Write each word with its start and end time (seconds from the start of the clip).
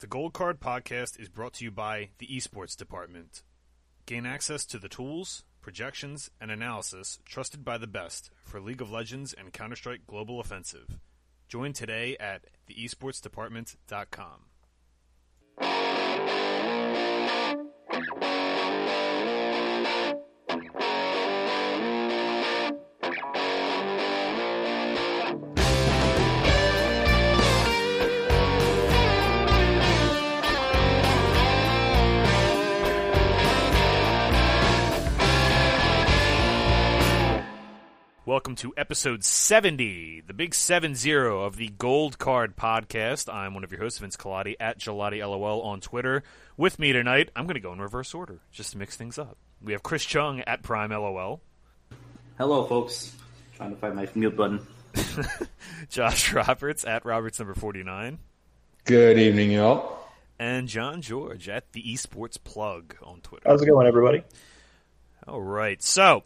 The 0.00 0.06
Gold 0.06 0.32
Card 0.32 0.60
podcast 0.60 1.20
is 1.20 1.28
brought 1.28 1.52
to 1.54 1.64
you 1.64 1.70
by 1.70 2.08
the 2.16 2.26
Esports 2.26 2.74
Department. 2.74 3.42
Gain 4.06 4.24
access 4.24 4.64
to 4.64 4.78
the 4.78 4.88
tools, 4.88 5.44
projections, 5.60 6.30
and 6.40 6.50
analysis 6.50 7.18
trusted 7.26 7.66
by 7.66 7.76
the 7.76 7.86
best 7.86 8.30
for 8.42 8.62
League 8.62 8.80
of 8.80 8.90
Legends 8.90 9.34
and 9.34 9.52
Counter 9.52 9.76
Strike 9.76 10.06
Global 10.06 10.40
Offensive. 10.40 10.98
Join 11.48 11.74
today 11.74 12.16
at 12.18 12.46
theesportsdepartment.com. 12.66 14.46
Welcome 38.30 38.54
to 38.54 38.72
episode 38.76 39.24
70, 39.24 40.22
the 40.24 40.32
big 40.32 40.54
7 40.54 40.94
0 40.94 41.42
of 41.42 41.56
the 41.56 41.66
Gold 41.66 42.20
Card 42.20 42.56
podcast. 42.56 43.28
I'm 43.28 43.54
one 43.54 43.64
of 43.64 43.72
your 43.72 43.80
hosts, 43.80 43.98
Vince 43.98 44.16
Colati, 44.16 44.54
at 44.60 44.78
Gelati 44.78 45.18
LOL 45.18 45.62
on 45.62 45.80
Twitter. 45.80 46.22
With 46.56 46.78
me 46.78 46.92
tonight, 46.92 47.30
I'm 47.34 47.46
going 47.46 47.56
to 47.56 47.60
go 47.60 47.72
in 47.72 47.80
reverse 47.80 48.14
order 48.14 48.38
just 48.52 48.70
to 48.70 48.78
mix 48.78 48.94
things 48.94 49.18
up. 49.18 49.36
We 49.60 49.72
have 49.72 49.82
Chris 49.82 50.04
Chung 50.04 50.42
at 50.42 50.62
Prime 50.62 50.90
LOL. 50.90 51.40
Hello, 52.38 52.66
folks. 52.66 53.16
Trying 53.56 53.70
to 53.70 53.76
find 53.78 53.96
my 53.96 54.08
mute 54.14 54.36
button. 54.36 54.64
Josh 55.88 56.32
Roberts 56.32 56.84
at 56.84 57.04
Roberts 57.04 57.40
number 57.40 57.54
49. 57.54 58.20
Good 58.84 59.18
evening, 59.18 59.50
y'all. 59.50 60.06
And 60.38 60.68
John 60.68 61.02
George 61.02 61.48
at 61.48 61.72
the 61.72 61.82
Esports 61.82 62.38
Plug 62.40 62.94
on 63.02 63.22
Twitter. 63.22 63.48
How's 63.48 63.60
it 63.60 63.66
going, 63.66 63.88
everybody? 63.88 64.22
All 65.26 65.42
right. 65.42 65.82
So, 65.82 66.22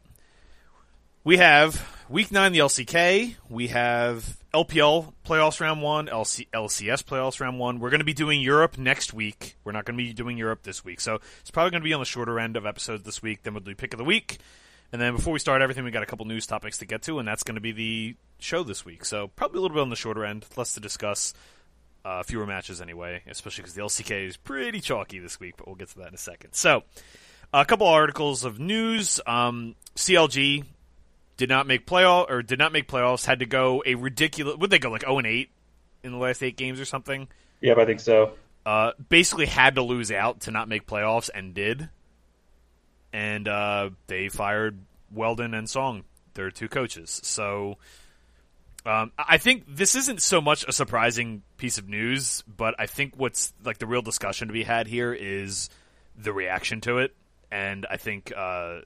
we 1.25 1.39
have 1.39 1.94
week 2.09 2.31
nine, 2.31 2.53
the 2.53 2.59
LCK. 2.61 3.37
We 3.49 3.69
have 3.69 4.37
LPL 4.53 5.13
playoffs 5.25 5.61
round 5.61 5.83
one, 5.83 6.07
LC, 6.07 6.49
LCS 6.51 7.05
playoffs 7.05 7.41
round 7.41 7.59
one. 7.59 7.81
We're 7.81 7.91
going 7.91 8.01
to 8.01 8.05
be 8.05 8.15
doing 8.15 8.41
Europe 8.41 8.79
next 8.79 9.13
week. 9.13 9.57
We're 9.65 9.73
not 9.73 9.85
going 9.85 9.97
to 9.97 10.05
be 10.05 10.13
doing 10.13 10.37
Europe 10.39 10.63
this 10.63 10.85
week. 10.85 11.01
So 11.01 11.21
it's 11.41 11.51
probably 11.51 11.71
going 11.71 11.83
to 11.83 11.85
be 11.85 11.93
on 11.93 12.01
the 12.01 12.07
shorter 12.07 12.39
end 12.39 12.57
of 12.57 12.67
episodes 12.67 13.05
this 13.05 13.23
week. 13.23 13.43
Then 13.43 13.55
we'll 13.55 13.63
do 13.63 13.75
pick 13.75 13.93
of 13.95 13.99
the 13.99 14.05
week. 14.05 14.39
And 14.93 15.01
then 15.01 15.17
before 15.17 15.33
we 15.33 15.39
start 15.39 15.63
everything, 15.63 15.85
we 15.85 15.91
got 15.91 16.03
a 16.03 16.07
couple 16.07 16.27
news 16.27 16.47
topics 16.47 16.79
to 16.79 16.87
get 16.87 17.03
to, 17.03 17.19
and 17.19 17.27
that's 17.27 17.43
going 17.43 17.57
to 17.57 17.61
be 17.61 17.73
the 17.73 18.17
show 18.39 18.63
this 18.63 18.85
week. 18.85 19.05
So 19.05 19.29
probably 19.29 19.59
a 19.59 19.63
little 19.63 19.75
bit 19.75 19.83
on 19.83 19.91
the 19.91 19.97
shorter 19.97 20.25
end, 20.25 20.47
less 20.57 20.75
to 20.75 20.81
discuss. 20.81 21.35
Uh, 22.05 22.23
fewer 22.23 22.45
matches 22.45 22.83
anyway, 22.83 23.23
especially 23.27 23.63
because 23.63 23.75
the 23.75 23.81
LCK 23.81 24.29
is 24.29 24.37
pretty 24.37 24.79
chalky 24.79 25.19
this 25.21 25.41
week, 25.41 25.55
but 25.57 25.67
we'll 25.67 25.75
get 25.75 25.89
to 25.89 25.99
that 26.01 26.09
in 26.09 26.15
a 26.15 26.19
second. 26.19 26.53
So, 26.53 26.83
a 27.55 27.65
couple 27.65 27.87
articles 27.87 28.45
of 28.45 28.61
news. 28.61 29.21
Um, 29.27 29.75
CLG 29.97 30.65
did 31.37 31.49
not 31.49 31.67
make 31.67 31.87
playoff 31.87 32.31
or 32.31 32.43
did 32.43 32.59
not 32.59 32.73
make 32.73 32.89
playoffs. 32.89 33.25
Had 33.25 33.41
to 33.41 33.47
go 33.47 33.83
a 33.85 33.95
ridiculous. 33.95 34.57
Would 34.57 34.71
they 34.71 34.79
go 34.79 34.91
like 34.91 35.03
zero 35.03 35.19
and 35.19 35.27
eight 35.27 35.51
in 36.03 36.13
the 36.13 36.19
last 36.19 36.43
eight 36.43 36.57
games 36.57 36.81
or 36.81 36.85
something? 36.85 37.29
Yep, 37.61 37.79
I 37.79 37.85
think 37.85 38.01
so. 38.01 38.33
Uh, 38.67 38.93
basically 39.09 39.47
had 39.47 39.75
to 39.75 39.83
lose 39.83 40.11
out 40.11 40.41
to 40.43 40.51
not 40.51 40.69
make 40.69 40.87
playoffs 40.87 41.31
and 41.35 41.55
did. 41.55 41.89
And 43.13 43.47
uh, 43.47 43.91
they 44.07 44.29
fired 44.29 44.79
Weldon 45.13 45.55
and 45.55 45.67
Ssong, 45.67 46.03
their 46.35 46.51
two 46.51 46.69
coaches. 46.69 47.21
So 47.23 47.79
um, 48.87 49.13
I 49.17 49.39
think 49.39 49.65
this 49.67 49.95
isn't 49.95 50.21
so 50.21 50.41
much 50.41 50.65
a 50.69 50.73
surprising 50.73 51.43
piece 51.57 51.79
of 51.79 51.89
news, 51.89 52.43
but 52.43 52.75
I 52.79 52.87
think 52.87 53.15
what's 53.17 53.55
like 53.65 53.79
the 53.79 53.87
real 53.87 54.03
discussion 54.03 54.49
to 54.49 54.53
be 54.53 54.63
had 54.63 54.87
here 54.87 55.13
is 55.13 55.71
the 56.17 56.33
reaction 56.33 56.83
to 56.83 56.99
it, 56.99 57.15
and 57.51 57.87
I 57.91 57.97
think 57.97 58.33
uh, 58.37 58.81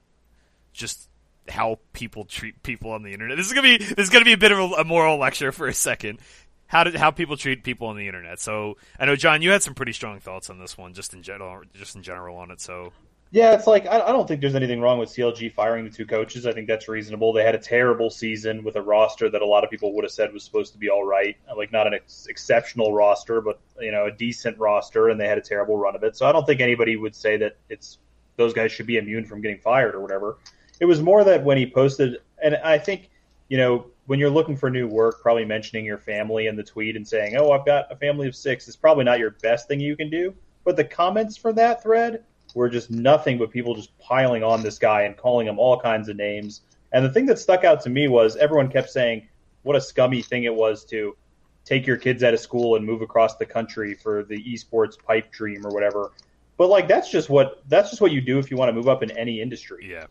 just 0.73 1.09
how 1.51 1.79
people 1.93 2.25
treat 2.25 2.63
people 2.63 2.93
on 2.93 3.03
the 3.03 3.13
internet. 3.13 3.37
This 3.37 3.47
is 3.47 3.53
gonna 3.53 3.79
be 3.79 3.79
this 3.79 4.05
is 4.05 4.11
gonna 4.11 4.25
be 4.25 4.33
a 4.33 4.39
bit 4.39 4.53
of 4.53 4.59
a, 4.59 4.75
a 4.75 4.85
moral 4.85 5.19
lecture 5.19 5.53
for 5.53 5.67
a 5.67 5.75
second. 5.75 6.21
How 6.67 6.85
did 6.85 6.97
how 6.97 7.11
people 7.11 7.37
treat 7.37 7.65
people 7.65 7.89
on 7.89 7.97
the 7.97 8.07
internet? 8.07 8.41
So 8.41 8.77
I 8.99 9.07
know 9.07 9.17
John, 9.17 9.43
you 9.43 9.51
had 9.51 9.63
some 9.63 9.75
pretty 9.75 9.93
strong 9.93 10.21
thoughts 10.21 10.51
on 10.51 10.59
this 10.59 10.77
one, 10.77 10.93
just 10.95 11.15
in 11.15 11.23
general, 11.23 11.63
just 11.75 11.97
in 11.97 12.03
general 12.03 12.37
on 12.37 12.51
it. 12.51 12.61
So 12.61 12.93
Yeah, 13.31 13.55
it's 13.55 13.67
like 13.67 13.87
I, 13.87 14.01
I 14.01 14.13
don't 14.13 14.29
think 14.29 14.41
there's 14.41 14.55
anything 14.55 14.81
wrong 14.81 14.99
with 14.99 15.09
CLG 15.09 15.53
firing 15.53 15.85
the 15.85 15.91
two 15.91 16.07
coaches. 16.07 16.47
I 16.47 16.53
think 16.53 16.69
that's 16.69 16.89
reasonable. 16.89 17.33
They 17.33 17.45
had 17.45 17.55
a 17.55 17.59
terrible 17.59 18.11
season 18.11 18.65
with 18.65 18.77
a 18.77 18.83
roster 18.83 19.31
that 19.31 19.43
a 19.43 19.47
lot 19.47 19.65
of 19.65 19.71
people 19.71 19.95
would 19.95 20.05
have 20.05 20.13
said 20.13 20.33
was 20.33 20.45
supposed 20.45 20.73
to 20.73 20.79
be 20.79 20.91
all 20.91 21.05
right, 21.05 21.37
like 21.57 21.73
not 21.73 21.87
an 21.87 21.95
ex- 21.95 22.27
exceptional 22.29 22.93
roster, 22.93 23.41
but 23.41 23.61
you 23.81 23.93
know 23.93 24.07
a 24.07 24.13
decent 24.13 24.59
roster, 24.59 25.09
and 25.09 25.21
they 25.21 25.27
had 25.27 25.39
a 25.39 25.43
terrible 25.43 25.77
run 25.77 25.97
of 25.97 26.05
it. 26.05 26.17
So 26.17 26.27
I 26.27 26.33
don't 26.33 26.47
think 26.47 26.61
anybody 26.61 26.97
would 26.97 27.15
say 27.15 27.39
that 27.39 27.57
it's 27.71 27.99
those 28.39 28.55
guys 28.55 28.73
should 28.73 28.87
be 28.87 28.97
immune 28.97 29.27
from 29.27 29.43
getting 29.43 29.59
fired 29.59 29.95
or 29.95 30.01
whatever. 30.01 30.39
It 30.81 30.85
was 30.85 31.03
more 31.03 31.25
that 31.25 31.45
when 31.45 31.59
he 31.59 31.69
posted, 31.69 32.19
and 32.43 32.57
I 32.57 32.79
think 32.79 33.11
you 33.49 33.59
know 33.59 33.87
when 34.07 34.19
you're 34.19 34.31
looking 34.31 34.57
for 34.57 34.71
new 34.71 34.87
work, 34.87 35.23
probably 35.23 35.45
mentioning 35.45 35.85
your 35.85 35.99
family 35.99 36.47
in 36.47 36.57
the 36.57 36.63
tweet 36.63 36.97
and 36.97 37.07
saying, 37.07 37.37
"Oh, 37.37 37.51
I've 37.51 37.67
got 37.67 37.91
a 37.91 37.97
family 37.97 38.29
of 38.29 38.37
six 38.37 38.69
is 38.69 38.77
probably 38.77 39.05
not 39.05 39.19
your 39.19 39.33
best 39.43 39.69
thing 39.69 39.81
you 39.81 39.97
can 39.97 40.11
do. 40.11 40.35
But 40.65 40.77
the 40.77 40.85
comments 40.85 41.37
for 41.37 41.53
that 41.55 41.83
thread 41.83 42.25
were 42.55 42.69
just 42.69 42.91
nothing 42.91 43.39
but 43.39 43.51
people 43.51 43.75
just 43.75 43.97
piling 43.99 44.43
on 44.43 44.63
this 44.63 44.79
guy 44.79 45.03
and 45.03 45.17
calling 45.17 45.47
him 45.47 45.59
all 45.59 45.81
kinds 45.81 46.09
of 46.09 46.17
names. 46.17 46.63
And 46.93 47.05
the 47.05 47.11
thing 47.11 47.27
that 47.27 47.39
stuck 47.39 47.65
out 47.65 47.83
to 47.83 47.91
me 47.91 48.09
was 48.09 48.37
everyone 48.37 48.71
kept 48.71 48.91
saying 48.91 49.29
what 49.63 49.77
a 49.77 49.81
scummy 49.81 50.23
thing 50.23 50.45
it 50.45 50.55
was 50.55 50.85
to 50.87 51.17
take 51.65 51.87
your 51.87 51.97
kids 51.97 52.23
out 52.23 52.33
of 52.33 52.41
school 52.41 52.77
and 52.77 52.85
move 52.85 53.03
across 53.03 53.37
the 53.37 53.47
country 53.47 53.95
for 53.95 54.25
the 54.25 54.43
esports 54.43 55.03
pipe 55.03 55.31
dream 55.31 55.67
or 55.67 55.71
whatever. 55.71 56.13
But 56.57 56.69
like 56.69 56.89
that's 56.89 57.11
just 57.11 57.29
what 57.29 57.63
that's 57.69 57.91
just 57.91 58.01
what 58.01 58.11
you 58.11 58.21
do 58.21 58.39
if 58.39 58.51
you 58.51 58.57
want 58.57 58.71
to 58.71 58.73
move 58.73 58.89
up 58.89 59.03
in 59.03 59.11
any 59.13 59.41
industry. 59.41 59.87
yeah, 59.91 60.07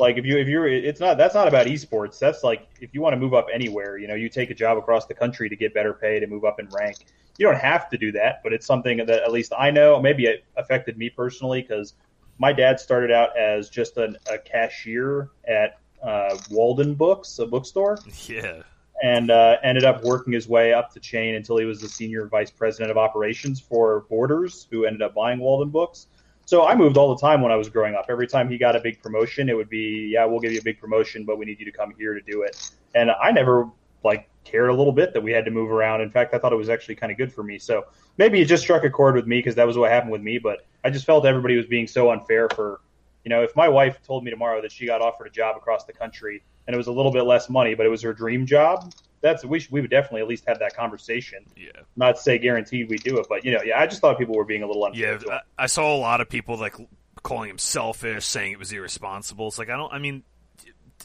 Like 0.00 0.16
if 0.16 0.24
you 0.24 0.38
if 0.38 0.48
you're 0.48 0.66
it's 0.66 0.98
not 0.98 1.18
that's 1.18 1.34
not 1.34 1.46
about 1.46 1.66
esports. 1.66 2.18
That's 2.18 2.42
like 2.42 2.66
if 2.80 2.94
you 2.94 3.02
want 3.02 3.12
to 3.12 3.18
move 3.18 3.34
up 3.34 3.46
anywhere, 3.52 3.98
you 3.98 4.08
know, 4.08 4.14
you 4.14 4.28
take 4.28 4.50
a 4.50 4.54
job 4.54 4.78
across 4.78 5.06
the 5.06 5.14
country 5.14 5.48
to 5.48 5.56
get 5.56 5.74
better 5.74 5.92
pay 5.92 6.18
to 6.18 6.26
move 6.26 6.44
up 6.44 6.58
in 6.58 6.68
rank. 6.70 6.96
You 7.38 7.46
don't 7.46 7.60
have 7.60 7.88
to 7.90 7.98
do 7.98 8.10
that, 8.12 8.42
but 8.42 8.52
it's 8.52 8.66
something 8.66 8.98
that 8.98 9.10
at 9.10 9.30
least 9.30 9.52
I 9.56 9.70
know. 9.70 10.00
Maybe 10.00 10.24
it 10.24 10.44
affected 10.56 10.96
me 10.98 11.10
personally 11.10 11.62
because 11.62 11.94
my 12.38 12.52
dad 12.52 12.80
started 12.80 13.10
out 13.10 13.36
as 13.36 13.68
just 13.68 13.98
an, 13.98 14.16
a 14.30 14.38
cashier 14.38 15.28
at 15.46 15.78
uh, 16.02 16.36
Waldenbooks, 16.50 17.38
a 17.38 17.46
bookstore, 17.46 17.98
yeah, 18.26 18.62
and 19.02 19.30
uh, 19.30 19.56
ended 19.62 19.84
up 19.84 20.02
working 20.02 20.32
his 20.32 20.48
way 20.48 20.72
up 20.72 20.94
the 20.94 21.00
chain 21.00 21.34
until 21.34 21.58
he 21.58 21.66
was 21.66 21.80
the 21.80 21.88
senior 21.88 22.26
vice 22.26 22.50
president 22.50 22.90
of 22.90 22.96
operations 22.96 23.60
for 23.60 24.06
Borders, 24.08 24.66
who 24.70 24.86
ended 24.86 25.02
up 25.02 25.14
buying 25.14 25.38
Waldenbooks. 25.38 26.06
So 26.50 26.66
I 26.66 26.74
moved 26.74 26.96
all 26.96 27.14
the 27.14 27.20
time 27.20 27.42
when 27.42 27.52
I 27.52 27.54
was 27.54 27.68
growing 27.68 27.94
up. 27.94 28.06
Every 28.08 28.26
time 28.26 28.50
he 28.50 28.58
got 28.58 28.74
a 28.74 28.80
big 28.80 29.00
promotion, 29.00 29.48
it 29.48 29.56
would 29.56 29.68
be, 29.68 30.10
yeah, 30.12 30.24
we'll 30.24 30.40
give 30.40 30.50
you 30.50 30.58
a 30.58 30.64
big 30.64 30.80
promotion, 30.80 31.24
but 31.24 31.38
we 31.38 31.44
need 31.44 31.60
you 31.60 31.64
to 31.64 31.70
come 31.70 31.94
here 31.96 32.12
to 32.12 32.20
do 32.22 32.42
it. 32.42 32.72
And 32.92 33.08
I 33.08 33.30
never 33.30 33.70
like 34.02 34.28
cared 34.42 34.68
a 34.68 34.74
little 34.74 34.92
bit 34.92 35.12
that 35.12 35.20
we 35.20 35.30
had 35.30 35.44
to 35.44 35.52
move 35.52 35.70
around. 35.70 36.00
In 36.00 36.10
fact, 36.10 36.34
I 36.34 36.38
thought 36.38 36.52
it 36.52 36.56
was 36.56 36.68
actually 36.68 36.96
kind 36.96 37.12
of 37.12 37.18
good 37.18 37.32
for 37.32 37.44
me. 37.44 37.60
So 37.60 37.84
maybe 38.18 38.40
it 38.40 38.46
just 38.46 38.64
struck 38.64 38.82
a 38.82 38.90
chord 38.90 39.14
with 39.14 39.28
me 39.28 39.38
because 39.38 39.54
that 39.54 39.64
was 39.64 39.78
what 39.78 39.92
happened 39.92 40.10
with 40.10 40.22
me. 40.22 40.38
But 40.38 40.66
I 40.82 40.90
just 40.90 41.06
felt 41.06 41.24
everybody 41.24 41.56
was 41.56 41.66
being 41.66 41.86
so 41.86 42.10
unfair 42.10 42.48
for, 42.48 42.80
you 43.24 43.28
know, 43.28 43.44
if 43.44 43.54
my 43.54 43.68
wife 43.68 44.02
told 44.04 44.24
me 44.24 44.32
tomorrow 44.32 44.60
that 44.60 44.72
she 44.72 44.86
got 44.86 45.00
offered 45.00 45.28
a 45.28 45.30
job 45.30 45.56
across 45.56 45.84
the 45.84 45.92
country 45.92 46.42
and 46.66 46.74
it 46.74 46.76
was 46.76 46.88
a 46.88 46.92
little 46.92 47.12
bit 47.12 47.22
less 47.22 47.48
money, 47.48 47.76
but 47.76 47.86
it 47.86 47.90
was 47.90 48.02
her 48.02 48.12
dream 48.12 48.44
job, 48.44 48.92
that's 49.20 49.44
we 49.44 49.60
should, 49.60 49.70
we 49.72 49.80
would 49.80 49.90
definitely 49.90 50.22
at 50.22 50.28
least 50.28 50.44
have 50.46 50.58
that 50.60 50.74
conversation. 50.76 51.44
yeah. 51.56 51.70
Not 51.96 52.18
say 52.18 52.38
guaranteed 52.38 52.88
we 52.88 52.96
do 52.96 53.18
it, 53.18 53.26
but 53.28 53.44
you 53.44 53.52
know, 53.52 53.62
yeah, 53.62 53.78
I 53.78 53.86
just 53.86 54.00
thought 54.00 54.18
people 54.18 54.34
were 54.34 54.44
being 54.44 54.62
a 54.62 54.66
little 54.66 54.84
unfair. 54.84 55.18
Yeah. 55.26 55.34
I, 55.58 55.64
I 55.64 55.66
saw 55.66 55.94
a 55.94 55.98
lot 55.98 56.20
of 56.20 56.28
people 56.28 56.56
like 56.56 56.74
calling 57.22 57.50
him 57.50 57.58
selfish, 57.58 58.24
saying 58.24 58.52
it 58.52 58.58
was 58.58 58.72
irresponsible. 58.72 59.48
It's 59.48 59.58
like 59.58 59.70
I 59.70 59.76
don't. 59.76 59.92
I 59.92 59.98
mean, 59.98 60.22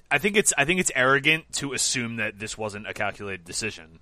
I 0.10 0.18
think 0.18 0.38
it's 0.38 0.54
I 0.58 0.66
think 0.66 0.80
it's 0.80 0.92
arrogant 0.96 1.52
to 1.54 1.74
assume 1.74 2.18
that 2.18 2.40
this 2.40 2.58
wasn't 2.58 2.88
a 2.88 2.94
calculated 2.94 3.44
decision 3.46 4.00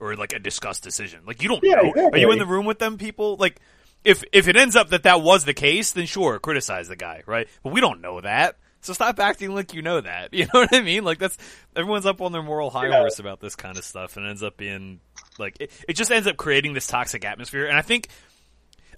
or 0.00 0.14
like 0.16 0.32
a 0.32 0.38
discussed 0.38 0.82
decision. 0.82 1.20
Like 1.26 1.42
you 1.42 1.48
don't 1.48 1.62
Yeah, 1.62 1.76
know. 1.76 2.10
Are 2.12 2.18
you 2.18 2.30
in 2.32 2.38
the 2.38 2.46
room 2.46 2.66
with 2.66 2.78
them 2.78 2.98
people? 2.98 3.36
Like 3.36 3.60
if 4.04 4.22
if 4.32 4.48
it 4.48 4.56
ends 4.56 4.76
up 4.76 4.90
that 4.90 5.04
that 5.04 5.22
was 5.22 5.44
the 5.44 5.54
case, 5.54 5.92
then 5.92 6.06
sure, 6.06 6.38
criticize 6.38 6.88
the 6.88 6.96
guy, 6.96 7.22
right? 7.26 7.48
But 7.62 7.72
we 7.72 7.80
don't 7.80 8.00
know 8.00 8.20
that. 8.20 8.56
So 8.80 8.92
stop 8.92 9.18
acting 9.18 9.54
like 9.54 9.74
you 9.74 9.82
know 9.82 10.00
that. 10.00 10.32
You 10.32 10.44
know 10.44 10.60
what 10.60 10.74
I 10.74 10.80
mean? 10.80 11.04
Like 11.04 11.18
that's 11.18 11.36
everyone's 11.74 12.06
up 12.06 12.20
on 12.20 12.32
their 12.32 12.42
moral 12.42 12.70
high 12.70 12.88
Yeah. 12.88 12.98
horse 13.00 13.18
about 13.18 13.40
this 13.40 13.56
kind 13.56 13.76
of 13.76 13.84
stuff, 13.84 14.16
and 14.16 14.26
ends 14.26 14.42
up 14.42 14.56
being 14.56 15.00
like 15.38 15.56
it, 15.60 15.70
it 15.88 15.94
just 15.94 16.10
ends 16.10 16.26
up 16.28 16.36
creating 16.36 16.74
this 16.74 16.86
toxic 16.86 17.24
atmosphere. 17.24 17.66
And 17.66 17.76
I 17.76 17.82
think, 17.82 18.08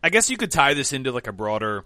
I 0.02 0.10
guess 0.10 0.28
you 0.30 0.36
could 0.36 0.50
tie 0.50 0.74
this 0.74 0.92
into 0.92 1.12
like 1.12 1.26
a 1.26 1.32
broader 1.32 1.84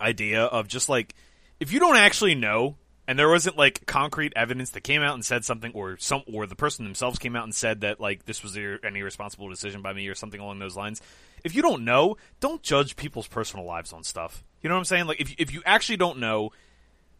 idea 0.00 0.44
of 0.44 0.68
just 0.68 0.88
like 0.88 1.14
if 1.60 1.72
you 1.72 1.80
don't 1.80 1.96
actually 1.96 2.34
know 2.34 2.76
and 3.08 3.18
there 3.18 3.28
wasn't 3.28 3.56
like 3.56 3.84
concrete 3.86 4.32
evidence 4.36 4.70
that 4.70 4.82
came 4.82 5.02
out 5.02 5.14
and 5.14 5.24
said 5.24 5.44
something 5.44 5.72
or 5.74 5.96
some 5.96 6.22
or 6.32 6.46
the 6.46 6.54
person 6.54 6.84
themselves 6.84 7.18
came 7.18 7.34
out 7.34 7.42
and 7.44 7.54
said 7.54 7.80
that 7.80 7.98
like 7.98 8.24
this 8.24 8.42
was 8.44 8.54
an 8.56 8.78
irresponsible 8.94 9.48
decision 9.48 9.82
by 9.82 9.92
me 9.92 10.06
or 10.06 10.14
something 10.14 10.40
along 10.40 10.58
those 10.60 10.76
lines 10.76 11.02
if 11.42 11.54
you 11.54 11.62
don't 11.62 11.84
know 11.84 12.16
don't 12.38 12.62
judge 12.62 12.94
people's 12.94 13.26
personal 13.26 13.64
lives 13.66 13.92
on 13.92 14.04
stuff 14.04 14.44
you 14.62 14.68
know 14.68 14.76
what 14.76 14.80
i'm 14.80 14.84
saying 14.84 15.06
like 15.06 15.20
if, 15.20 15.34
if 15.38 15.52
you 15.52 15.62
actually 15.66 15.96
don't 15.96 16.18
know 16.18 16.50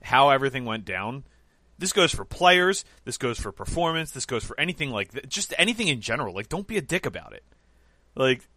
how 0.02 0.30
everything 0.30 0.64
went 0.64 0.84
down 0.84 1.24
this 1.78 1.92
goes 1.92 2.12
for 2.12 2.24
players 2.24 2.84
this 3.04 3.16
goes 3.16 3.38
for 3.38 3.52
performance 3.52 4.10
this 4.10 4.26
goes 4.26 4.44
for 4.44 4.58
anything 4.58 4.90
like 4.90 5.28
just 5.28 5.54
anything 5.58 5.88
in 5.88 6.00
general 6.00 6.34
like 6.34 6.48
don't 6.48 6.66
be 6.66 6.76
a 6.76 6.82
dick 6.82 7.06
about 7.06 7.32
it 7.32 7.44
like 8.14 8.48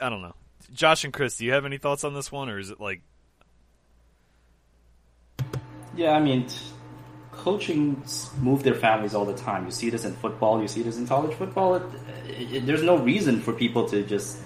I 0.00 0.08
don't 0.08 0.22
know. 0.22 0.34
Josh 0.72 1.04
and 1.04 1.12
Chris, 1.12 1.36
do 1.36 1.44
you 1.44 1.52
have 1.52 1.66
any 1.66 1.78
thoughts 1.78 2.04
on 2.04 2.14
this 2.14 2.32
one, 2.32 2.48
or 2.48 2.58
is 2.58 2.70
it 2.70 2.80
like? 2.80 3.02
Yeah, 5.94 6.12
I 6.12 6.20
mean, 6.20 6.46
coaching 7.32 8.02
move 8.38 8.62
their 8.62 8.74
families 8.74 9.14
all 9.14 9.24
the 9.24 9.36
time. 9.36 9.66
You 9.66 9.70
see 9.70 9.90
this 9.90 10.04
in 10.04 10.14
football. 10.14 10.62
You 10.62 10.68
see 10.68 10.82
this 10.82 10.96
in 10.96 11.06
college 11.06 11.36
football. 11.36 11.74
It, 11.76 11.84
it, 12.28 12.66
there's 12.66 12.82
no 12.82 12.96
reason 12.96 13.40
for 13.40 13.52
people 13.52 13.88
to 13.88 14.02
just 14.02 14.38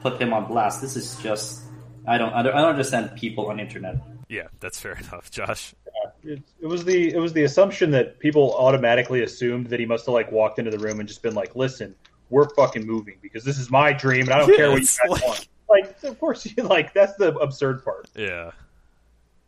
put 0.00 0.18
them 0.18 0.32
on 0.32 0.46
blast. 0.46 0.80
This 0.80 0.96
is 0.96 1.16
just 1.16 1.62
I 2.06 2.18
don't 2.18 2.32
I 2.32 2.42
don't, 2.42 2.54
I 2.54 2.60
don't 2.62 2.70
understand 2.70 3.12
people 3.16 3.48
on 3.50 3.60
internet. 3.60 3.96
Yeah, 4.28 4.48
that's 4.60 4.78
fair 4.80 4.92
enough, 4.98 5.30
Josh. 5.30 5.74
It, 6.22 6.42
it 6.60 6.66
was 6.66 6.84
the 6.84 7.12
it 7.14 7.18
was 7.18 7.32
the 7.32 7.44
assumption 7.44 7.90
that 7.92 8.18
people 8.18 8.54
automatically 8.56 9.22
assumed 9.22 9.68
that 9.68 9.80
he 9.80 9.86
must 9.86 10.06
have 10.06 10.12
like 10.14 10.30
walked 10.32 10.58
into 10.58 10.70
the 10.70 10.78
room 10.78 11.00
and 11.00 11.08
just 11.08 11.22
been 11.22 11.34
like, 11.34 11.54
"Listen, 11.56 11.94
we're 12.30 12.48
fucking 12.50 12.86
moving 12.86 13.16
because 13.22 13.44
this 13.44 13.58
is 13.58 13.70
my 13.70 13.92
dream 13.92 14.22
and 14.22 14.30
I 14.30 14.38
don't 14.38 14.50
Yeah, 14.50 14.56
care 14.56 14.68
what 14.70 14.76
you 14.76 14.82
it's 14.82 14.98
guys 14.98 15.10
like- 15.10 15.24
want." 15.26 15.48
Like, 15.70 16.02
of 16.02 16.18
course, 16.18 16.46
you 16.46 16.62
like 16.64 16.94
that's 16.94 17.14
the 17.16 17.34
absurd 17.36 17.84
part. 17.84 18.08
Yeah, 18.16 18.52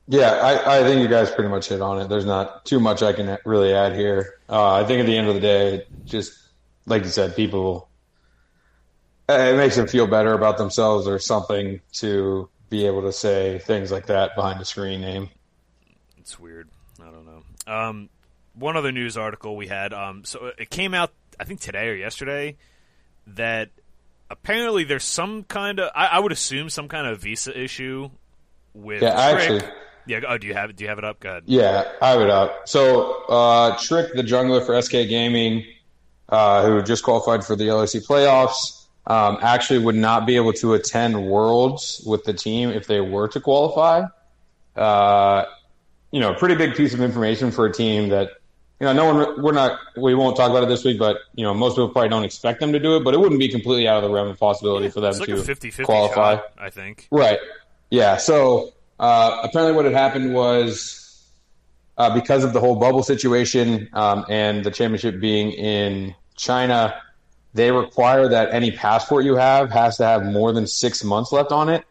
Yeah, 0.06 0.32
I, 0.32 0.80
I 0.80 0.82
think 0.82 1.00
you 1.00 1.08
guys 1.08 1.30
pretty 1.30 1.48
much 1.48 1.68
hit 1.70 1.80
on 1.80 1.98
it. 1.98 2.08
There's 2.08 2.26
not 2.26 2.66
too 2.66 2.78
much 2.78 3.02
I 3.02 3.14
can 3.14 3.38
really 3.46 3.72
add 3.72 3.94
here. 3.96 4.34
Uh, 4.46 4.74
I 4.74 4.84
think 4.84 5.00
at 5.00 5.06
the 5.06 5.16
end 5.16 5.28
of 5.28 5.34
the 5.34 5.40
day, 5.40 5.86
just 6.04 6.34
like 6.84 7.04
you 7.04 7.08
said, 7.08 7.34
people, 7.34 7.88
uh, 9.30 9.32
it 9.32 9.56
makes 9.56 9.76
them 9.76 9.86
feel 9.86 10.06
better 10.06 10.34
about 10.34 10.58
themselves 10.58 11.06
or 11.08 11.18
something 11.18 11.80
to 11.92 12.50
be 12.70 12.86
able 12.86 13.02
to 13.02 13.12
say 13.12 13.58
things 13.58 13.90
like 13.92 14.06
that 14.06 14.34
behind 14.36 14.60
a 14.60 14.64
screen 14.64 15.00
name. 15.00 15.28
it's 16.18 16.38
weird. 16.38 16.68
I 17.00 17.10
don't 17.10 17.26
know. 17.26 17.72
Um, 17.72 18.08
one 18.54 18.76
other 18.76 18.92
news 18.92 19.16
article 19.16 19.56
we 19.56 19.66
had. 19.66 19.92
Um, 19.92 20.24
so 20.24 20.52
it 20.58 20.70
came 20.70 20.94
out, 20.94 21.12
I 21.38 21.44
think 21.44 21.60
today 21.60 21.88
or 21.88 21.94
yesterday, 21.94 22.56
that 23.26 23.70
apparently 24.30 24.84
there's 24.84 25.04
some 25.04 25.42
kind 25.44 25.80
of, 25.80 25.90
I, 25.94 26.06
I 26.06 26.18
would 26.20 26.32
assume 26.32 26.70
some 26.70 26.88
kind 26.88 27.06
of 27.06 27.20
visa 27.20 27.58
issue 27.58 28.10
with. 28.74 29.02
Yeah, 29.02 29.32
Trick. 29.32 29.40
actually- 29.62 29.72
Yeah. 30.06 30.20
Oh, 30.28 30.38
do 30.38 30.46
you 30.46 30.54
have 30.54 30.70
it? 30.70 30.76
Do 30.76 30.84
you 30.84 30.88
have 30.88 30.98
it 30.98 31.04
up? 31.04 31.20
Go 31.20 31.30
ahead. 31.30 31.42
Yeah, 31.46 31.90
I 32.00 32.10
have 32.10 32.20
it 32.20 32.30
up. 32.30 32.68
So, 32.68 33.24
uh, 33.28 33.76
Trick, 33.78 34.14
the 34.14 34.22
jungler 34.22 34.64
for 34.64 34.80
SK 34.80 34.92
Gaming, 35.08 35.64
uh, 36.28 36.64
who 36.64 36.82
just 36.82 37.02
qualified 37.02 37.44
for 37.44 37.56
the 37.56 37.64
LEC 37.64 38.06
playoffs, 38.06 38.79
um, 39.06 39.38
actually 39.40 39.78
would 39.78 39.94
not 39.94 40.26
be 40.26 40.36
able 40.36 40.52
to 40.54 40.74
attend 40.74 41.26
Worlds 41.26 42.02
with 42.06 42.24
the 42.24 42.32
team 42.32 42.70
if 42.70 42.86
they 42.86 43.00
were 43.00 43.28
to 43.28 43.40
qualify. 43.40 44.04
Uh, 44.76 45.44
you 46.10 46.20
know, 46.20 46.32
a 46.32 46.38
pretty 46.38 46.54
big 46.54 46.74
piece 46.74 46.94
of 46.94 47.00
information 47.00 47.50
for 47.50 47.66
a 47.66 47.72
team 47.72 48.08
that, 48.10 48.30
you 48.80 48.86
know, 48.86 48.92
no 48.92 49.12
one, 49.12 49.42
we're 49.42 49.52
not, 49.52 49.78
we 49.96 50.14
won't 50.14 50.36
talk 50.36 50.50
about 50.50 50.62
it 50.62 50.68
this 50.68 50.84
week, 50.84 50.98
but, 50.98 51.18
you 51.34 51.44
know, 51.44 51.54
most 51.54 51.72
people 51.72 51.88
probably 51.88 52.08
don't 52.08 52.24
expect 52.24 52.60
them 52.60 52.72
to 52.72 52.78
do 52.78 52.96
it, 52.96 53.04
but 53.04 53.14
it 53.14 53.20
wouldn't 53.20 53.38
be 53.38 53.48
completely 53.48 53.86
out 53.86 53.98
of 53.98 54.02
the 54.02 54.10
realm 54.10 54.28
of 54.28 54.38
possibility 54.38 54.88
for 54.88 55.00
them 55.00 55.12
like 55.18 55.28
to 55.28 55.34
a 55.34 55.42
50-50 55.42 55.84
qualify. 55.84 56.36
shot, 56.36 56.44
I 56.58 56.70
think. 56.70 57.06
Right. 57.10 57.38
Yeah. 57.90 58.16
So 58.16 58.72
uh, 58.98 59.40
apparently, 59.42 59.74
what 59.74 59.84
had 59.84 59.94
happened 59.94 60.34
was 60.34 61.26
uh, 61.98 62.14
because 62.14 62.44
of 62.44 62.52
the 62.52 62.60
whole 62.60 62.76
bubble 62.76 63.02
situation 63.02 63.88
um, 63.92 64.24
and 64.28 64.64
the 64.64 64.70
championship 64.70 65.20
being 65.20 65.52
in 65.52 66.14
China, 66.36 67.00
they 67.54 67.70
require 67.70 68.28
that 68.28 68.52
any 68.52 68.70
passport 68.70 69.24
you 69.24 69.36
have 69.36 69.70
has 69.70 69.96
to 69.96 70.04
have 70.04 70.24
more 70.24 70.52
than 70.52 70.66
six 70.66 71.02
months 71.02 71.32
left 71.32 71.52
on 71.52 71.68
it. 71.68 71.84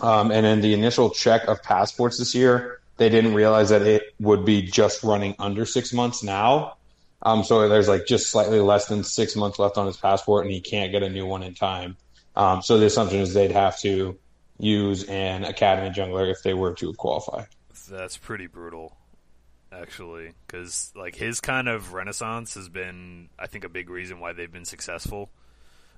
Um, 0.00 0.30
and 0.32 0.44
in 0.44 0.60
the 0.60 0.74
initial 0.74 1.10
check 1.10 1.46
of 1.46 1.62
passports 1.62 2.18
this 2.18 2.34
year, 2.34 2.80
they 2.96 3.08
didn't 3.08 3.34
realize 3.34 3.68
that 3.68 3.82
it 3.82 4.14
would 4.18 4.44
be 4.44 4.62
just 4.62 5.02
running 5.02 5.34
under 5.38 5.64
six 5.64 5.92
months 5.92 6.22
now. 6.22 6.76
Um, 7.22 7.44
so 7.44 7.68
there's 7.68 7.88
like 7.88 8.06
just 8.06 8.30
slightly 8.30 8.60
less 8.60 8.86
than 8.86 9.04
six 9.04 9.36
months 9.36 9.58
left 9.58 9.78
on 9.78 9.86
his 9.86 9.96
passport, 9.96 10.44
and 10.44 10.52
he 10.52 10.60
can't 10.60 10.90
get 10.90 11.02
a 11.02 11.08
new 11.08 11.24
one 11.24 11.42
in 11.42 11.54
time. 11.54 11.96
Um, 12.34 12.62
so 12.62 12.78
the 12.78 12.86
assumption 12.86 13.20
is 13.20 13.34
they'd 13.34 13.52
have 13.52 13.78
to 13.80 14.18
use 14.58 15.04
an 15.04 15.44
academy 15.44 15.90
jungler 15.90 16.30
if 16.30 16.42
they 16.42 16.54
were 16.54 16.74
to 16.74 16.92
qualify. 16.94 17.44
That's 17.88 18.16
pretty 18.16 18.46
brutal, 18.46 18.96
actually, 19.72 20.32
because 20.46 20.92
like 20.94 21.14
his 21.14 21.40
kind 21.40 21.68
of 21.68 21.92
renaissance 21.92 22.54
has 22.54 22.68
been, 22.68 23.28
I 23.38 23.46
think, 23.46 23.64
a 23.64 23.68
big 23.68 23.90
reason 23.90 24.20
why 24.20 24.32
they've 24.32 24.52
been 24.52 24.64
successful. 24.64 25.30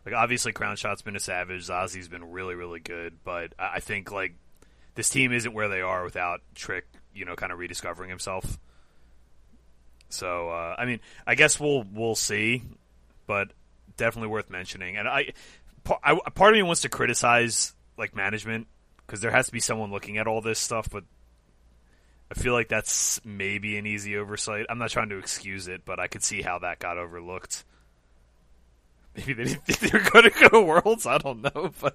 Like 0.04 0.14
obviously, 0.14 0.52
Crownshot's 0.52 1.02
been 1.02 1.16
a 1.16 1.20
savage. 1.20 1.66
Zazi's 1.66 2.08
been 2.08 2.30
really, 2.30 2.54
really 2.54 2.80
good, 2.80 3.18
but 3.24 3.52
I 3.58 3.74
I 3.76 3.80
think 3.80 4.12
like 4.12 4.34
this 4.94 5.08
team 5.08 5.32
isn't 5.32 5.52
where 5.52 5.68
they 5.68 5.80
are 5.80 6.04
without 6.04 6.40
Trick, 6.54 6.86
you 7.14 7.24
know, 7.24 7.34
kind 7.34 7.52
of 7.52 7.58
rediscovering 7.58 8.10
himself. 8.10 8.58
So 10.10 10.50
uh, 10.50 10.76
I 10.78 10.84
mean, 10.84 11.00
I 11.26 11.34
guess 11.34 11.58
we'll 11.58 11.84
we'll 11.92 12.14
see, 12.14 12.62
but 13.26 13.48
definitely 13.96 14.28
worth 14.28 14.50
mentioning. 14.50 14.96
And 14.96 15.08
I, 15.08 15.32
I 16.02 16.18
part 16.34 16.52
of 16.52 16.56
me 16.56 16.62
wants 16.62 16.82
to 16.82 16.88
criticize 16.88 17.74
like 17.96 18.14
management 18.14 18.66
because 19.06 19.20
there 19.20 19.30
has 19.30 19.46
to 19.46 19.52
be 19.52 19.60
someone 19.60 19.90
looking 19.90 20.18
at 20.18 20.26
all 20.26 20.40
this 20.40 20.58
stuff, 20.58 20.88
but 20.90 21.04
I 22.34 22.40
feel 22.40 22.52
like 22.52 22.68
that's 22.68 23.20
maybe 23.24 23.76
an 23.78 23.86
easy 23.86 24.16
oversight. 24.16 24.66
I'm 24.68 24.78
not 24.78 24.90
trying 24.90 25.10
to 25.10 25.18
excuse 25.18 25.68
it, 25.68 25.82
but 25.84 26.00
I 26.00 26.08
could 26.08 26.22
see 26.22 26.42
how 26.42 26.58
that 26.60 26.80
got 26.80 26.98
overlooked. 26.98 27.64
Maybe 29.16 29.34
they 29.34 29.44
didn't 29.44 29.64
think 29.66 29.78
they 29.78 29.96
were 29.98 30.10
going 30.10 30.30
to 30.30 30.48
go 30.48 30.64
Worlds. 30.64 31.06
I 31.06 31.18
don't 31.18 31.42
know, 31.42 31.72
but 31.80 31.94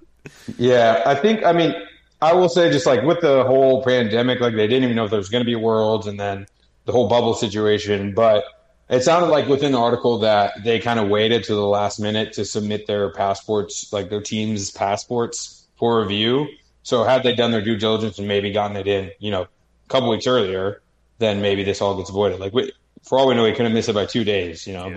Yeah, 0.57 1.03
I 1.06 1.15
think. 1.15 1.44
I 1.44 1.51
mean, 1.51 1.74
I 2.21 2.33
will 2.33 2.47
say 2.47 2.71
just 2.71 2.86
like 2.86 3.03
with 3.03 3.19
the 3.21 3.44
whole 3.44 3.83
pandemic, 3.83 4.39
like 4.39 4.56
they 4.56 4.68
didn't 4.68 4.86
even 4.86 4.95
know 4.95 5.06
if 5.06 5.09
there 5.09 5.19
was 5.19 5.30
going 5.30 5.44
to 5.44 5.45
be 5.45 5.56
worlds, 5.56 6.07
and 6.07 6.19
then 6.19 6.47
the 6.86 6.94
whole 6.94 7.09
bubble 7.09 7.33
situation. 7.33 8.13
But 8.13 8.45
it 8.89 9.01
sounded 9.03 9.27
like 9.27 9.47
within 9.47 9.74
the 9.74 9.80
article 9.80 10.19
that 10.19 10.63
they 10.63 10.80
kind 10.80 11.00
of 11.00 11.09
waited 11.09 11.44
to 11.45 11.56
the 11.56 11.68
last 11.68 12.00
minute 12.00 12.33
to 12.33 12.45
submit 12.45 12.88
their 12.88 13.12
passports, 13.12 13.91
like 13.91 14.09
their 14.09 14.21
team's 14.21 14.71
passports 14.71 15.68
for 15.75 16.01
review. 16.01 16.47
So 16.83 17.03
had 17.03 17.24
they 17.24 17.36
done 17.36 17.51
their 17.51 17.62
due 17.62 17.75
diligence 17.75 18.18
and 18.19 18.27
maybe 18.27 18.51
gotten 18.51 18.77
it 18.77 18.88
in, 18.88 19.12
you 19.19 19.31
know, 19.31 19.47
couple 19.89 20.09
weeks 20.09 20.27
earlier, 20.27 20.81
then 21.18 21.41
maybe 21.41 21.63
this 21.63 21.81
all 21.81 21.97
gets 21.97 22.09
voided. 22.09 22.39
Like 22.39 22.53
we, 22.53 22.71
for 23.03 23.18
all 23.19 23.27
we 23.27 23.36
know, 23.36 23.45
he 23.45 23.51
could 23.53 23.65
have 23.65 23.74
missed 23.74 23.89
it 23.89 23.94
by 23.94 24.06
two 24.06 24.24
days, 24.24 24.65
you 24.65 24.74
know. 24.74 24.88
yeah. 24.88 24.95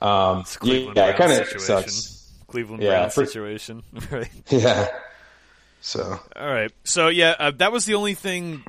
But 0.00 0.06
um, 0.06 0.40
it's 0.40 0.56
Cleveland 0.56 0.96
yeah, 0.96 1.06
it 1.08 1.16
kind 1.16 1.32
of 1.32 1.60
sucks. 1.60 2.32
Cleveland 2.48 2.82
Yeah, 2.82 2.90
Browns 3.00 3.14
for- 3.14 3.26
situation, 3.26 3.82
right? 4.10 4.28
Yeah. 4.48 4.88
So 5.80 6.18
All 6.34 6.46
right. 6.48 6.72
So 6.84 7.08
yeah, 7.08 7.34
uh, 7.38 7.50
that 7.58 7.70
was 7.72 7.84
the 7.84 7.94
only 7.94 8.14
thing. 8.14 8.64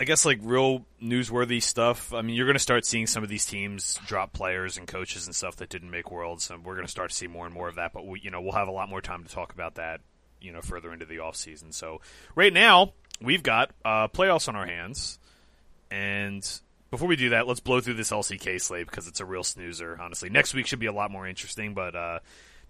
I 0.00 0.04
guess 0.04 0.24
like 0.24 0.38
real 0.42 0.84
newsworthy 1.02 1.60
stuff. 1.60 2.14
I 2.14 2.22
mean, 2.22 2.36
you're 2.36 2.46
going 2.46 2.54
to 2.54 2.60
start 2.60 2.86
seeing 2.86 3.08
some 3.08 3.24
of 3.24 3.28
these 3.28 3.44
teams 3.44 3.98
drop 4.06 4.32
players 4.32 4.76
and 4.78 4.86
coaches 4.86 5.26
and 5.26 5.34
stuff 5.34 5.56
that 5.56 5.68
didn't 5.70 5.90
make 5.90 6.10
worlds, 6.12 6.50
and 6.50 6.64
we're 6.64 6.74
going 6.74 6.86
to 6.86 6.90
start 6.90 7.10
to 7.10 7.16
see 7.16 7.26
more 7.26 7.46
and 7.46 7.54
more 7.54 7.68
of 7.68 7.74
that. 7.76 7.92
But 7.92 8.06
we, 8.06 8.20
you 8.20 8.30
know, 8.30 8.40
we'll 8.40 8.52
have 8.52 8.68
a 8.68 8.72
lot 8.72 8.88
more 8.88 9.00
time 9.00 9.24
to 9.24 9.28
talk 9.34 9.52
about 9.52 9.74
that, 9.74 10.00
you 10.40 10.52
know, 10.52 10.60
further 10.60 10.92
into 10.92 11.04
the 11.04 11.18
off 11.18 11.34
season. 11.34 11.72
So 11.72 12.00
right 12.36 12.52
now 12.52 12.92
we've 13.20 13.42
got 13.42 13.70
uh, 13.84 14.08
playoffs 14.08 14.48
on 14.48 14.56
our 14.56 14.66
hands, 14.66 15.18
and 15.90 16.48
before 16.90 17.08
we 17.08 17.16
do 17.16 17.30
that, 17.30 17.46
let's 17.46 17.60
blow 17.60 17.80
through 17.80 17.94
this 17.94 18.10
LCK 18.10 18.60
slate 18.60 18.86
because 18.86 19.08
it's 19.08 19.20
a 19.20 19.24
real 19.24 19.44
snoozer. 19.44 19.98
Honestly, 20.00 20.30
next 20.30 20.54
week 20.54 20.66
should 20.66 20.78
be 20.78 20.86
a 20.86 20.92
lot 20.92 21.10
more 21.10 21.26
interesting, 21.26 21.74
but 21.74 21.94
uh, 21.94 22.18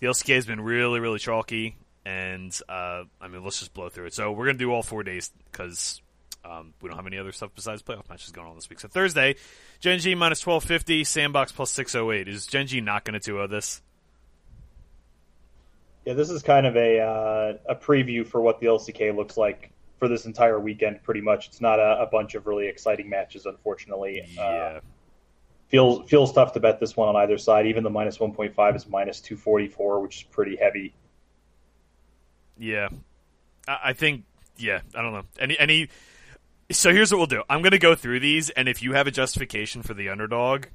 the 0.00 0.06
LCK 0.06 0.34
has 0.34 0.46
been 0.46 0.60
really, 0.60 1.00
really 1.00 1.18
chalky, 1.18 1.76
and 2.04 2.58
uh, 2.68 3.04
I 3.20 3.28
mean, 3.28 3.44
let's 3.44 3.58
just 3.58 3.74
blow 3.74 3.88
through 3.88 4.06
it. 4.06 4.14
So 4.14 4.32
we're 4.32 4.46
gonna 4.46 4.58
do 4.58 4.72
all 4.72 4.82
four 4.82 5.02
days 5.02 5.30
because 5.50 6.02
um, 6.44 6.74
we 6.80 6.88
don't 6.88 6.96
have 6.96 7.06
any 7.06 7.18
other 7.18 7.32
stuff 7.32 7.50
besides 7.54 7.82
playoff 7.82 8.08
matches 8.08 8.32
going 8.32 8.48
on 8.48 8.54
this 8.54 8.68
week. 8.68 8.80
So 8.80 8.88
Thursday, 8.88 9.36
Gen 9.80 9.98
G 9.98 10.14
minus 10.14 10.40
twelve 10.40 10.64
fifty, 10.64 11.04
Sandbox 11.04 11.52
plus 11.52 11.70
six 11.70 11.94
oh 11.94 12.10
eight. 12.10 12.28
Is 12.28 12.46
Gen 12.46 12.66
G 12.66 12.80
not 12.80 13.04
going 13.04 13.18
to 13.18 13.32
2-0 13.32 13.50
this? 13.50 13.82
Yeah, 16.04 16.14
this 16.14 16.30
is 16.30 16.42
kind 16.42 16.66
of 16.66 16.74
a 16.76 17.00
uh, 17.00 17.52
a 17.68 17.74
preview 17.74 18.26
for 18.26 18.40
what 18.40 18.60
the 18.60 18.66
LCK 18.66 19.14
looks 19.14 19.36
like 19.36 19.70
for 19.98 20.08
this 20.08 20.26
entire 20.26 20.58
weekend. 20.60 21.02
Pretty 21.02 21.20
much, 21.20 21.48
it's 21.48 21.60
not 21.60 21.78
a, 21.78 22.00
a 22.02 22.06
bunch 22.06 22.34
of 22.34 22.46
really 22.46 22.68
exciting 22.68 23.08
matches, 23.08 23.46
unfortunately. 23.46 24.22
Uh, 24.38 24.42
Yeah, 24.42 24.80
feels 25.68 26.08
feels 26.08 26.32
tough 26.32 26.52
to 26.54 26.60
bet 26.60 26.80
this 26.80 26.96
one 26.96 27.08
on 27.08 27.16
either 27.16 27.36
side. 27.38 27.66
Even 27.66 27.84
the 27.84 27.90
minus 27.90 28.18
one 28.18 28.32
point 28.32 28.54
five 28.54 28.74
is 28.76 28.86
minus 28.88 29.20
two 29.20 29.36
forty 29.36 29.68
four, 29.68 30.00
which 30.00 30.16
is 30.18 30.22
pretty 30.24 30.56
heavy. 30.56 30.94
yeah. 32.58 32.88
I, 33.66 33.78
I 33.86 33.92
think 33.92 34.24
yeah. 34.56 34.80
I 34.94 35.02
don't 35.02 35.12
know 35.12 35.24
any 35.38 35.58
any. 35.58 35.88
So 36.70 36.92
here's 36.92 37.10
what 37.10 37.18
we'll 37.18 37.26
do. 37.26 37.42
I'm 37.48 37.62
going 37.62 37.72
to 37.72 37.78
go 37.78 37.94
through 37.94 38.20
these, 38.20 38.50
and 38.50 38.68
if 38.68 38.82
you 38.82 38.92
have 38.92 39.06
a 39.06 39.10
justification 39.10 39.82
for 39.82 39.94
the 39.94 40.10
underdog, 40.10 40.66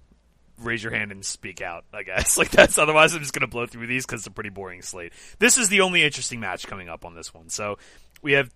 raise 0.57 0.81
your 0.81 0.91
hand 0.91 1.11
and 1.11 1.23
speak 1.23 1.61
out. 1.61 1.85
I 1.93 2.03
guess 2.03 2.37
like 2.39 2.49
that's. 2.51 2.77
Otherwise, 2.77 3.13
I'm 3.13 3.21
just 3.21 3.33
going 3.33 3.41
to 3.41 3.47
blow 3.47 3.65
through 3.67 3.87
these 3.87 4.05
because 4.05 4.21
it's 4.21 4.27
a 4.27 4.31
pretty 4.31 4.49
boring 4.49 4.81
slate. 4.81 5.13
This 5.39 5.57
is 5.57 5.69
the 5.69 5.81
only 5.81 6.03
interesting 6.03 6.39
match 6.39 6.67
coming 6.67 6.89
up 6.89 7.05
on 7.05 7.15
this 7.15 7.33
one. 7.33 7.49
So 7.49 7.77
we 8.21 8.33
have 8.33 8.49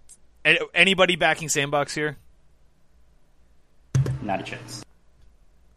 anybody 0.73 1.15
backing 1.15 1.49
Sandbox 1.49 1.93
here. 1.93 2.17
Not 4.21 4.41
a 4.41 4.43
chance. 4.43 4.83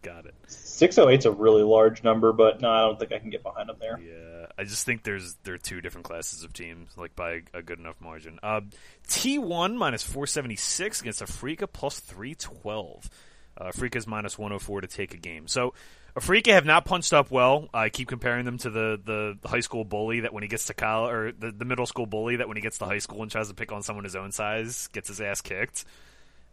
Got 0.03 0.27
it. 0.27 0.35
Six 0.47 0.97
oh 0.97 1.09
eight's 1.11 1.27
a 1.27 1.31
really 1.31 1.63
large 1.63 2.03
number, 2.03 2.33
but 2.33 2.63
no, 2.63 2.71
I 2.71 2.81
don't 2.81 2.99
think 2.99 3.13
I 3.13 3.19
can 3.19 3.29
get 3.29 3.43
behind 3.43 3.69
them 3.69 3.77
there. 3.79 3.99
Yeah, 3.99 4.47
I 4.57 4.65
just 4.65 4.87
think 4.87 5.03
there's 5.03 5.35
there 5.45 5.55
are 5.55 5.59
two 5.59 5.83
different 5.83 6.07
classes 6.07 6.43
of 6.43 6.55
teams, 6.55 6.97
like 6.97 7.15
by 7.15 7.43
a 7.53 7.61
good 7.61 7.79
enough 7.79 8.01
margin. 8.01 8.39
Uh, 8.43 8.63
T 9.07 9.39
one 9.39 9.77
minus 9.77 10.03
four 10.03 10.27
seventy 10.27 10.57
six 10.57 11.03
against 11.03 11.21
Afreeca 11.21 11.71
plus 11.71 12.01
three 12.01 12.35
twelve. 12.35 13.11
Uh, 13.59 13.73
Afreeca's 13.73 14.07
minus 14.07 14.39
one 14.39 14.53
hundred 14.53 14.61
four 14.61 14.81
to 14.81 14.87
take 14.87 15.13
a 15.13 15.19
game. 15.19 15.49
So 15.49 15.75
Afreeca 16.17 16.53
have 16.53 16.65
not 16.65 16.85
punched 16.85 17.13
up 17.13 17.31
well. 17.31 17.69
I 17.73 17.89
keep 17.89 18.09
comparing 18.09 18.45
them 18.45 18.59
to 18.59 18.71
the, 18.71 19.01
the, 19.43 19.49
high 19.49 19.61
school 19.61 19.85
bully 19.85 20.21
that 20.21 20.33
when 20.33 20.43
he 20.43 20.49
gets 20.49 20.67
to 20.67 20.75
college, 20.75 21.13
or 21.13 21.33
the, 21.33 21.53
the 21.53 21.65
middle 21.65 21.87
school 21.87 22.07
bully 22.07 22.37
that 22.37 22.49
when 22.49 22.57
he 22.57 22.63
gets 22.63 22.79
to 22.79 22.85
high 22.85 22.99
school 22.99 23.23
and 23.23 23.31
tries 23.31 23.49
to 23.49 23.55
pick 23.55 23.71
on 23.71 23.83
someone 23.83 24.05
his 24.05 24.17
own 24.17 24.33
size, 24.33 24.89
gets 24.89 25.09
his 25.09 25.21
ass 25.21 25.41
kicked. 25.41 25.85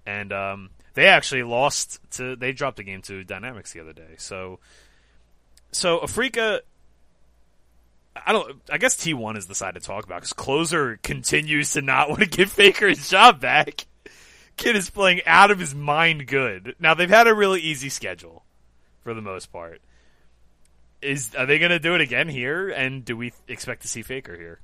And 0.05 0.31
um, 0.31 0.69
they 0.93 1.07
actually 1.07 1.43
lost 1.43 1.99
to, 2.11 2.35
they 2.35 2.53
dropped 2.53 2.79
a 2.79 2.83
game 2.83 3.01
to 3.03 3.23
Dynamics 3.23 3.73
the 3.73 3.79
other 3.79 3.93
day. 3.93 4.15
So, 4.17 4.59
so 5.71 5.99
Afreeca, 5.99 6.59
I 8.25 8.31
don't, 8.31 8.61
I 8.71 8.77
guess 8.77 8.95
T1 8.95 9.37
is 9.37 9.47
the 9.47 9.55
side 9.55 9.73
to 9.73 9.79
talk 9.79 10.05
about 10.05 10.21
because 10.21 10.33
Clozer 10.33 11.01
continues 11.01 11.73
to 11.73 11.81
not 11.81 12.09
want 12.09 12.21
to 12.21 12.29
give 12.29 12.51
Faker 12.51 12.87
his 12.87 13.09
job 13.09 13.41
back. 13.41 13.87
Kid 14.55 14.75
is 14.75 14.89
playing 14.89 15.21
out 15.25 15.51
of 15.51 15.59
his 15.59 15.75
mind 15.75 16.27
good. 16.27 16.75
Now, 16.79 16.93
they've 16.93 17.09
had 17.09 17.27
a 17.27 17.33
really 17.33 17.61
easy 17.61 17.89
schedule 17.89 18.43
for 19.07 19.13
the 19.13 19.21
most 19.21 19.53
part. 19.53 19.79
Is 21.01 21.33
are 21.33 21.45
they 21.45 21.59
going 21.59 21.71
to 21.71 21.79
do 21.79 21.95
it 21.95 22.01
again 22.01 22.27
here? 22.27 22.67
And 22.67 23.05
do 23.05 23.15
we 23.15 23.31
expect 23.47 23.83
to 23.83 23.87
see 23.87 24.01
Faker 24.01 24.35
here? 24.35 24.59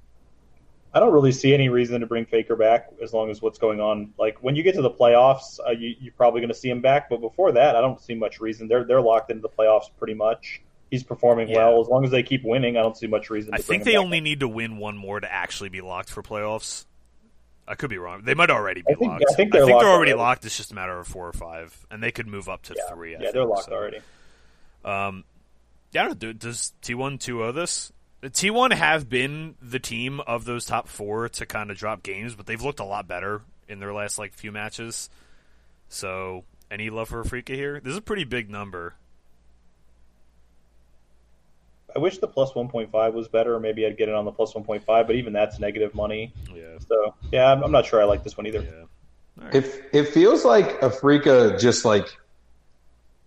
I 0.93 0.99
don't 0.99 1.13
really 1.13 1.31
see 1.31 1.53
any 1.53 1.69
reason 1.69 2.01
to 2.01 2.07
bring 2.07 2.25
Faker 2.25 2.57
back 2.57 2.89
as 3.01 3.13
long 3.13 3.31
as 3.31 3.41
what's 3.41 3.57
going 3.57 3.79
on. 3.79 4.13
Like 4.19 4.43
when 4.43 4.57
you 4.57 4.61
get 4.63 4.75
to 4.75 4.81
the 4.81 4.91
playoffs, 4.91 5.59
uh, 5.65 5.71
you, 5.71 5.95
you're 5.97 6.13
probably 6.13 6.41
going 6.41 6.49
to 6.49 6.55
see 6.59 6.69
him 6.69 6.81
back. 6.81 7.09
But 7.09 7.21
before 7.21 7.53
that, 7.53 7.77
I 7.77 7.81
don't 7.81 8.01
see 8.01 8.15
much 8.15 8.41
reason. 8.41 8.67
They're 8.67 8.83
they're 8.83 8.99
locked 9.01 9.31
into 9.31 9.41
the 9.41 9.47
playoffs 9.49 9.85
pretty 9.97 10.13
much. 10.13 10.61
He's 10.91 11.03
performing 11.03 11.47
Yeah. 11.47 11.59
well 11.69 11.79
as 11.79 11.87
long 11.87 12.03
as 12.03 12.11
they 12.11 12.21
keep 12.21 12.43
winning. 12.43 12.75
I 12.75 12.81
don't 12.81 12.97
see 12.97 13.07
much 13.07 13.29
reason. 13.29 13.53
To 13.53 13.57
I 13.57 13.61
think 13.61 13.85
they 13.85 13.93
back. 13.93 14.01
only 14.01 14.19
need 14.19 14.41
to 14.41 14.47
win 14.49 14.75
one 14.77 14.97
more 14.97 15.21
to 15.21 15.31
actually 15.31 15.69
be 15.69 15.79
locked 15.79 16.09
for 16.09 16.21
playoffs. 16.21 16.85
I 17.65 17.75
could 17.75 17.89
be 17.89 17.97
wrong. 17.97 18.23
They 18.25 18.33
might 18.33 18.49
already 18.49 18.81
be 18.81 18.91
I 18.91 18.95
think- 18.95 19.09
locked. 19.11 19.25
I 19.29 19.33
think 19.35 19.53
they're 19.53 19.61
locked 19.65 19.85
already 19.85 20.11
already. 20.11 20.13
locked. 20.15 20.45
It's 20.45 20.57
just 20.57 20.71
a 20.73 20.75
matter 20.75 20.99
of 20.99 21.07
four 21.07 21.27
or 21.29 21.33
five, 21.33 21.87
and 21.89 22.03
they 22.03 22.11
could 22.11 22.27
move 22.27 22.49
up 22.49 22.63
to 22.63 22.75
Yeah, 22.75 22.93
three. 22.93 23.15
I 23.15 23.19
yeah, 23.21 23.31
they're 23.31 23.45
locked 23.45 23.65
so. 23.65 23.73
already. 23.73 23.99
Um, 24.85 25.23
yeah, 25.91 26.03
I 26.03 26.07
don't 26.07 26.21
know. 26.21 26.33
Does 26.33 26.73
T1 26.81 27.19
2 27.19 27.51
this? 27.51 27.91
T1 28.23 28.73
have 28.73 29.09
been 29.09 29.55
the 29.61 29.79
team 29.79 30.19
of 30.21 30.45
those 30.45 30.65
top 30.65 30.87
four 30.87 31.27
to 31.29 31.45
kind 31.45 31.69
of 31.71 31.77
drop 31.77 32.03
games, 32.03 32.35
but 32.35 32.45
they've 32.45 32.61
looked 32.61 32.79
a 32.79 32.85
lot 32.85 33.07
better 33.07 33.41
in 33.67 33.79
their 33.79 33.93
last 33.93 34.17
like 34.17 34.33
few 34.33 34.51
matches. 34.51 35.09
So, 35.89 36.43
any 36.71 36.89
love 36.89 37.09
for 37.09 37.23
Afreeca 37.23 37.49
here? 37.53 37.79
This 37.81 37.91
is 37.91 37.97
a 37.97 38.01
pretty 38.01 38.23
big 38.23 38.49
number. 38.49 38.95
I 41.95 41.99
wish 41.99 42.17
the 42.17 42.27
plus 42.27 42.53
1.5 42.53 43.13
was 43.13 43.27
better, 43.27 43.53
or 43.55 43.59
maybe 43.59 43.85
I'd 43.85 43.97
get 43.97 44.09
it 44.09 44.15
on 44.15 44.25
the 44.25 44.31
plus 44.31 44.53
1.5. 44.53 44.83
But 44.85 45.11
even 45.11 45.33
that's 45.33 45.59
negative 45.59 45.93
money. 45.93 46.33
Yeah, 46.53 46.79
So 46.87 47.13
yeah, 47.31 47.51
I'm, 47.51 47.61
I'm 47.61 47.71
not 47.71 47.85
sure 47.85 48.01
I 48.01 48.05
like 48.05 48.23
this 48.23 48.35
one 48.37 48.47
either. 48.47 48.61
yeah. 48.61 49.49
If 49.51 49.79
it 49.93 50.05
feels 50.09 50.45
like 50.45 50.79
Afreeca 50.81 51.59
just 51.59 51.85
like 51.85 52.07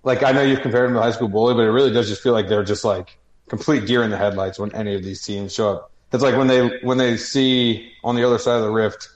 like 0.06 0.22
I 0.22 0.32
know 0.32 0.40
you've 0.40 0.62
compared 0.62 0.88
them 0.88 0.94
to 0.94 1.02
high 1.02 1.10
school 1.10 1.28
bully, 1.28 1.52
but 1.54 1.62
it 1.62 1.70
really 1.72 1.92
does 1.92 2.08
just 2.08 2.22
feel 2.22 2.32
like 2.32 2.48
they're 2.48 2.64
just 2.64 2.84
like 2.84 3.18
complete 3.48 3.86
deer 3.86 4.02
in 4.02 4.10
the 4.10 4.16
headlights 4.16 4.58
when 4.58 4.72
any 4.74 4.94
of 4.94 5.02
these 5.02 5.20
teams 5.22 5.52
show 5.52 5.74
up. 5.74 5.90
It's 6.12 6.22
like 6.22 6.36
when 6.36 6.46
they 6.46 6.78
when 6.78 6.96
they 6.96 7.16
see 7.16 7.92
on 8.04 8.14
the 8.14 8.24
other 8.24 8.38
side 8.38 8.56
of 8.56 8.62
the 8.62 8.70
rift 8.70 9.08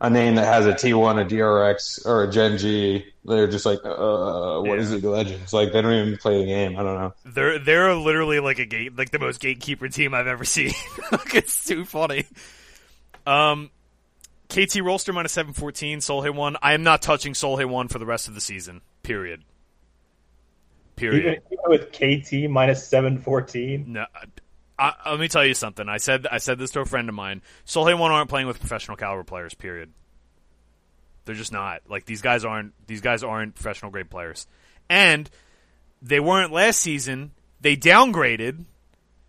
a 0.00 0.10
name 0.10 0.34
that 0.34 0.44
has 0.52 0.66
a 0.66 0.72
T1, 0.72 1.22
a 1.22 1.24
DRX, 1.24 2.04
or 2.04 2.24
a 2.24 2.30
Gen 2.30 2.58
G, 2.58 3.06
they're 3.24 3.46
just 3.46 3.64
like, 3.64 3.78
uh, 3.84 4.58
what 4.60 4.80
is 4.80 4.90
Yeah. 4.90 4.96
League 4.96 5.04
of 5.04 5.12
Legends? 5.12 5.52
Like 5.52 5.72
they 5.72 5.80
don't 5.80 5.92
even 5.94 6.18
play 6.18 6.40
the 6.40 6.46
game. 6.46 6.76
I 6.76 6.82
don't 6.82 6.98
know. 6.98 7.14
They're 7.24 7.60
they're 7.60 7.94
literally 7.94 8.40
like 8.40 8.58
a 8.58 8.66
gate 8.66 8.98
like 8.98 9.12
the 9.12 9.20
most 9.20 9.40
gatekeeper 9.40 9.88
team 9.88 10.12
I've 10.12 10.26
ever 10.26 10.44
seen. 10.44 10.72
like, 11.12 11.36
it's 11.36 11.64
too 11.64 11.84
funny. 11.84 12.24
Um, 13.24 13.70
KT 14.48 14.82
Rolster 14.82 15.14
minus 15.14 15.30
seven 15.32 15.52
fourteen. 15.52 16.00
SeolHaeOne. 16.00 16.56
I 16.60 16.74
am 16.74 16.82
not 16.82 17.00
touching 17.00 17.32
SeolHaeOne 17.32 17.88
for 17.90 18.00
the 18.00 18.06
rest 18.06 18.26
of 18.26 18.34
the 18.34 18.40
season. 18.40 18.80
Period. 19.04 19.44
Period. 20.96 21.24
Even, 21.24 21.40
even 21.50 21.64
with 21.68 21.92
KT 21.92 22.50
minus 22.50 22.86
714. 22.86 23.84
No, 23.92 24.04
I, 24.78 24.94
I, 25.04 25.10
let 25.10 25.20
me 25.20 25.28
tell 25.28 25.44
you 25.44 25.54
something. 25.54 25.88
I 25.88 25.98
said 25.98 26.26
I 26.30 26.38
said 26.38 26.58
this 26.58 26.70
to 26.72 26.80
a 26.80 26.84
friend 26.84 27.08
of 27.08 27.14
mine. 27.14 27.42
SeolHaeOne 27.66 28.10
aren't 28.10 28.28
playing 28.28 28.46
with 28.46 28.58
professional 28.58 28.96
caliber 28.96 29.24
players. 29.24 29.54
Period. 29.54 29.90
They're 31.24 31.34
just 31.34 31.52
not. 31.52 31.82
Like 31.88 32.04
these 32.04 32.22
guys 32.22 32.44
aren't. 32.44 32.74
These 32.86 33.00
guys 33.00 33.22
aren't 33.22 33.54
professional 33.54 33.90
grade 33.90 34.10
players, 34.10 34.46
and 34.88 35.30
they 36.00 36.20
weren't 36.20 36.52
last 36.52 36.80
season. 36.80 37.32
They 37.60 37.76
downgraded, 37.76 38.64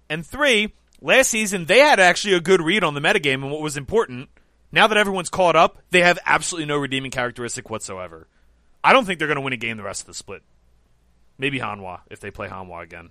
and 0.10 0.26
three 0.26 0.74
last 1.02 1.30
season 1.30 1.66
they 1.66 1.80
had 1.80 2.00
actually 2.00 2.34
a 2.34 2.42
good 2.42 2.62
read 2.62 2.84
on 2.84 2.96
the 2.96 3.02
metagame 3.02 3.36
and 3.36 3.52
what 3.52 3.62
was 3.62 3.78
important. 3.78 4.30
Now 4.72 4.88
that 4.88 4.98
everyone's 4.98 5.30
caught 5.30 5.56
up, 5.56 5.78
they 5.92 6.02
have 6.02 6.18
absolutely 6.26 6.66
no 6.66 6.78
redeeming 6.78 7.12
characteristic 7.12 7.70
whatsoever. 7.70 8.28
I 8.84 8.92
don't 8.92 9.06
think 9.06 9.20
they're 9.20 9.28
going 9.28 9.36
to 9.36 9.42
win 9.42 9.54
a 9.54 9.58
game 9.58 9.78
the 9.78 9.84
rest 9.84 10.02
of 10.02 10.08
the 10.08 10.16
split. 10.16 10.42
Maybe 11.38 11.60
Hanwha 11.60 12.02
if 12.10 12.20
they 12.20 12.32
play 12.32 12.48
Hanwha 12.48 12.84
again. 12.84 13.10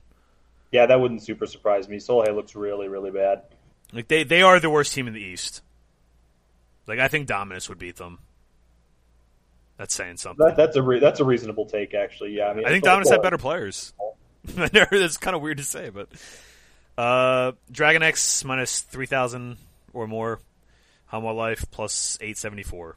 Yeah, 0.71 0.87
that 0.87 1.01
wouldn't 1.01 1.23
super 1.23 1.47
surprise 1.47 1.89
me. 1.89 1.99
Solheim 1.99 2.35
looks 2.35 2.55
really, 2.55 2.89
really 2.89 3.11
bad. 3.11 3.43
Like 3.93 4.09
they 4.09 4.25
they 4.25 4.43
are 4.43 4.59
the 4.59 4.71
worst 4.71 4.95
team 4.95 5.07
in 5.07 5.15
the 5.15 5.21
East. 5.21 5.63
Like 6.87 6.99
I 6.99 7.09
think 7.09 7.27
Dominus 7.27 7.69
would 7.69 7.79
beat 7.79 7.97
them. 7.97 8.19
That's 9.77 9.95
saying 9.95 10.19
something. 10.19 10.47
That, 10.47 10.57
that's 10.57 10.77
a 10.77 10.83
re- 10.83 11.01
that's 11.01 11.21
a 11.21 11.25
reasonable 11.25 11.67
take, 11.67 11.95
actually. 11.95 12.37
Yeah, 12.37 12.49
I 12.49 12.55
mean, 12.55 12.65
I 12.65 12.69
think 12.69 12.85
Dominus 12.85 13.11
had 13.11 13.23
better 13.23 13.39
players. 13.39 13.93
That's 14.45 15.19
kind 15.19 15.37
of 15.37 15.43
weird 15.43 15.59
to 15.59 15.63
say, 15.63 15.91
but 15.91 16.09
uh, 16.99 17.53
Dragon 17.71 18.03
X 18.03 18.45
minus 18.45 18.81
three 18.81 19.07
thousand 19.07 19.57
or 19.93 20.07
more. 20.07 20.41
Hanwha 21.13 21.35
Life 21.35 21.65
plus 21.71 22.19
eight 22.21 22.39
seventy 22.39 22.63
four. 22.63 22.97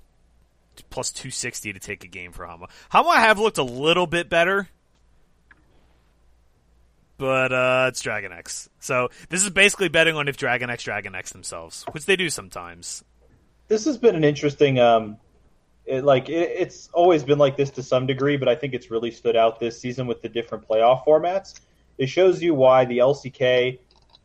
Plus 0.89 1.11
two 1.11 1.29
sixty 1.29 1.71
to 1.71 1.79
take 1.79 2.03
a 2.03 2.07
game 2.07 2.31
for 2.31 2.45
Hanwha. 2.45 2.69
Hanwha 2.91 3.15
have 3.15 3.39
looked 3.39 3.57
a 3.57 3.63
little 3.63 4.07
bit 4.07 4.29
better. 4.29 4.69
But 7.17 7.53
uh, 7.53 7.85
it's 7.89 8.01
Dragon 8.01 8.31
X. 8.31 8.69
So 8.79 9.09
this 9.29 9.43
is 9.43 9.49
basically 9.49 9.87
betting 9.87 10.15
on 10.15 10.27
if 10.27 10.37
Dragon 10.37 10.69
X 10.69 10.83
Dragon 10.83 11.15
X 11.15 11.31
themselves, 11.31 11.85
which 11.91 12.05
they 12.05 12.15
do 12.15 12.29
sometimes. 12.29 13.03
This 13.67 13.85
has 13.85 13.97
been 13.97 14.15
an 14.15 14.23
interesting. 14.23 14.79
Um, 14.79 15.17
it, 15.85 16.03
like 16.03 16.29
it, 16.29 16.51
it's 16.57 16.89
always 16.93 17.23
been 17.23 17.37
like 17.37 17.57
this 17.57 17.69
to 17.71 17.83
some 17.83 18.05
degree, 18.05 18.37
but 18.37 18.49
I 18.49 18.55
think 18.55 18.73
it's 18.73 18.91
really 18.91 19.11
stood 19.11 19.35
out 19.35 19.59
this 19.59 19.79
season 19.79 20.07
with 20.07 20.21
the 20.21 20.29
different 20.29 20.67
playoff 20.67 21.05
formats. 21.05 21.59
It 21.97 22.07
shows 22.07 22.41
you 22.41 22.53
why 22.53 22.85
the 22.85 22.97
LCK 22.97 23.79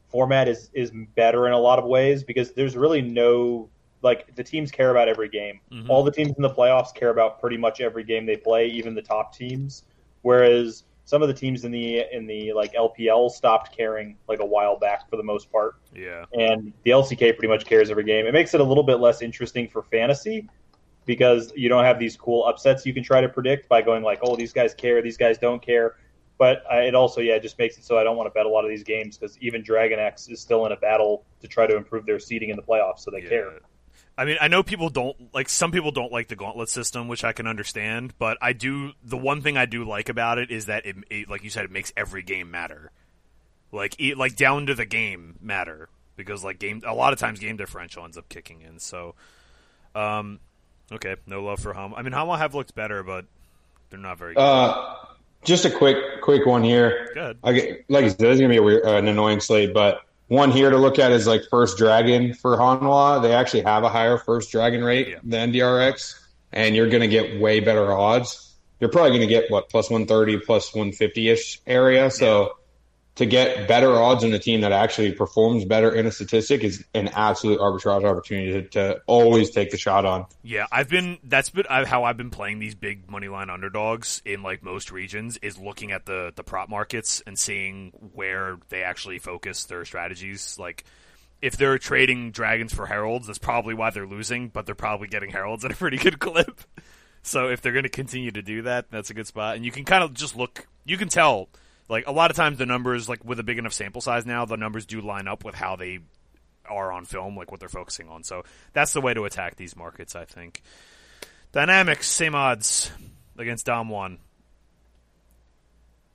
format 0.08 0.48
is 0.48 0.70
is 0.72 0.90
better 1.14 1.46
in 1.46 1.52
a 1.52 1.58
lot 1.58 1.78
of 1.78 1.84
ways 1.84 2.24
because 2.24 2.52
there's 2.52 2.76
really 2.76 3.00
no 3.02 3.68
like 4.02 4.34
the 4.34 4.42
teams 4.42 4.70
care 4.70 4.90
about 4.90 5.08
every 5.08 5.28
game. 5.28 5.60
Mhm. 5.70 5.88
All 5.88 6.02
the 6.02 6.10
teams 6.10 6.32
in 6.36 6.42
the 6.42 6.50
playoffs 6.50 6.94
care 6.94 7.10
about 7.10 7.40
pretty 7.40 7.58
much 7.58 7.80
every 7.80 8.02
game 8.02 8.26
they 8.26 8.36
play, 8.36 8.66
even 8.66 8.94
the 8.94 9.02
top 9.02 9.36
teams. 9.36 9.84
Whereas 10.22 10.84
some 11.10 11.22
of 11.22 11.28
the 11.28 11.34
teams 11.34 11.64
in 11.64 11.72
the 11.72 12.04
in 12.12 12.24
the 12.24 12.52
like 12.52 12.72
LPL 12.74 13.32
stopped 13.32 13.76
caring 13.76 14.16
like 14.28 14.38
a 14.38 14.46
while 14.46 14.78
back 14.78 15.10
for 15.10 15.16
the 15.16 15.24
most 15.24 15.50
part 15.50 15.74
Yeah. 15.92 16.24
and 16.32 16.72
the 16.84 16.92
LCK 16.92 17.36
pretty 17.36 17.48
much 17.48 17.66
cares 17.66 17.90
every 17.90 18.04
game. 18.04 18.26
It 18.26 18.32
makes 18.32 18.54
it 18.54 18.60
a 18.60 18.64
little 18.64 18.84
bit 18.84 19.00
less 19.00 19.20
interesting 19.20 19.66
for 19.66 19.82
fantasy 19.82 20.48
because 21.06 21.52
you 21.56 21.68
don't 21.68 21.82
have 21.84 21.98
these 21.98 22.16
cool 22.16 22.44
upsets 22.44 22.86
you 22.86 22.94
can 22.94 23.02
try 23.02 23.20
to 23.20 23.28
predict 23.28 23.68
by 23.68 23.82
going 23.82 24.04
like, 24.04 24.20
oh, 24.22 24.36
these 24.36 24.52
guys 24.52 24.72
care, 24.72 25.02
these 25.02 25.16
guys 25.16 25.36
don't 25.36 25.60
care. 25.60 25.96
But 26.38 26.62
uh, 26.72 26.76
it 26.76 26.94
also, 26.94 27.20
yeah, 27.20 27.34
it 27.34 27.42
just 27.42 27.58
makes 27.58 27.76
it 27.76 27.82
so 27.84 27.98
I 27.98 28.04
don't 28.04 28.16
want 28.16 28.28
to 28.28 28.30
bet 28.30 28.46
a 28.46 28.48
lot 28.48 28.64
of 28.64 28.70
these 28.70 28.84
games 28.84 29.18
because 29.18 29.36
even 29.40 29.64
Dragon 29.64 29.98
X 29.98 30.28
is 30.28 30.40
still 30.40 30.64
in 30.66 30.70
a 30.70 30.76
battle 30.76 31.24
to 31.40 31.48
try 31.48 31.66
to 31.66 31.76
improve 31.76 32.06
their 32.06 32.20
seeding 32.20 32.50
in 32.50 32.56
the 32.56 32.62
playoffs, 32.62 33.00
so 33.00 33.10
they 33.10 33.20
Yeah. 33.22 33.28
care. 33.28 33.58
I 34.16 34.24
mean, 34.24 34.36
I 34.40 34.48
know 34.48 34.62
people 34.62 34.90
don't 34.90 35.32
like 35.32 35.48
some 35.48 35.72
people 35.72 35.92
don't 35.92 36.12
like 36.12 36.28
the 36.28 36.36
gauntlet 36.36 36.68
system, 36.68 37.08
which 37.08 37.24
I 37.24 37.32
can 37.32 37.46
understand, 37.46 38.14
but 38.18 38.36
I 38.42 38.52
do 38.52 38.92
the 39.02 39.16
one 39.16 39.40
thing 39.40 39.56
I 39.56 39.66
do 39.66 39.84
like 39.84 40.08
about 40.08 40.38
it 40.38 40.50
is 40.50 40.66
that 40.66 40.84
it, 40.84 40.96
it 41.10 41.28
like 41.28 41.42
you 41.42 41.50
said 41.50 41.64
it 41.64 41.70
makes 41.70 41.92
every 41.96 42.22
game 42.22 42.50
matter. 42.50 42.90
Like 43.72 43.98
e 44.00 44.14
like 44.14 44.36
down 44.36 44.66
to 44.66 44.74
the 44.74 44.84
game 44.84 45.38
matter 45.40 45.88
because 46.16 46.44
like 46.44 46.58
game 46.58 46.82
a 46.86 46.94
lot 46.94 47.12
of 47.12 47.18
times 47.18 47.38
game 47.38 47.56
differential 47.56 48.04
ends 48.04 48.18
up 48.18 48.28
kicking 48.28 48.60
in. 48.60 48.78
So 48.78 49.14
um 49.94 50.40
okay, 50.92 51.16
no 51.26 51.42
love 51.42 51.60
for 51.60 51.72
Hum. 51.72 51.94
I 51.94 52.02
mean, 52.02 52.12
Hum 52.12 52.28
have 52.36 52.54
looked 52.54 52.74
better, 52.74 53.02
but 53.02 53.24
they're 53.88 53.98
not 53.98 54.18
very 54.18 54.34
good. 54.34 54.40
Uh, 54.40 54.96
just 55.44 55.64
a 55.64 55.70
quick 55.70 55.96
quick 56.22 56.46
one 56.46 56.62
here. 56.62 57.08
Good. 57.14 57.38
I 57.42 57.52
get, 57.52 57.84
like 57.88 58.04
I 58.04 58.08
said, 58.08 58.18
this 58.18 58.34
is 58.34 58.40
gonna 58.40 58.50
be 58.50 58.58
a 58.58 58.62
weird, 58.62 58.84
uh, 58.84 58.96
an 58.96 59.08
annoying 59.08 59.40
slate, 59.40 59.72
but 59.72 60.02
one 60.30 60.52
here 60.52 60.70
to 60.70 60.76
look 60.78 61.00
at 61.00 61.10
is 61.10 61.26
like 61.26 61.42
first 61.50 61.76
dragon 61.76 62.34
for 62.34 62.56
Hanwha. 62.56 63.20
They 63.20 63.32
actually 63.34 63.62
have 63.62 63.82
a 63.82 63.88
higher 63.88 64.16
first 64.16 64.52
dragon 64.52 64.84
rate 64.84 65.08
Yeah. 65.08 65.16
than 65.24 65.52
DRX, 65.52 66.14
and 66.52 66.76
you're 66.76 66.88
gonna 66.88 67.08
get 67.08 67.40
way 67.40 67.58
better 67.58 67.92
odds. 67.92 68.54
You're 68.78 68.90
probably 68.90 69.10
gonna 69.10 69.26
get 69.26 69.50
what 69.50 69.68
plus 69.68 69.90
one 69.90 70.06
thirty, 70.06 70.38
plus 70.38 70.72
one 70.72 70.92
fifty 70.92 71.28
ish 71.28 71.60
area. 71.66 72.12
So 72.12 72.52
to 73.16 73.26
get 73.26 73.68
better 73.68 73.92
odds 73.92 74.24
on 74.24 74.32
a 74.32 74.38
team 74.38 74.60
that 74.62 74.72
actually 74.72 75.12
performs 75.12 75.64
better 75.64 75.94
in 75.94 76.06
a 76.06 76.12
statistic 76.12 76.62
is 76.62 76.84
an 76.94 77.08
absolute 77.08 77.58
arbitrage 77.58 78.04
opportunity 78.04 78.52
to, 78.52 78.68
to 78.68 79.02
always 79.06 79.50
take 79.50 79.70
the 79.70 79.76
shot 79.76 80.04
on. 80.04 80.26
Yeah, 80.42 80.66
I've 80.70 80.88
been. 80.88 81.18
That's 81.24 81.50
been 81.50 81.66
how 81.68 82.04
I've 82.04 82.16
been 82.16 82.30
playing 82.30 82.60
these 82.60 82.74
big 82.74 83.10
money 83.10 83.28
line 83.28 83.50
underdogs 83.50 84.22
in 84.24 84.42
like 84.42 84.62
most 84.62 84.90
regions. 84.90 85.38
Is 85.42 85.58
looking 85.58 85.92
at 85.92 86.06
the 86.06 86.32
the 86.34 86.44
prop 86.44 86.68
markets 86.68 87.22
and 87.26 87.38
seeing 87.38 87.92
where 88.14 88.58
they 88.68 88.82
actually 88.82 89.18
focus 89.18 89.64
their 89.64 89.84
strategies. 89.84 90.58
Like, 90.58 90.84
if 91.42 91.56
they're 91.56 91.78
trading 91.78 92.30
dragons 92.30 92.72
for 92.72 92.86
heralds, 92.86 93.26
that's 93.26 93.38
probably 93.38 93.74
why 93.74 93.90
they're 93.90 94.06
losing. 94.06 94.48
But 94.48 94.66
they're 94.66 94.74
probably 94.74 95.08
getting 95.08 95.30
heralds 95.30 95.64
at 95.64 95.72
a 95.72 95.76
pretty 95.76 95.98
good 95.98 96.18
clip. 96.20 96.60
So 97.22 97.48
if 97.48 97.60
they're 97.60 97.72
going 97.72 97.82
to 97.82 97.90
continue 97.90 98.30
to 98.30 98.40
do 98.40 98.62
that, 98.62 98.86
that's 98.90 99.10
a 99.10 99.14
good 99.14 99.26
spot. 99.26 99.56
And 99.56 99.64
you 99.64 99.72
can 99.72 99.84
kind 99.84 100.04
of 100.04 100.14
just 100.14 100.36
look. 100.36 100.66
You 100.84 100.96
can 100.96 101.08
tell 101.08 101.50
Like 101.90 102.06
a 102.06 102.12
lot 102.12 102.30
of 102.30 102.36
times, 102.36 102.56
the 102.56 102.66
numbers, 102.66 103.08
like 103.08 103.24
with 103.24 103.40
a 103.40 103.42
big 103.42 103.58
enough 103.58 103.72
sample 103.72 104.00
size 104.00 104.24
now, 104.24 104.44
the 104.44 104.56
numbers 104.56 104.86
do 104.86 105.00
line 105.00 105.26
up 105.28 105.44
with 105.44 105.56
how 105.56 105.74
they 105.76 105.98
are 106.68 106.92
on 106.92 107.04
film, 107.04 107.36
like 107.36 107.50
what 107.50 107.58
they're 107.58 107.68
focusing 107.68 108.08
on. 108.08 108.22
So 108.22 108.44
that's 108.72 108.92
the 108.92 109.00
way 109.00 109.12
to 109.12 109.24
attack 109.24 109.56
these 109.56 109.74
markets, 109.76 110.14
I 110.14 110.24
think. 110.24 110.62
Dynamics, 111.52 112.06
same 112.08 112.36
odds 112.36 112.92
against 113.36 113.66
DAMWON. 113.66 114.18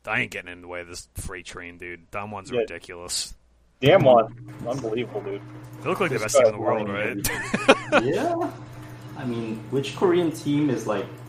I 0.08 0.22
ain't 0.22 0.32
getting 0.32 0.52
in 0.52 0.62
the 0.62 0.68
way 0.68 0.80
of 0.80 0.88
this 0.88 1.10
freight 1.16 1.46
train, 1.46 1.78
dude. 1.78 2.10
DAMWON's 2.10 2.52
Yeah. 2.52 2.60
ridiculous. 2.60 3.34
DAMWON, 3.82 4.34
unbelievable, 4.68 5.22
dude. 5.22 5.42
They 5.82 5.90
look 5.90 6.00
like 6.00 6.12
the 6.12 6.20
best 6.20 6.38
team 6.38 6.46
in 6.46 6.52
the 6.54 6.58
world, 6.58 6.88
right? 6.88 7.18
yeah. 8.06 8.50
I 9.18 9.26
mean, 9.26 9.62
which 9.72 9.96
Korean 9.98 10.32
team 10.32 10.70
is 10.70 10.88
like 10.88 11.06
the 11.06 11.25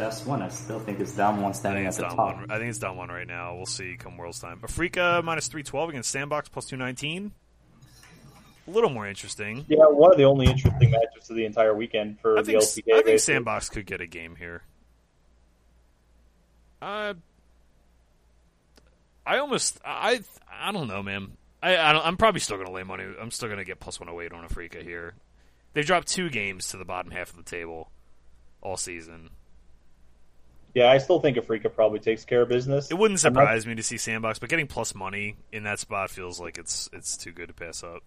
best 0.00 0.26
one? 0.26 0.42
I 0.42 0.48
still 0.48 0.80
think 0.80 0.98
it's 1.00 1.12
DAMWON 1.12 1.44
I 1.50 1.52
standing 1.52 1.84
think 1.84 1.86
at 1.86 1.88
it's 1.88 1.96
the 1.98 2.02
down 2.04 2.16
top. 2.16 2.36
one. 2.36 2.50
I 2.50 2.58
think 2.58 2.70
it's 2.70 2.78
DAMWON 2.78 3.08
right 3.08 3.26
now. 3.26 3.54
We'll 3.54 3.66
see 3.66 3.96
come 3.98 4.16
World's 4.16 4.40
time. 4.40 4.60
Afreeca 4.60 5.22
minus 5.22 5.46
three 5.48 5.62
twelve 5.62 5.90
against 5.90 6.10
Sandbox 6.10 6.48
plus 6.48 6.64
two 6.66 6.76
nineteen. 6.76 7.32
A 8.66 8.70
little 8.70 8.90
more 8.90 9.06
interesting. 9.06 9.64
Yeah, 9.68 9.78
one 9.86 10.10
of 10.12 10.18
the 10.18 10.24
only 10.24 10.46
interesting 10.46 10.90
matchups 10.90 11.30
of 11.30 11.36
the 11.36 11.44
entire 11.44 11.74
weekend 11.74 12.20
for 12.20 12.38
I 12.38 12.42
the 12.42 12.52
think, 12.52 12.62
LCK. 12.62 12.78
I 12.78 12.82
think 12.96 13.04
basically. 13.06 13.18
Sandbox 13.18 13.68
could 13.68 13.86
get 13.86 14.00
a 14.00 14.06
game 14.06 14.36
here. 14.36 14.62
Uh, 16.82 17.14
I 19.26 19.38
almost 19.38 19.78
I 19.84 20.20
I 20.50 20.72
don't 20.72 20.88
know, 20.88 21.02
man. 21.02 21.32
I, 21.62 21.76
I 21.76 21.92
don't, 21.92 22.06
I'm 22.06 22.16
probably 22.16 22.40
still 22.40 22.56
gonna 22.56 22.70
lay 22.70 22.84
money. 22.84 23.04
I'm 23.20 23.30
still 23.30 23.48
gonna 23.48 23.64
get 23.64 23.80
plus 23.80 24.00
one 24.00 24.08
hundred 24.08 24.22
eight 24.22 24.32
on 24.32 24.46
Afreeca 24.48 24.82
here. 24.82 25.14
They've 25.72 25.86
dropped 25.86 26.08
two 26.08 26.30
games 26.30 26.68
to 26.68 26.76
the 26.78 26.84
bottom 26.84 27.10
half 27.12 27.30
of 27.30 27.36
the 27.36 27.42
table 27.42 27.90
all 28.62 28.76
season. 28.76 29.30
Yeah, 30.74 30.90
I 30.90 30.98
still 30.98 31.18
think 31.20 31.36
Afreeca 31.36 31.72
probably 31.74 31.98
takes 31.98 32.24
care 32.24 32.42
of 32.42 32.48
business. 32.48 32.90
It 32.90 32.98
wouldn't 32.98 33.24
I'm 33.24 33.32
not- 33.32 33.40
surprise 33.40 33.66
me 33.66 33.74
to 33.74 33.82
see 33.82 33.96
Sandbox, 33.98 34.38
but 34.38 34.48
getting 34.48 34.66
plus 34.68 34.94
money 34.94 35.36
in 35.52 35.64
that 35.64 35.78
spot 35.80 36.10
feels 36.10 36.40
like 36.40 36.58
it's 36.58 36.88
it's 36.92 37.16
too 37.16 37.32
good 37.32 37.48
to 37.48 37.54
pass 37.54 37.82
up. 37.82 38.02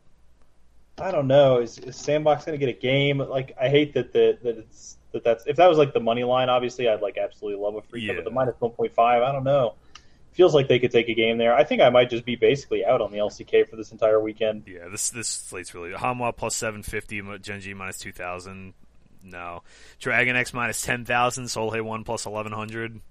I 0.99 1.11
don't 1.11 1.27
know. 1.27 1.59
Is, 1.59 1.79
is 1.79 1.95
Sandbox 1.95 2.45
going 2.45 2.57
to 2.59 2.63
get 2.65 2.73
a 2.75 2.79
game? 2.79 3.17
Like, 3.17 3.55
I 3.59 3.67
hate 3.67 3.95
that 3.95 4.13
the, 4.13 4.37
that 4.43 4.57
it's 4.59 4.97
that 5.11 5.23
that's 5.23 5.45
if 5.47 5.57
that 5.57 5.67
was 5.67 5.77
like 5.77 5.93
the 5.93 5.99
money 5.99 6.23
line, 6.23 6.49
obviously 6.49 6.87
I'd 6.87 7.01
like 7.01 7.17
absolutely 7.17 7.61
love 7.61 7.73
Afreeca, 7.73 8.01
Yeah. 8.01 8.13
but 8.15 8.23
the 8.25 8.31
minus 8.31 8.55
one 8.59 8.71
point 8.71 8.93
five, 8.93 9.23
I 9.23 9.31
don't 9.31 9.43
know. 9.43 9.75
Feels 10.33 10.55
like 10.55 10.67
they 10.67 10.79
could 10.79 10.91
take 10.91 11.09
a 11.09 11.13
game 11.13 11.37
there. 11.37 11.53
I 11.55 11.63
think 11.63 11.81
I 11.81 11.89
might 11.89 12.09
just 12.09 12.25
be 12.25 12.35
basically 12.35 12.83
out 12.85 13.01
on 13.01 13.11
the 13.11 13.19
LCK 13.19 13.69
for 13.69 13.75
this 13.75 13.91
entire 13.91 14.19
weekend. 14.19 14.63
Yeah, 14.67 14.87
this 14.89 15.09
this 15.11 15.27
slate's 15.27 15.75
really 15.75 15.91
Hanwha 15.91 16.35
plus 16.35 16.55
seven 16.55 16.81
fifty, 16.81 17.21
Gen 17.41 17.59
G 17.59 17.73
minus 17.73 17.99
two 17.99 18.11
thousand. 18.11 18.73
No, 19.23 19.63
Dragon 19.99 20.35
X 20.35 20.53
minus 20.53 20.81
ten 20.81 21.05
thousand, 21.05 21.45
SeolHaeOne 21.45 22.05
plus 22.05 22.25
eleven 22.25 22.51
hundred. 22.51 23.01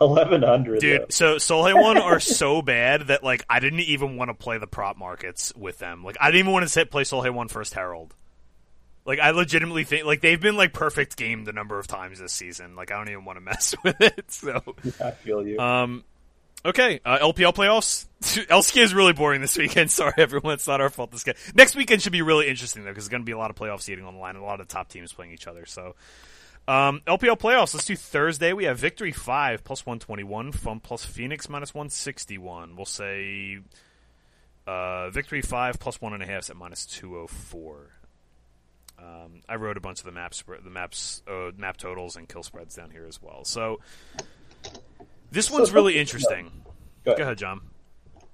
Eleven 0.00 0.42
hundred, 0.42 0.80
Dude, 0.80 1.12
so 1.12 1.36
SeolHaeOne 1.36 2.00
are 2.00 2.18
so 2.20 2.62
bad 2.62 3.02
that 3.08 3.22
like 3.22 3.44
I 3.48 3.60
didn't 3.60 3.80
even 3.80 4.16
want 4.16 4.28
to 4.28 4.34
play 4.34 4.58
the 4.58 4.66
prop 4.66 4.96
markets 4.96 5.52
with 5.56 5.78
them. 5.78 6.02
Like 6.02 6.16
I 6.20 6.26
didn't 6.26 6.40
even 6.40 6.52
want 6.52 6.64
to 6.64 6.68
sit, 6.68 6.90
play 6.90 7.04
SeolHaeOne 7.04 7.48
first 7.48 7.74
Herald. 7.74 8.12
Like 9.06 9.20
I 9.20 9.30
legitimately 9.30 9.84
think 9.84 10.04
like 10.04 10.20
they've 10.20 10.40
been 10.40 10.56
like 10.56 10.72
perfect 10.72 11.16
game 11.16 11.44
the 11.44 11.52
number 11.52 11.78
of 11.78 11.86
times 11.86 12.18
this 12.18 12.32
season. 12.32 12.74
Like 12.74 12.90
I 12.90 12.96
don't 12.96 13.08
even 13.08 13.24
want 13.24 13.36
to 13.36 13.40
mess 13.44 13.74
with 13.84 14.00
it. 14.00 14.30
So 14.32 14.62
I 15.02 15.12
feel 15.12 15.46
you. 15.46 15.60
um, 15.60 16.04
okay, 16.64 17.00
uh, 17.04 17.18
LPL 17.18 17.54
playoffs. 17.54 18.06
LCK 18.22 18.82
is 18.82 18.94
really 18.94 19.12
boring 19.12 19.40
this 19.40 19.56
weekend. 19.56 19.90
Sorry, 19.90 20.14
everyone. 20.16 20.54
It's 20.54 20.66
not 20.66 20.80
our 20.80 20.90
fault. 20.90 21.10
This 21.12 21.24
guy. 21.24 21.34
Next 21.54 21.76
weekend 21.76 22.02
should 22.02 22.12
be 22.12 22.22
really 22.22 22.48
interesting 22.48 22.84
though, 22.84 22.90
because 22.90 23.04
there's 23.04 23.10
going 23.10 23.22
to 23.22 23.26
be 23.26 23.32
a 23.32 23.38
lot 23.38 23.50
of 23.50 23.56
playoff 23.56 23.80
seeding 23.82 24.04
on 24.04 24.14
the 24.14 24.20
line 24.20 24.36
and 24.36 24.44
a 24.44 24.46
lot 24.46 24.60
of 24.60 24.68
top 24.68 24.88
teams 24.88 25.12
playing 25.12 25.32
each 25.32 25.46
other. 25.46 25.66
So, 25.66 25.94
um, 26.66 27.02
LPL 27.06 27.38
playoffs. 27.38 27.74
Let's 27.74 27.86
do 27.86 27.96
Thursday. 27.96 28.52
We 28.52 28.64
have 28.64 28.78
Victory 28.78 29.12
five 29.12 29.64
plus 29.64 29.84
one 29.84 29.98
twenty 29.98 30.24
one, 30.24 30.52
FunPlus 30.52 31.06
Phoenix 31.06 31.48
minus 31.48 31.74
one 31.74 31.90
sixty 31.90 32.38
one. 32.38 32.76
We'll 32.76 32.86
say 32.86 33.58
uh, 34.66 35.10
Victory 35.10 35.42
five 35.42 35.78
plus 35.78 36.00
one 36.00 36.14
and 36.14 36.22
a 36.22 36.26
half 36.26 36.48
at 36.50 36.56
minus 36.56 36.86
two 36.86 37.18
oh 37.18 37.26
four. 37.26 37.90
Um, 38.98 39.42
I 39.48 39.56
wrote 39.56 39.76
a 39.76 39.80
bunch 39.80 39.98
of 39.98 40.06
the 40.06 40.12
maps, 40.12 40.42
the 40.46 40.70
maps, 40.70 41.22
uh, 41.28 41.50
map 41.56 41.76
totals 41.76 42.16
and 42.16 42.28
kill 42.28 42.42
spreads 42.42 42.76
down 42.76 42.90
here 42.90 43.06
as 43.06 43.20
well. 43.20 43.44
So 43.44 43.80
this 45.34 45.46
So 45.48 45.54
one's 45.54 45.72
really 45.72 45.94
let's- 45.96 46.00
interesting. 46.14 46.50
Go 47.04 47.10
ahead. 47.12 47.18
Go 47.18 47.22
ahead, 47.24 47.38
John. 47.38 47.60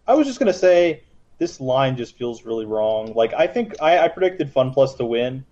I 0.07 0.15
was 0.15 0.27
just 0.27 0.39
gonna 0.39 0.53
say 0.53 1.03
this 1.39 1.61
line 1.61 1.97
just 1.97 2.17
feels 2.17 2.45
really 2.45 2.67
wrong. 2.67 3.13
Like 3.15 3.33
I 3.35 3.47
think 3.47 3.75
I, 3.83 3.99
I 3.99 4.09
predicted 4.09 4.53
FunPlus 4.53 4.97
to 4.99 5.05
win, 5.05 5.45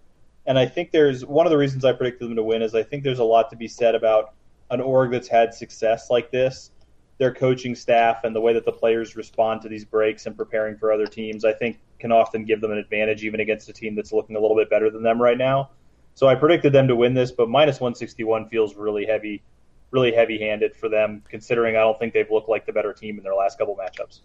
and 0.46 0.58
I 0.58 0.66
think 0.66 0.90
there's 0.92 1.24
one 1.24 1.46
of 1.46 1.50
the 1.50 1.58
reasons 1.58 1.84
I 1.84 1.92
predicted 1.92 2.28
them 2.28 2.36
to 2.36 2.42
win 2.42 2.62
is 2.62 2.74
I 2.74 2.82
think 2.82 3.02
there's 3.02 3.18
a 3.18 3.24
lot 3.24 3.50
to 3.50 3.56
be 3.56 3.66
said 3.68 3.94
about 3.94 4.34
an 4.70 4.80
org 4.80 5.10
that's 5.10 5.28
had 5.28 5.54
success 5.54 6.10
like 6.10 6.30
this, 6.30 6.70
their 7.18 7.32
coaching 7.34 7.74
staff 7.74 8.24
and 8.24 8.36
the 8.36 8.40
way 8.40 8.52
that 8.52 8.64
the 8.64 8.72
players 8.72 9.16
respond 9.16 9.62
to 9.62 9.68
these 9.68 9.84
breaks 9.84 10.26
and 10.26 10.36
preparing 10.36 10.76
for 10.76 10.92
other 10.92 11.06
teams. 11.06 11.44
I 11.44 11.52
think 11.54 11.78
can 11.98 12.12
often 12.12 12.44
give 12.44 12.60
them 12.60 12.70
an 12.70 12.78
advantage 12.78 13.24
even 13.24 13.40
against 13.40 13.68
a 13.68 13.72
team 13.72 13.94
that's 13.96 14.12
looking 14.12 14.36
a 14.36 14.40
little 14.40 14.56
bit 14.56 14.68
better 14.70 14.90
than 14.90 15.02
them 15.02 15.20
right 15.20 15.38
now. 15.38 15.70
So 16.14 16.28
I 16.28 16.34
predicted 16.34 16.72
them 16.72 16.86
to 16.88 16.94
win 16.96 17.14
this, 17.14 17.32
but 17.32 17.48
minus 17.48 17.80
161 17.80 18.48
feels 18.48 18.76
really 18.76 19.06
heavy, 19.06 19.42
really 19.90 20.12
heavy-handed 20.12 20.76
for 20.76 20.88
them, 20.88 21.22
considering 21.28 21.76
I 21.76 21.80
don't 21.80 21.98
think 21.98 22.12
they've 22.12 22.30
looked 22.30 22.48
like 22.48 22.66
the 22.66 22.72
better 22.72 22.92
team 22.92 23.16
in 23.18 23.24
their 23.24 23.34
last 23.34 23.58
couple 23.58 23.76
matchups. 23.76 24.20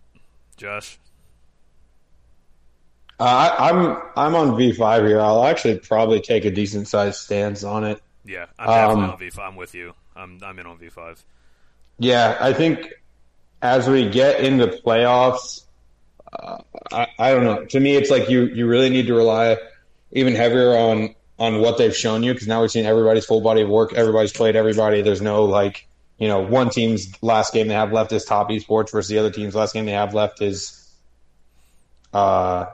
Josh. 0.58 1.00
Uh, 3.20 3.24
I, 3.24 3.70
I'm 3.70 3.98
I'm 4.16 4.36
on 4.36 4.58
V5 4.58 5.08
here. 5.08 5.22
I'll 5.22 5.46
actually 5.46 5.80
probably 5.80 6.20
take 6.20 6.46
a 6.46 6.52
decent 6.52 6.88
sized 6.88 7.18
stance 7.18 7.64
on 7.64 7.84
it. 7.84 8.02
Yeah, 8.26 8.46
I'm 8.58 8.68
definitely 8.68 9.04
Um, 9.04 9.10
on 9.12 9.18
V5. 9.20 9.40
I'm 9.40 9.56
with 9.56 9.76
you. 9.76 9.94
I'm 10.16 10.40
I'm 10.44 10.60
in 10.60 10.66
on 10.66 10.78
V5. 10.80 11.24
Yeah, 12.00 12.38
I 12.42 12.54
think 12.54 12.88
as 13.62 13.88
we 13.88 14.10
get 14.10 14.42
into 14.42 14.68
playoffs, 14.68 15.64
uh, 16.34 16.58
I, 16.92 17.08
I 17.20 17.32
don't 17.32 17.44
know. 17.44 17.66
To 17.66 17.80
me, 17.80 17.96
it's 17.96 18.10
like 18.10 18.30
you 18.30 18.46
you 18.46 18.68
really 18.68 18.90
need 18.90 19.08
to 19.08 19.14
rely 19.14 19.58
even 20.12 20.36
heavier 20.36 20.76
on 20.76 21.16
on 21.44 21.60
what 21.60 21.78
they've 21.78 21.96
shown 21.96 22.24
you 22.24 22.34
because 22.34 22.48
now 22.48 22.62
we've 22.62 22.72
seen 22.72 22.86
everybody's 22.86 23.26
full 23.26 23.42
body 23.42 23.62
of 23.62 23.70
work. 23.70 23.94
Everybody's 23.94 24.32
played 24.32 24.56
everybody. 24.56 25.02
There's 25.02 25.22
no 25.22 25.44
like 25.44 25.88
you 26.18 26.30
know 26.30 26.40
one 26.40 26.70
team's 26.70 27.12
last 27.22 27.54
game 27.54 27.68
they 27.68 27.74
have 27.74 27.92
left 27.92 28.14
is 28.14 28.24
top 28.24 28.50
esports 28.50 28.92
versus 28.92 29.10
the 29.10 29.18
other 29.18 29.30
team's 29.30 29.54
last 29.54 29.74
game 29.74 29.86
they 29.86 29.92
have 29.92 30.14
left 30.14 30.42
is 30.42 30.90
uh 32.14 32.68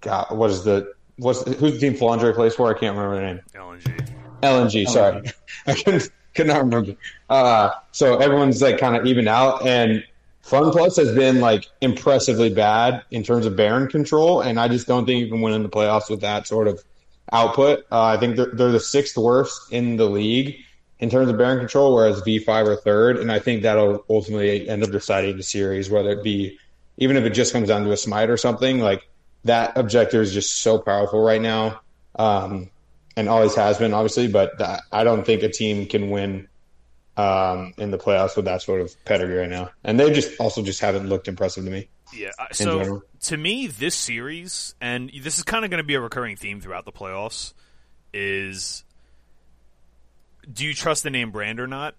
God 0.00 0.26
what 0.30 0.50
is 0.50 0.62
the 0.62 0.94
what's 1.16 1.42
who's 1.58 1.72
the 1.72 1.78
team 1.80 1.94
Flandre 1.94 2.34
plays 2.34 2.54
for? 2.54 2.74
I 2.74 2.78
can't 2.78 2.96
remember 2.96 3.16
the 3.16 3.34
name. 3.34 3.40
LNG. 3.54 4.10
LNG, 4.42 4.88
sorry. 4.88 5.22
I 5.66 5.74
couldn't, 5.74 6.10
could 6.34 6.46
not 6.46 6.58
remember. 6.62 6.94
Uh, 7.28 7.70
so 7.90 8.18
everyone's 8.18 8.62
like 8.62 8.78
kind 8.78 8.94
of 8.96 9.06
evened 9.06 9.28
out, 9.28 9.66
and 9.66 10.04
FunPlus 10.44 10.96
has 10.98 11.12
been 11.14 11.40
like 11.40 11.66
impressively 11.80 12.52
bad 12.52 13.02
in 13.10 13.24
terms 13.24 13.46
of 13.46 13.56
Baron 13.56 13.88
control, 13.88 14.40
and 14.40 14.60
I 14.60 14.68
just 14.68 14.86
don't 14.86 15.06
think 15.06 15.20
you 15.20 15.28
can 15.28 15.40
win 15.40 15.54
in 15.54 15.62
the 15.62 15.70
playoffs 15.70 16.10
with 16.10 16.20
that 16.20 16.46
sort 16.46 16.68
of 16.68 16.84
output. 17.32 17.86
Uh, 17.90 18.04
I 18.04 18.16
think 18.16 18.36
they're, 18.36 18.50
they're 18.52 18.72
the 18.72 18.80
sixth 18.80 19.16
worst 19.16 19.72
in 19.72 19.96
the 19.96 20.06
league 20.06 20.56
in 21.00 21.10
terms 21.10 21.28
of 21.28 21.36
Baron 21.36 21.58
control, 21.58 21.94
whereas 21.94 22.22
V5 22.22 22.48
are 22.66 22.76
third, 22.76 23.18
and 23.18 23.30
I 23.30 23.38
think 23.38 23.62
that'll 23.62 24.04
ultimately 24.08 24.68
end 24.68 24.82
up 24.82 24.90
deciding 24.90 25.36
the 25.36 25.42
series, 25.42 25.90
whether 25.90 26.10
it 26.10 26.22
be 26.22 26.58
even 26.96 27.16
if 27.16 27.24
it 27.24 27.30
just 27.30 27.52
comes 27.52 27.68
down 27.68 27.84
to 27.84 27.92
a 27.92 27.96
smite 27.96 28.30
or 28.30 28.36
something. 28.36 28.78
Like 28.78 29.08
that 29.44 29.76
objective 29.76 30.20
is 30.20 30.32
just 30.32 30.62
so 30.62 30.78
powerful 30.78 31.20
right 31.20 31.40
now. 31.40 31.80
Um, 32.16 32.70
and 33.16 33.28
always 33.28 33.54
has 33.54 33.78
been, 33.78 33.94
obviously. 33.94 34.28
But 34.28 34.58
that, 34.58 34.82
I 34.92 35.04
don't 35.04 35.24
think 35.24 35.42
a 35.42 35.48
team 35.48 35.86
can 35.86 36.10
win 36.10 36.48
um, 37.16 37.74
in 37.78 37.90
the 37.90 37.98
playoffs 37.98 38.36
with 38.36 38.44
that 38.46 38.62
sort 38.62 38.80
of 38.80 38.92
pedigree 39.04 39.36
right 39.36 39.48
now. 39.48 39.70
And 39.84 39.98
they 39.98 40.12
just 40.12 40.40
also 40.40 40.62
just 40.62 40.80
haven't 40.80 41.08
looked 41.08 41.28
impressive 41.28 41.64
to 41.64 41.70
me. 41.70 41.88
Yeah. 42.12 42.30
uh, 42.38 42.46
So 42.52 42.78
general. 42.78 43.02
to 43.22 43.36
me, 43.36 43.66
this 43.66 43.94
series, 43.94 44.74
and 44.80 45.10
this 45.22 45.38
is 45.38 45.44
kind 45.44 45.64
of 45.64 45.70
going 45.70 45.82
to 45.82 45.86
be 45.86 45.94
a 45.94 46.00
recurring 46.00 46.36
theme 46.36 46.60
throughout 46.60 46.84
the 46.84 46.92
playoffs, 46.92 47.54
is 48.12 48.84
do 50.52 50.64
you 50.64 50.74
trust 50.74 51.02
the 51.02 51.10
name 51.10 51.30
brand 51.30 51.60
or 51.60 51.66
not? 51.66 51.94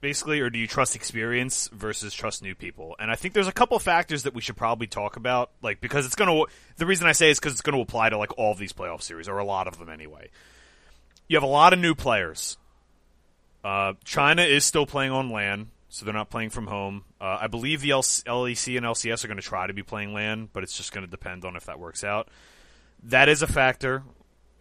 Basically, 0.00 0.40
or 0.40 0.50
do 0.50 0.58
you 0.58 0.66
trust 0.66 0.96
experience 0.96 1.68
versus 1.72 2.12
trust 2.12 2.42
new 2.42 2.56
people? 2.56 2.96
And 2.98 3.08
I 3.08 3.14
think 3.14 3.34
there's 3.34 3.46
a 3.46 3.52
couple 3.52 3.78
factors 3.78 4.24
that 4.24 4.34
we 4.34 4.40
should 4.40 4.56
probably 4.56 4.88
talk 4.88 5.14
about, 5.16 5.50
like 5.62 5.80
because 5.80 6.06
it's 6.06 6.16
going 6.16 6.28
to. 6.28 6.52
The 6.76 6.86
reason 6.86 7.06
I 7.06 7.12
say 7.12 7.30
is 7.30 7.38
because 7.38 7.52
it's 7.52 7.62
going 7.62 7.76
to 7.76 7.82
apply 7.82 8.08
to 8.08 8.18
like 8.18 8.36
all 8.36 8.50
of 8.50 8.58
these 8.58 8.72
playoff 8.72 9.02
series, 9.02 9.28
or 9.28 9.38
a 9.38 9.44
lot 9.44 9.68
of 9.68 9.78
them 9.78 9.88
anyway. 9.88 10.30
You 11.28 11.36
have 11.36 11.44
a 11.44 11.46
lot 11.46 11.72
of 11.72 11.78
new 11.78 11.94
players. 11.94 12.56
Uh, 13.62 13.92
China 14.04 14.42
is 14.42 14.64
still 14.64 14.86
playing 14.86 15.12
on 15.12 15.30
LAN, 15.30 15.70
so 15.92 16.06
they're 16.06 16.14
not 16.14 16.30
playing 16.30 16.48
from 16.48 16.68
home. 16.68 17.04
Uh, 17.20 17.36
I 17.42 17.48
believe 17.48 17.82
the 17.82 17.90
LEC 17.90 18.78
and 18.78 18.86
LCS 18.86 19.24
are 19.24 19.28
going 19.28 19.36
to 19.36 19.42
try 19.42 19.66
to 19.66 19.74
be 19.74 19.82
playing 19.82 20.14
LAN, 20.14 20.48
but 20.50 20.62
it's 20.62 20.74
just 20.74 20.90
going 20.90 21.04
to 21.04 21.10
depend 21.10 21.44
on 21.44 21.54
if 21.54 21.66
that 21.66 21.78
works 21.78 22.02
out. 22.02 22.28
That 23.02 23.28
is 23.28 23.42
a 23.42 23.46
factor. 23.46 24.02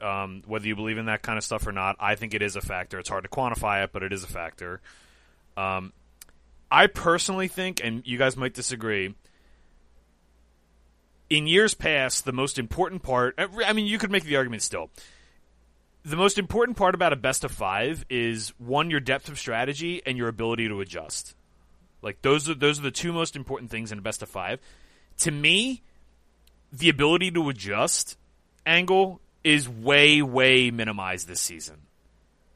Um, 0.02 0.44
whether 0.46 0.68
you 0.68 0.76
believe 0.76 0.98
in 0.98 1.06
that 1.06 1.22
kind 1.22 1.38
of 1.38 1.46
stuff 1.46 1.66
or 1.66 1.72
not, 1.72 1.96
I 2.02 2.16
think 2.16 2.34
it 2.34 2.42
is 2.42 2.58
a 2.58 2.62
factor. 2.62 3.00
It's 3.00 3.08
hard 3.08 3.24
to 3.24 3.30
quantify 3.30 3.86
it, 3.86 3.94
but 3.94 4.04
it 4.04 4.12
is 4.12 4.26
a 4.26 4.28
factor. 4.28 4.82
Um, 5.56 5.94
I 6.70 6.88
personally 6.88 7.48
think, 7.48 7.80
and 7.82 8.06
you 8.06 8.18
guys 8.18 8.36
might 8.36 8.54
disagree, 8.54 9.16
in 11.30 11.48
years 11.48 11.74
past, 11.74 12.26
the 12.26 12.34
most 12.34 12.60
important 12.60 13.04
part, 13.04 13.36
I 13.38 13.72
mean, 13.72 13.86
you 13.86 13.98
could 14.00 14.12
make 14.12 14.26
the 14.26 14.36
argument 14.36 14.64
still. 14.64 14.90
The 16.04 16.16
most 16.16 16.38
important 16.38 16.78
part 16.78 16.96
about 16.96 17.14
a 17.14 17.16
best 17.16 17.44
of 17.44 17.52
five 17.52 18.06
is 18.10 18.54
one 18.58 18.90
your 18.90 19.00
depth 19.00 19.30
of 19.30 19.38
strategy 19.38 20.02
and 20.06 20.18
your 20.18 20.28
ability 20.28 20.68
to 20.68 20.82
adjust. 20.82 21.36
Like 22.02 22.22
those 22.22 22.50
are 22.50 22.56
those 22.56 22.80
are 22.80 22.84
the 22.84 22.92
two 22.92 23.14
most 23.14 23.36
important 23.36 23.70
things 23.70 23.92
in 23.92 24.00
a 24.00 24.02
best 24.02 24.24
of 24.24 24.30
five. 24.30 24.60
To 25.20 25.32
me, 25.32 25.84
the 26.72 26.90
ability 26.90 27.32
to 27.32 27.50
adjust 27.50 28.18
angle 28.66 29.22
is 29.44 29.70
way 29.70 30.22
way 30.22 30.72
minimized 30.72 31.28
this 31.28 31.42
season. 31.42 31.78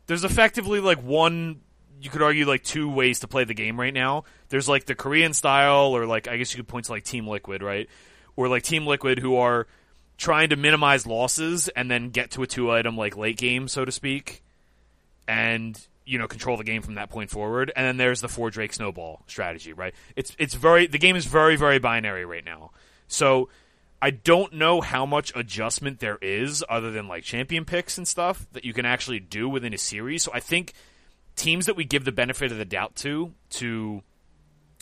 There's 0.07 0.23
effectively 0.23 0.79
like 0.79 0.99
one 0.99 1.61
you 2.01 2.09
could 2.09 2.21
argue 2.21 2.45
like 2.45 2.63
two 2.63 2.89
ways 2.89 3.19
to 3.19 3.27
play 3.27 3.43
the 3.43 3.53
game 3.53 3.79
right 3.79 3.93
now. 3.93 4.23
There's 4.49 4.67
like 4.67 4.85
the 4.85 4.95
Korean 4.95 5.33
style 5.33 5.95
or 5.95 6.05
like 6.05 6.27
I 6.27 6.37
guess 6.37 6.53
you 6.53 6.57
could 6.57 6.67
point 6.67 6.85
to 6.85 6.91
like 6.91 7.03
Team 7.03 7.27
Liquid, 7.27 7.61
right? 7.61 7.87
Or 8.35 8.47
like 8.47 8.63
Team 8.63 8.87
Liquid 8.87 9.19
who 9.19 9.37
are 9.37 9.67
trying 10.17 10.49
to 10.49 10.55
minimize 10.55 11.05
losses 11.05 11.67
and 11.69 11.89
then 11.89 12.09
get 12.09 12.31
to 12.31 12.43
a 12.43 12.47
two 12.47 12.71
item 12.71 12.97
like 12.97 13.17
late 13.17 13.37
game, 13.37 13.67
so 13.67 13.85
to 13.85 13.91
speak, 13.91 14.43
and 15.27 15.79
you 16.05 16.19
know 16.19 16.27
control 16.27 16.57
the 16.57 16.63
game 16.63 16.81
from 16.81 16.95
that 16.95 17.09
point 17.09 17.29
forward. 17.29 17.71
And 17.75 17.85
then 17.85 17.97
there's 17.97 18.21
the 18.21 18.29
four 18.29 18.49
Drake 18.49 18.73
snowball 18.73 19.23
strategy, 19.27 19.73
right? 19.73 19.93
It's 20.15 20.35
it's 20.39 20.53
very 20.53 20.87
the 20.87 20.99
game 20.99 21.15
is 21.15 21.25
very 21.25 21.55
very 21.55 21.79
binary 21.79 22.25
right 22.25 22.45
now. 22.45 22.71
So 23.07 23.49
I 24.01 24.11
don't 24.11 24.53
know 24.53 24.81
how 24.81 25.05
much 25.05 25.35
adjustment 25.35 25.99
there 25.99 26.17
is 26.21 26.63
other 26.69 26.91
than 26.91 27.07
like 27.07 27.23
champion 27.23 27.65
picks 27.65 27.97
and 27.97 28.07
stuff 28.07 28.45
that 28.53 28.65
you 28.65 28.73
can 28.73 28.85
actually 28.85 29.19
do 29.19 29.49
within 29.49 29.73
a 29.73 29.77
series. 29.77 30.23
So 30.23 30.31
I 30.33 30.39
think 30.39 30.73
teams 31.35 31.65
that 31.65 31.75
we 31.75 31.83
give 31.83 32.05
the 32.05 32.11
benefit 32.11 32.51
of 32.51 32.57
the 32.57 32.65
doubt 32.65 32.95
to 32.97 33.33
to 33.51 34.01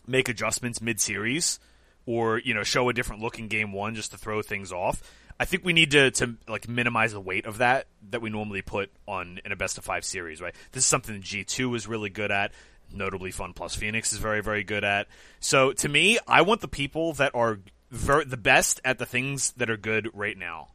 make 0.06 0.28
adjustments 0.30 0.82
mid 0.82 1.00
series 1.00 1.60
or 2.06 2.40
you 2.40 2.54
know 2.54 2.64
show 2.64 2.90
a 2.90 2.94
different 2.94 3.22
look 3.22 3.40
in 3.40 3.48
game 3.48 3.72
one 3.72 3.96
just 3.96 4.12
to 4.12 4.18
throw 4.18 4.42
things 4.42 4.72
off 4.72 5.02
I 5.40 5.46
think 5.46 5.66
we 5.66 5.74
need 5.74 5.92
to, 5.92 6.12
to 6.12 6.36
like 6.48 6.68
minimize 6.68 7.14
the 7.14 7.20
weight 7.20 7.46
of 7.46 7.58
that 7.58 7.88
that 8.10 8.22
we 8.22 8.30
normally 8.30 8.62
put 8.62 8.92
on 9.08 9.40
in 9.44 9.52
a 9.52 9.56
best 9.56 9.78
of 9.78 9.84
five 9.84 10.06
series, 10.06 10.42
right? 10.42 10.56
This 10.72 10.84
is 10.84 10.88
something 10.88 11.22
G 11.22 11.44
two 11.44 11.74
is 11.76 11.88
really 11.88 12.10
good 12.10 12.32
at. 12.32 12.52
Notably, 12.94 13.32
FunPlus 13.32 13.76
Phoenix 13.76 14.14
is 14.14 14.20
very 14.20 14.42
very 14.42 14.64
good 14.64 14.84
at. 14.84 15.08
So 15.40 15.74
to 15.74 15.90
me, 15.90 16.20
I 16.28 16.42
want 16.44 16.62
the 16.62 16.68
people 16.68 17.14
that 17.14 17.34
are 17.36 17.60
ver- 17.92 18.24
the 18.24 18.38
best 18.38 18.80
at 18.86 19.00
the 19.00 19.06
things 19.06 19.52
that 19.58 19.70
are 19.70 19.78
good 19.78 20.10
right 20.14 20.38
now, 20.38 20.70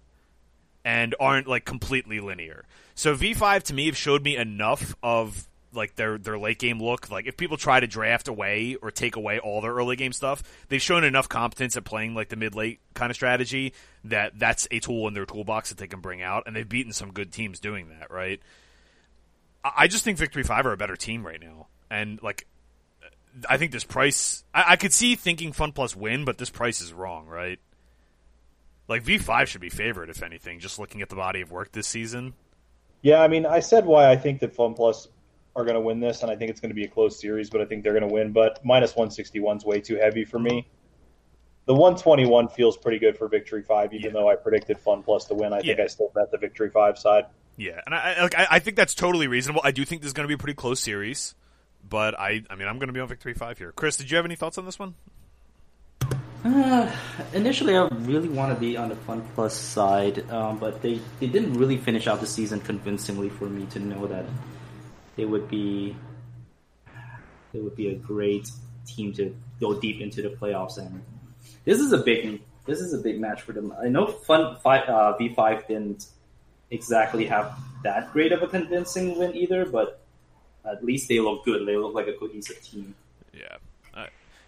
and 0.85 1.15
aren't 1.19 1.47
like 1.47 1.65
completely 1.65 2.21
linear. 2.21 2.65
So 2.95 3.15
V 3.15 3.35
five 3.35 3.65
to 3.65 3.75
me 3.75 3.87
have 3.87 3.97
showed 3.97 4.23
me 4.23 4.37
enough 4.37 4.97
of 5.03 5.48
like 5.73 5.97
their 5.97 6.19
their 6.19 6.39
late 6.39 6.59
game 6.59 6.81
look. 6.83 7.11
Like 7.11 7.27
if 7.27 7.37
people 7.37 7.57
try 7.57 7.81
to 7.81 7.87
draft 7.87 8.29
away 8.29 8.77
or 8.81 8.91
take 8.91 9.17
away 9.17 9.39
all 9.39 9.61
their 9.61 9.73
early 9.73 9.97
game 9.97 10.13
stuff, 10.13 10.43
they've 10.69 10.83
shown 10.83 11.05
enough 11.05 11.29
competence 11.29 11.77
at 11.77 11.85
playing 11.85 12.15
like 12.15 12.29
the 12.29 12.37
mid 12.37 12.55
late 12.55 12.81
kind 12.95 13.11
of 13.11 13.17
strategy 13.17 13.73
that 14.05 14.39
that's 14.39 14.67
a 14.71 14.81
tool 14.81 15.09
in 15.09 15.15
their 15.15 15.27
toolbox 15.27 15.69
that 15.71 15.79
they 15.79 15.87
can 15.87 16.01
bring 16.01 16.23
out, 16.23 16.45
and 16.47 16.55
they've 16.55 16.69
beaten 16.69 16.93
some 16.93 17.13
good 17.13 17.33
teams 17.33 17.61
doing 17.61 17.89
that. 17.89 18.11
Right? 18.11 18.41
I 19.65 19.89
just 19.89 20.05
think 20.05 20.19
Victory 20.19 20.43
Five 20.43 20.67
are 20.67 20.73
a 20.73 20.77
better 20.77 20.97
team 20.97 21.27
right 21.27 21.41
now, 21.41 21.67
and 21.91 22.23
like 22.23 22.47
I 23.49 23.57
think 23.57 23.73
this 23.73 23.85
price, 23.85 24.45
I, 24.55 24.73
I 24.73 24.77
could 24.77 24.93
see 24.93 25.15
thinking 25.15 25.53
FunPlus 25.53 25.95
win, 25.95 26.25
but 26.25 26.39
this 26.39 26.51
price 26.51 26.81
is 26.81 26.93
wrong, 26.93 27.27
right? 27.27 27.59
Like 28.89 29.03
V 29.03 29.19
five 29.19 29.49
should 29.49 29.61
be 29.61 29.69
favored 29.69 30.09
if 30.09 30.23
anything. 30.23 30.61
Just 30.61 30.79
looking 30.79 31.03
at 31.03 31.11
the 31.11 31.17
body 31.17 31.43
of 31.43 31.51
work 31.51 31.73
this 31.73 31.87
season. 31.87 32.35
Yeah, 33.03 33.21
I 33.21 33.29
mean, 33.29 33.47
I 33.47 33.61
said 33.61 33.85
why 33.85 34.11
I 34.11 34.17
think 34.17 34.41
that 34.41 34.57
FunPlus 34.57 35.09
are 35.59 35.65
going 35.65 35.75
to 35.75 35.81
win 35.81 36.01
this, 36.01 36.23
and 36.23 36.31
I 36.31 36.37
think 36.37 36.51
it's 36.51 36.61
going 36.61 36.71
to 36.71 36.75
be 36.75 36.85
a 36.85 36.89
close 36.89 37.21
series, 37.21 37.51
but 37.51 37.61
I 37.61 37.65
think 37.65 37.83
they're 37.83 37.93
going 37.93 38.09
to 38.09 38.13
win. 38.13 38.33
But 38.33 38.65
minus 38.65 38.91
161 38.91 39.59
is 39.59 39.65
way 39.65 39.81
too 39.81 39.97
heavy 39.97 40.25
for 40.25 40.39
me. 40.39 40.67
The 41.67 41.75
121 41.75 42.49
feels 42.49 42.77
pretty 42.79 42.99
good 42.99 43.19
for 43.19 43.29
Victory 43.29 43.63
5, 43.63 43.93
even 43.93 44.07
yeah. 44.07 44.13
though 44.13 44.31
I 44.31 44.37
predicted 44.37 44.79
FunPlus 44.83 45.29
to 45.29 45.35
win. 45.35 45.53
I 45.53 45.61
think 45.61 45.79
yeah. 45.79 45.85
I 45.85 45.89
still 45.89 46.11
bet 46.15 46.31
the 46.31 46.39
Victory 46.39 46.71
5 46.71 46.97
side. 46.97 47.27
Yeah, 47.57 47.81
and 47.85 47.95
I, 47.95 48.23
like, 48.23 48.35
I 48.39 48.61
think 48.61 48.77
that's 48.77 48.95
totally 48.95 49.27
reasonable. 49.27 49.61
I 49.65 49.73
do 49.73 49.85
think 49.85 50.01
this 50.01 50.07
is 50.07 50.13
going 50.13 50.25
to 50.25 50.29
be 50.29 50.35
a 50.35 50.39
pretty 50.39 50.55
close 50.55 50.81
series, 50.81 51.35
but 51.87 52.19
I, 52.19 52.43
I 52.49 52.55
mean, 52.55 52.69
I'm 52.69 52.79
going 52.79 52.87
to 52.87 52.93
be 52.93 53.01
on 53.01 53.09
Victory 53.09 53.35
5 53.35 53.59
here. 53.59 53.73
Chris, 53.73 53.97
did 53.97 54.11
you 54.11 54.17
have 54.17 54.25
any 54.25 54.37
thoughts 54.37 54.59
on 54.59 54.65
this 54.65 54.79
one? 54.79 54.95
Uh, 56.45 56.91
initially, 57.35 57.77
I 57.77 57.89
really 57.89 58.29
want 58.29 58.55
to 58.55 58.61
be 58.61 58.77
on 58.77 58.89
the 58.89 58.95
FunPlus 58.95 59.51
side, 59.51 60.31
um, 60.31 60.59
but 60.59 60.81
they, 60.83 61.01
they 61.19 61.27
didn't 61.27 61.55
really 61.55 61.77
finish 61.77 62.07
out 62.07 62.21
the 62.21 62.29
season 62.29 62.61
convincingly 62.61 63.29
for 63.29 63.47
me 63.47 63.67
to 63.73 63.81
know 63.81 64.07
that 64.07 64.25
they 65.19 65.25
would 65.25 65.49
be 65.49 65.95
they 67.53 67.61
would 67.61 67.77
be 67.77 67.89
a 67.89 67.95
great 67.97 68.51
team 68.87 69.13
to 69.15 69.35
go 69.61 69.79
deep 69.79 70.01
into 70.01 70.23
the 70.23 70.31
playoffs. 70.31 70.79
And 70.79 71.03
this 71.65 71.81
is 71.81 71.93
a 71.93 71.99
big 71.99 72.41
this 72.67 72.81
is 72.81 72.95
a 72.95 72.99
big 72.99 73.21
match 73.21 73.43
for 73.43 73.53
them. 73.53 73.75
I 73.83 73.89
know 73.89 74.07
Fun 74.07 74.57
five, 74.63 74.89
uh, 74.89 75.17
V 75.19 75.35
five 75.35 75.67
didn't 75.67 76.07
exactly 76.71 77.27
have 77.27 77.59
that 77.83 78.13
great 78.13 78.33
of 78.33 78.43
a 78.43 78.47
convincing 78.47 79.19
win 79.19 79.35
either, 79.35 79.67
but 79.67 80.01
at 80.65 80.85
least 80.85 81.09
they 81.09 81.19
look 81.19 81.45
good. 81.45 81.67
They 81.67 81.77
look 81.77 81.95
like 81.95 82.07
a 82.07 82.13
cohesive 82.13 82.63
team. 82.63 82.95
Yeah. 83.33 83.57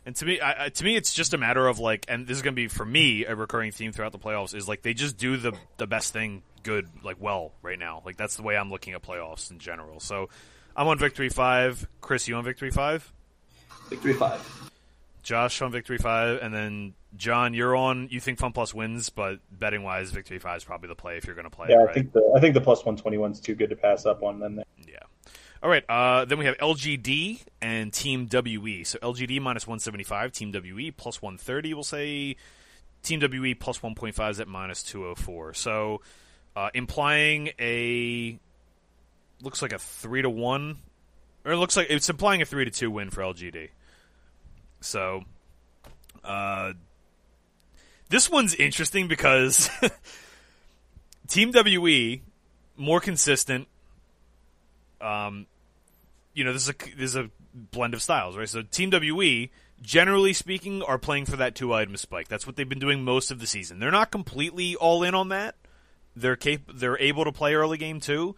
and 0.06 0.14
to 0.16 0.24
me, 0.24 0.40
I, 0.42 0.68
to 0.68 0.84
me, 0.84 0.96
it's 0.96 1.12
just 1.12 1.34
a 1.34 1.38
matter 1.38 1.66
of 1.66 1.78
like, 1.78 2.04
and 2.08 2.26
this 2.26 2.36
is 2.36 2.42
going 2.42 2.54
to 2.54 2.56
be 2.56 2.68
for 2.68 2.84
me 2.84 3.24
a 3.24 3.34
recurring 3.34 3.72
theme 3.72 3.92
throughout 3.92 4.12
the 4.12 4.18
playoffs 4.18 4.54
is 4.54 4.68
like 4.68 4.82
they 4.82 4.94
just 4.94 5.16
do 5.16 5.36
the 5.36 5.52
the 5.78 5.86
best 5.86 6.12
thing 6.12 6.42
good, 6.62 6.88
like 7.02 7.16
well 7.18 7.52
right 7.62 7.78
now. 7.78 8.02
Like 8.04 8.16
that's 8.16 8.36
the 8.36 8.42
way 8.42 8.56
I'm 8.56 8.70
looking 8.70 8.94
at 8.94 9.02
playoffs 9.02 9.50
in 9.50 9.58
general. 9.58 9.98
So 9.98 10.28
I'm 10.76 10.88
on 10.88 10.98
Victory 10.98 11.28
5. 11.28 11.88
Chris, 12.00 12.28
you 12.28 12.36
on 12.36 12.44
Victory 12.44 12.70
5? 12.70 13.12
Victory 13.88 14.14
5. 14.14 14.70
Josh 15.22 15.60
on 15.62 15.72
Victory 15.72 15.98
5. 15.98 16.38
And 16.42 16.54
then, 16.54 16.94
John, 17.16 17.54
you're 17.54 17.76
on, 17.76 18.08
you 18.10 18.20
think 18.20 18.38
FunPlus 18.38 18.72
wins, 18.74 19.10
but 19.10 19.40
betting 19.50 19.82
wise, 19.82 20.10
Victory 20.10 20.38
5 20.38 20.58
is 20.58 20.64
probably 20.64 20.88
the 20.88 20.94
play 20.94 21.16
if 21.16 21.26
you're 21.26 21.34
going 21.34 21.48
to 21.48 21.54
play 21.54 21.68
yeah, 21.70 21.76
it, 21.76 21.78
right? 21.80 21.90
I 21.90 21.92
think 21.92 22.12
the, 22.12 22.32
I 22.36 22.40
think 22.40 22.54
the 22.54 22.60
plus 22.60 22.78
121 22.80 23.32
is 23.32 23.40
too 23.40 23.54
good 23.54 23.70
to 23.70 23.76
pass 23.76 24.06
up 24.06 24.22
on 24.22 24.40
then. 24.40 24.62
Yeah. 24.86 24.98
All 25.62 25.68
right. 25.68 25.84
Uh, 25.88 26.24
then 26.24 26.38
we 26.38 26.46
have 26.46 26.56
LGD 26.58 27.42
and 27.60 27.92
Team 27.92 28.28
WE. 28.32 28.84
So 28.84 28.98
LGD 28.98 29.40
minus 29.40 29.66
175, 29.66 30.32
Team 30.32 30.52
WE 30.52 30.90
plus 30.90 31.20
130, 31.20 31.74
we'll 31.74 31.82
say. 31.82 32.36
Team 33.02 33.20
WE 33.20 33.54
plus 33.54 33.78
1.5 33.80 34.30
is 34.30 34.40
at 34.40 34.48
minus 34.48 34.82
204. 34.82 35.54
So 35.54 36.00
uh, 36.56 36.70
implying 36.74 37.50
a 37.58 38.38
looks 39.42 39.62
like 39.62 39.72
a 39.72 39.78
three 39.78 40.22
to 40.22 40.30
one, 40.30 40.76
or 41.44 41.52
it 41.52 41.56
looks 41.56 41.76
like 41.76 41.88
it's 41.90 42.08
implying 42.08 42.42
a 42.42 42.44
three 42.44 42.64
to 42.64 42.70
two 42.70 42.90
win 42.90 43.10
for 43.10 43.22
LGD. 43.22 43.70
So, 44.80 45.24
uh, 46.24 46.72
this 48.08 48.30
one's 48.30 48.54
interesting 48.54 49.08
because 49.08 49.70
Team 51.28 51.52
WE 51.54 52.22
more 52.76 53.00
consistent. 53.00 53.68
Um, 55.00 55.46
you 56.34 56.44
know, 56.44 56.52
this 56.52 56.68
is 56.98 57.16
a 57.16 57.20
a 57.20 57.30
blend 57.54 57.94
of 57.94 58.02
styles, 58.02 58.36
right? 58.36 58.48
So 58.48 58.62
Team 58.62 58.90
WE, 58.90 59.50
generally 59.82 60.32
speaking, 60.32 60.82
are 60.82 60.98
playing 60.98 61.26
for 61.26 61.36
that 61.36 61.54
two 61.54 61.72
item 61.72 61.96
spike. 61.96 62.28
That's 62.28 62.46
what 62.46 62.56
they've 62.56 62.68
been 62.68 62.78
doing 62.78 63.04
most 63.04 63.30
of 63.30 63.38
the 63.40 63.46
season. 63.46 63.78
They're 63.78 63.90
not 63.90 64.10
completely 64.10 64.76
all 64.76 65.02
in 65.02 65.14
on 65.14 65.28
that. 65.28 65.56
They're 66.16 66.36
cap- 66.36 66.70
they're 66.72 66.98
able 66.98 67.24
to 67.24 67.32
play 67.32 67.54
early 67.54 67.78
game 67.78 68.00
too, 68.00 68.34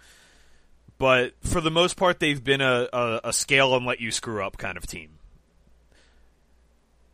but 1.02 1.34
for 1.40 1.60
the 1.60 1.68
most 1.68 1.96
part, 1.96 2.20
they've 2.20 2.44
been 2.44 2.60
a, 2.60 2.86
a, 2.92 3.20
a 3.24 3.32
scale 3.32 3.74
and 3.74 3.84
let 3.84 4.00
you 4.00 4.12
screw 4.12 4.40
up 4.40 4.56
kind 4.56 4.78
of 4.78 4.86
team. 4.86 5.18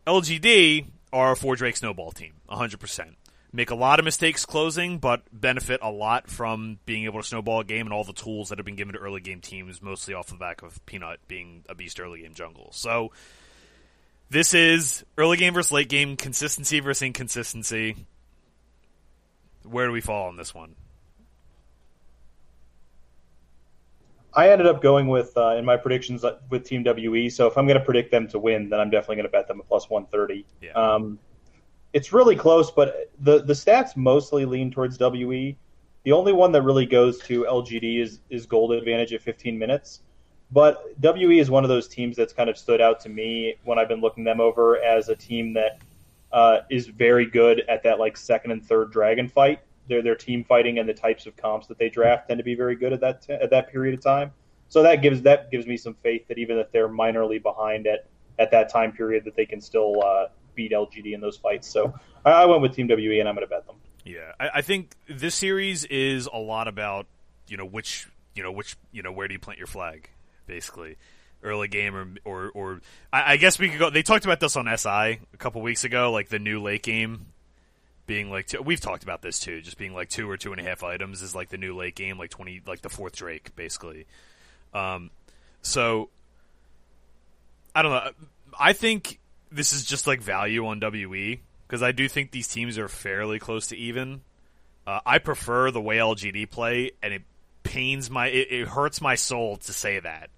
LGD 0.05 0.85
are 1.11 1.31
a 1.31 1.35
four 1.35 1.55
Drake 1.55 1.75
snowball 1.75 2.11
team, 2.11 2.33
100%. 2.51 3.15
Make 3.51 3.71
a 3.71 3.75
lot 3.75 3.97
of 3.97 4.05
mistakes 4.05 4.45
closing, 4.45 4.99
but 4.99 5.23
benefit 5.33 5.79
a 5.81 5.89
lot 5.89 6.29
from 6.29 6.77
being 6.85 7.05
able 7.05 7.19
to 7.19 7.27
snowball 7.27 7.61
a 7.61 7.63
game 7.63 7.87
and 7.87 7.91
all 7.91 8.03
the 8.03 8.13
tools 8.13 8.49
that 8.49 8.59
have 8.59 8.65
been 8.67 8.75
given 8.75 8.93
to 8.93 8.99
early 8.99 9.21
game 9.21 9.41
teams, 9.41 9.81
mostly 9.81 10.13
off 10.13 10.27
the 10.27 10.35
back 10.35 10.61
of 10.61 10.85
Peanut 10.85 11.17
being 11.27 11.63
a 11.67 11.73
beast 11.73 11.99
early 11.99 12.21
game 12.21 12.35
jungle. 12.35 12.69
So, 12.71 13.11
this 14.29 14.53
is 14.53 15.03
early 15.17 15.37
game 15.37 15.55
versus 15.55 15.71
late 15.71 15.89
game, 15.89 16.15
consistency 16.15 16.79
versus 16.79 17.01
inconsistency. 17.01 17.95
Where 19.63 19.87
do 19.87 19.91
we 19.91 20.01
fall 20.01 20.27
on 20.27 20.35
this 20.35 20.53
one? 20.53 20.75
I 24.33 24.49
ended 24.49 24.67
up 24.67 24.81
going 24.81 25.07
with 25.07 25.35
uh, 25.37 25.55
in 25.55 25.65
my 25.65 25.77
predictions 25.77 26.23
uh, 26.23 26.37
with 26.49 26.63
Team 26.63 26.83
WE. 26.85 27.29
So 27.29 27.47
if 27.47 27.57
I'm 27.57 27.65
going 27.65 27.79
to 27.79 27.83
predict 27.83 28.11
them 28.11 28.27
to 28.29 28.39
win, 28.39 28.69
then 28.69 28.79
I'm 28.79 28.89
definitely 28.89 29.17
going 29.17 29.25
to 29.25 29.31
bet 29.31 29.47
them 29.47 29.59
a 29.59 29.63
plus 29.63 29.89
130. 29.89 30.45
Yeah. 30.61 30.71
Um, 30.71 31.19
it's 31.93 32.13
really 32.13 32.35
close, 32.35 32.69
but 32.69 33.11
the 33.21 33.41
the 33.41 33.53
stats 33.53 33.97
mostly 33.97 34.45
lean 34.45 34.69
towards 34.69 34.99
WE. 34.99 35.57
The 36.03 36.11
only 36.11 36.33
one 36.33 36.51
that 36.51 36.61
really 36.61 36.85
goes 36.85 37.17
to 37.23 37.45
LGD 37.45 38.01
is 38.01 38.19
is 38.29 38.45
gold 38.45 38.71
advantage 38.73 39.13
at 39.13 39.21
15 39.21 39.57
minutes. 39.57 40.01
But 40.51 40.83
WE 41.01 41.39
is 41.39 41.49
one 41.49 41.63
of 41.63 41.69
those 41.69 41.87
teams 41.87 42.15
that's 42.15 42.33
kind 42.33 42.49
of 42.49 42.57
stood 42.57 42.81
out 42.81 42.99
to 43.01 43.09
me 43.09 43.55
when 43.63 43.77
I've 43.77 43.87
been 43.87 44.01
looking 44.01 44.23
them 44.23 44.41
over 44.41 44.77
as 44.81 45.09
a 45.09 45.15
team 45.15 45.53
that 45.53 45.79
uh, 46.31 46.59
is 46.69 46.87
very 46.87 47.25
good 47.25 47.61
at 47.69 47.83
that 47.83 47.99
like 47.99 48.17
second 48.17 48.51
and 48.51 48.63
third 48.63 48.91
dragon 48.91 49.27
fight 49.27 49.59
their 49.89 50.01
their 50.01 50.15
team 50.15 50.45
fighting 50.45 50.79
and 50.79 50.87
the 50.87 50.93
types 50.93 51.25
of 51.25 51.35
comps 51.35 51.67
that 51.67 51.77
they 51.77 51.89
draft 51.89 52.27
tend 52.27 52.37
to 52.37 52.43
be 52.43 52.55
very 52.55 52.75
good 52.75 52.93
at 52.93 53.01
that 53.01 53.23
t- 53.23 53.33
at 53.33 53.49
that 53.49 53.69
period 53.69 53.93
of 53.93 54.01
time. 54.01 54.31
So 54.69 54.83
that 54.83 55.01
gives 55.01 55.23
that 55.23 55.51
gives 55.51 55.67
me 55.67 55.75
some 55.75 55.95
faith 56.01 56.27
that 56.29 56.37
even 56.37 56.57
if 56.57 56.71
they're 56.71 56.87
minorly 56.87 57.41
behind 57.41 57.87
at 57.87 58.07
at 58.37 58.51
that 58.51 58.69
time 58.69 58.93
period, 58.93 59.25
that 59.25 59.35
they 59.35 59.45
can 59.45 59.59
still 59.59 60.01
uh, 60.01 60.27
beat 60.55 60.71
LGD 60.71 61.13
in 61.13 61.19
those 61.19 61.35
fights. 61.35 61.67
So 61.67 61.93
I, 62.23 62.31
I 62.31 62.45
went 62.45 62.61
with 62.61 62.73
Team 62.73 62.87
WE, 62.87 63.19
and 63.19 63.27
I'm 63.27 63.35
going 63.35 63.45
to 63.45 63.49
bet 63.49 63.65
them. 63.65 63.75
Yeah, 64.05 64.31
I, 64.39 64.49
I 64.55 64.61
think 64.61 64.95
this 65.09 65.35
series 65.35 65.83
is 65.85 66.29
a 66.31 66.37
lot 66.37 66.67
about 66.67 67.07
you 67.47 67.57
know 67.57 67.65
which 67.65 68.07
you 68.35 68.43
know 68.43 68.51
which 68.51 68.77
you 68.91 69.03
know 69.03 69.11
where 69.11 69.27
do 69.27 69.33
you 69.33 69.39
plant 69.39 69.57
your 69.57 69.67
flag, 69.67 70.09
basically. 70.45 70.95
Early 71.41 71.69
game 71.69 71.95
or 71.95 72.07
or, 72.25 72.51
or 72.53 72.81
I, 73.13 73.33
I 73.33 73.37
guess 73.37 73.57
we 73.57 73.69
could 73.69 73.79
go. 73.79 73.89
They 73.89 74.03
talked 74.03 74.25
about 74.25 74.41
this 74.41 74.57
on 74.57 74.65
SI 74.77 74.89
a 74.89 75.37
couple 75.37 75.61
weeks 75.61 75.85
ago, 75.85 76.11
like 76.11 76.27
the 76.27 76.39
new 76.39 76.61
late 76.61 76.83
game 76.83 77.27
being 78.09 78.31
like 78.31 78.47
two, 78.47 78.59
we've 78.63 78.81
talked 78.81 79.03
about 79.03 79.21
this 79.21 79.39
too, 79.39 79.61
just 79.61 79.77
being 79.77 79.93
like 79.93 80.09
two 80.09 80.27
or 80.27 80.35
two 80.35 80.51
and 80.51 80.59
a 80.59 80.63
half 80.63 80.83
items 80.83 81.21
is 81.21 81.35
like 81.35 81.49
the 81.49 81.59
new 81.59 81.75
late 81.75 81.93
game, 81.93 82.17
like 82.17 82.31
twenty, 82.31 82.59
like 82.65 82.81
the 82.81 82.89
fourth 82.89 83.15
Drake, 83.15 83.55
basically. 83.55 84.07
Um, 84.73 85.11
so 85.61 86.09
I 87.75 87.83
don't 87.83 87.91
know. 87.91 88.11
I 88.59 88.73
think 88.73 89.19
this 89.51 89.73
is 89.73 89.85
just 89.85 90.07
like 90.07 90.21
value 90.21 90.65
on 90.65 90.79
WE 90.79 91.39
because 91.67 91.83
I 91.83 91.91
do 91.91 92.09
think 92.09 92.31
these 92.31 92.47
teams 92.47 92.79
are 92.79 92.87
fairly 92.87 93.37
close 93.37 93.67
to 93.67 93.77
even. 93.77 94.21
Uh, 94.87 95.01
I 95.05 95.19
prefer 95.19 95.69
the 95.69 95.79
way 95.79 95.97
LGD 95.97 96.49
play, 96.49 96.91
and 97.03 97.13
it 97.13 97.21
pains 97.61 98.09
my, 98.09 98.27
it, 98.27 98.47
it 98.49 98.67
hurts 98.67 99.01
my 99.01 99.13
soul 99.13 99.57
to 99.57 99.71
say 99.71 99.99
that. 99.99 100.31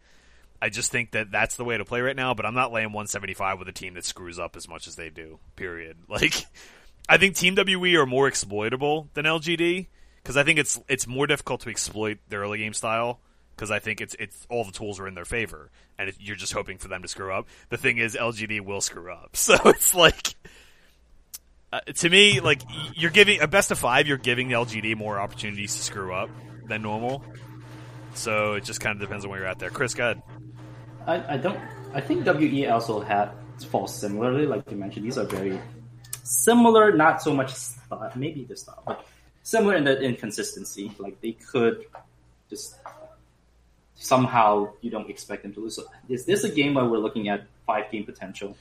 I 0.62 0.68
just 0.68 0.92
think 0.92 1.12
that 1.12 1.32
that's 1.32 1.56
the 1.56 1.64
way 1.64 1.78
to 1.78 1.86
play 1.86 2.02
right 2.02 2.18
now, 2.18 2.34
but 2.34 2.46
I'm 2.46 2.54
not 2.54 2.74
laying 2.74 2.88
175 2.88 3.60
with 3.60 3.70
a 3.70 3.72
team 3.72 3.94
that 3.94 4.04
screws 4.04 4.40
up 4.40 4.58
as 4.58 4.68
much 4.68 4.88
as 4.88 4.98
they 4.98 5.10
do. 5.10 5.40
Period. 5.56 5.96
Like, 6.10 6.46
I 7.12 7.18
think 7.18 7.36
Team 7.36 7.58
WE 7.58 7.98
are 7.98 8.06
more 8.06 8.30
exploitable 8.30 9.10
than 9.16 9.26
LGD 9.26 9.88
because 10.24 10.38
I 10.38 10.44
think 10.44 10.58
it's 10.58 10.80
it's 10.88 11.06
more 11.06 11.28
difficult 11.28 11.60
to 11.62 11.70
exploit 11.70 12.20
their 12.30 12.40
early 12.40 12.60
game 12.60 12.72
style 12.72 13.20
because 13.54 13.70
I 13.70 13.80
think 13.80 14.00
it's 14.00 14.16
it's 14.18 14.48
all 14.50 14.64
the 14.64 14.72
tools 14.72 14.98
are 15.02 15.10
in 15.10 15.14
their 15.14 15.26
favor, 15.26 15.72
and 16.00 16.08
it, 16.08 16.16
you're 16.22 16.38
just 16.38 16.54
hoping 16.54 16.78
for 16.78 16.88
them 16.88 17.02
to 17.02 17.10
screw 17.10 17.34
up. 17.34 17.50
The 17.68 17.76
thing 17.76 17.98
is, 17.98 18.16
LGD 18.16 18.62
will 18.62 18.80
screw 18.80 19.12
up, 19.12 19.32
so 19.36 19.56
it's 19.66 19.94
like. 19.94 20.36
Uh, 21.74 21.80
to 21.82 22.10
me, 22.10 22.40
like 22.40 22.62
you're 22.96 23.12
giving 23.12 23.42
a 23.42 23.48
best 23.48 23.72
of 23.72 23.80
five, 23.80 24.08
you're 24.08 24.18
giving 24.18 24.48
the 24.48 24.54
LGD 24.54 24.96
more 24.96 25.20
opportunities 25.20 25.76
to 25.76 25.82
screw 25.82 26.14
up 26.14 26.30
than 26.68 26.82
normal. 26.82 27.26
So 28.14 28.54
it 28.54 28.64
just 28.64 28.80
kind 28.80 28.96
of 28.96 29.02
depends 29.02 29.26
on 29.26 29.32
where 29.32 29.40
you're 29.40 29.48
at 29.50 29.60
there. 29.60 29.70
Chris, 29.70 29.94
go 29.94 30.12
ahead. 30.12 30.24
I, 31.06 31.34
I 31.34 31.38
don't. 31.38 31.60
I 31.94 32.00
think 32.00 32.26
WE 32.26 32.68
also 32.68 33.02
had 33.02 33.32
falls 33.70 33.94
similarly, 33.94 34.46
like 34.46 34.72
you 34.72 34.78
mentioned. 34.78 35.06
These 35.06 35.18
are 35.18 35.26
very 35.26 35.60
similar, 36.24 36.92
not 36.92 37.22
so 37.22 37.34
much 37.34 37.54
style, 37.54 38.12
maybe 38.16 38.44
the 38.44 38.56
style, 38.56 38.84
but 38.86 39.06
similar 39.44 39.76
in 39.76 39.84
the 39.84 40.00
inconsistency. 40.02 40.92
Like 40.98 41.20
they 41.22 41.34
could 41.34 41.86
just 42.50 42.76
somehow 43.96 44.72
you 44.82 44.90
don't 44.90 45.10
expect 45.10 45.44
them 45.44 45.54
to 45.54 45.60
lose. 45.62 45.76
So 45.76 45.84
is 46.10 46.26
this 46.26 46.44
a 46.44 46.50
game 46.50 46.74
where 46.74 46.86
we're 46.86 46.98
looking 46.98 47.30
at 47.30 47.46
five 47.66 47.92
game 47.92 48.06
potential? 48.06 48.58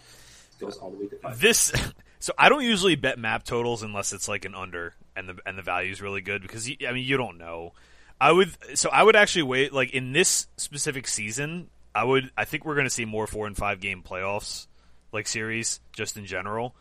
It 0.53 0.65
goes 0.65 0.77
all 0.79 0.91
the 0.91 0.99
way 0.99 1.07
to 1.09 1.17
five. 1.17 1.41
This. 1.41 1.73
So 2.23 2.35
I 2.37 2.51
don't 2.51 2.65
usually 2.65 2.97
bet 2.97 3.19
map 3.19 3.45
totals 3.45 3.83
unless 3.83 4.13
it's 4.13 4.29
like 4.29 4.45
an 4.45 4.55
under 4.55 4.93
and 5.17 5.27
the 5.27 5.39
and 5.47 5.57
the 5.57 5.63
value 5.63 5.91
is 5.91 6.03
really 6.03 6.21
good 6.21 6.43
because 6.43 6.71
I 6.87 6.93
mean 6.93 7.03
you 7.03 7.17
don't 7.17 7.39
know. 7.39 7.73
I 8.21 8.31
would 8.31 8.55
so 8.75 8.91
I 8.91 9.03
would 9.03 9.17
actually 9.17 9.45
wait 9.45 9.73
like 9.73 9.93
in 9.93 10.13
this 10.13 10.47
specific 10.59 11.09
season 11.09 11.71
I 11.95 12.05
would. 12.05 12.31
I 12.37 12.45
think 12.45 12.65
we're 12.65 12.75
going 12.75 12.87
to 12.87 12.91
see 12.91 13.05
more 13.05 13.27
four 13.27 13.47
and 13.47 13.57
five 13.57 13.81
game 13.81 14.03
playoffs, 14.03 14.67
like 15.13 15.27
series, 15.27 15.81
just 15.93 16.17
in 16.17 16.25
general, 16.25 16.75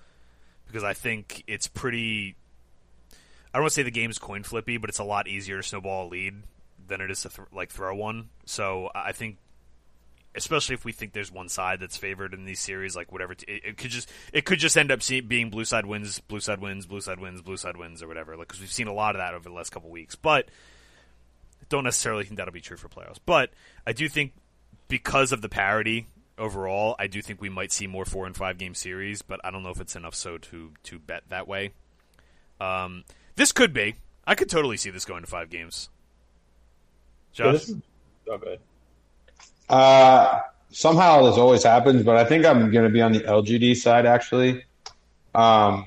because 0.69 0.83
I 0.83 0.93
think 0.93 1.43
it's 1.47 1.67
pretty. 1.67 2.35
I 3.51 3.57
don't 3.57 3.63
want 3.63 3.71
to 3.71 3.75
say 3.75 3.83
the 3.83 3.91
game's 3.91 4.19
coin 4.19 4.43
flippy, 4.43 4.77
but 4.77 4.89
it's 4.89 4.99
a 4.99 5.03
lot 5.03 5.27
easier 5.27 5.57
to 5.57 5.63
snowball 5.63 6.07
a 6.07 6.09
lead 6.09 6.35
than 6.87 7.01
it 7.01 7.09
is 7.09 7.21
to 7.23 7.29
th- 7.29 7.47
like 7.51 7.71
throw 7.71 7.95
one. 7.95 8.29
So 8.45 8.91
I 8.93 9.11
think, 9.11 9.37
especially 10.35 10.75
if 10.75 10.85
we 10.85 10.91
think 10.91 11.13
there's 11.13 11.31
one 11.31 11.49
side 11.49 11.79
that's 11.79 11.97
favored 11.97 12.35
in 12.35 12.45
these 12.45 12.59
series, 12.59 12.95
like 12.95 13.11
whatever, 13.11 13.33
t- 13.33 13.51
it, 13.51 13.65
it 13.65 13.77
could 13.77 13.89
just 13.89 14.11
it 14.31 14.45
could 14.45 14.59
just 14.59 14.77
end 14.77 14.91
up 14.91 15.01
see- 15.01 15.21
being 15.21 15.49
blue 15.49 15.65
side 15.65 15.87
wins, 15.87 16.19
blue 16.19 16.39
side 16.39 16.61
wins, 16.61 16.85
blue 16.85 17.01
side 17.01 17.19
wins, 17.19 17.41
blue 17.41 17.57
side 17.57 17.75
wins, 17.75 18.03
or 18.03 18.07
whatever. 18.07 18.37
Like 18.37 18.47
because 18.47 18.61
we've 18.61 18.71
seen 18.71 18.87
a 18.87 18.93
lot 18.93 19.15
of 19.15 19.19
that 19.19 19.33
over 19.33 19.49
the 19.49 19.55
last 19.55 19.71
couple 19.71 19.89
weeks, 19.89 20.13
but 20.13 20.47
don't 21.69 21.83
necessarily 21.83 22.23
think 22.23 22.37
that'll 22.37 22.53
be 22.53 22.61
true 22.61 22.77
for 22.77 22.87
playoffs. 22.87 23.19
But 23.25 23.49
I 23.87 23.93
do 23.93 24.07
think 24.07 24.33
because 24.87 25.31
of 25.31 25.41
the 25.41 25.49
parity 25.49 26.07
overall, 26.39 26.95
I 26.97 27.07
do 27.07 27.21
think 27.21 27.41
we 27.41 27.49
might 27.49 27.71
see 27.71 27.85
more 27.87 28.05
four 28.05 28.25
and 28.25 28.35
five 28.35 28.57
game 28.57 28.73
series, 28.73 29.21
but 29.21 29.39
I 29.43 29.51
don't 29.51 29.63
know 29.63 29.69
if 29.69 29.81
it's 29.81 29.95
enough 29.95 30.15
so 30.15 30.37
to 30.37 30.71
to 30.83 30.99
bet 30.99 31.23
that 31.29 31.47
way. 31.47 31.71
Um, 32.59 33.03
this 33.35 33.51
could 33.51 33.73
be. 33.73 33.95
I 34.25 34.35
could 34.35 34.49
totally 34.49 34.77
see 34.77 34.89
this 34.89 35.05
going 35.05 35.23
to 35.23 35.29
five 35.29 35.49
games. 35.49 35.89
Josh, 37.31 37.69
is, 37.69 37.75
oh, 38.29 38.37
good. 38.37 38.59
Uh, 39.69 40.39
somehow 40.71 41.23
this 41.23 41.37
always 41.37 41.63
happens, 41.63 42.03
but 42.03 42.15
I 42.17 42.25
think 42.25 42.45
I'm 42.45 42.71
going 42.71 42.85
to 42.85 42.91
be 42.91 43.01
on 43.01 43.11
the 43.11 43.21
LGD 43.21 43.75
side 43.75 44.05
actually. 44.05 44.63
Um, 45.35 45.85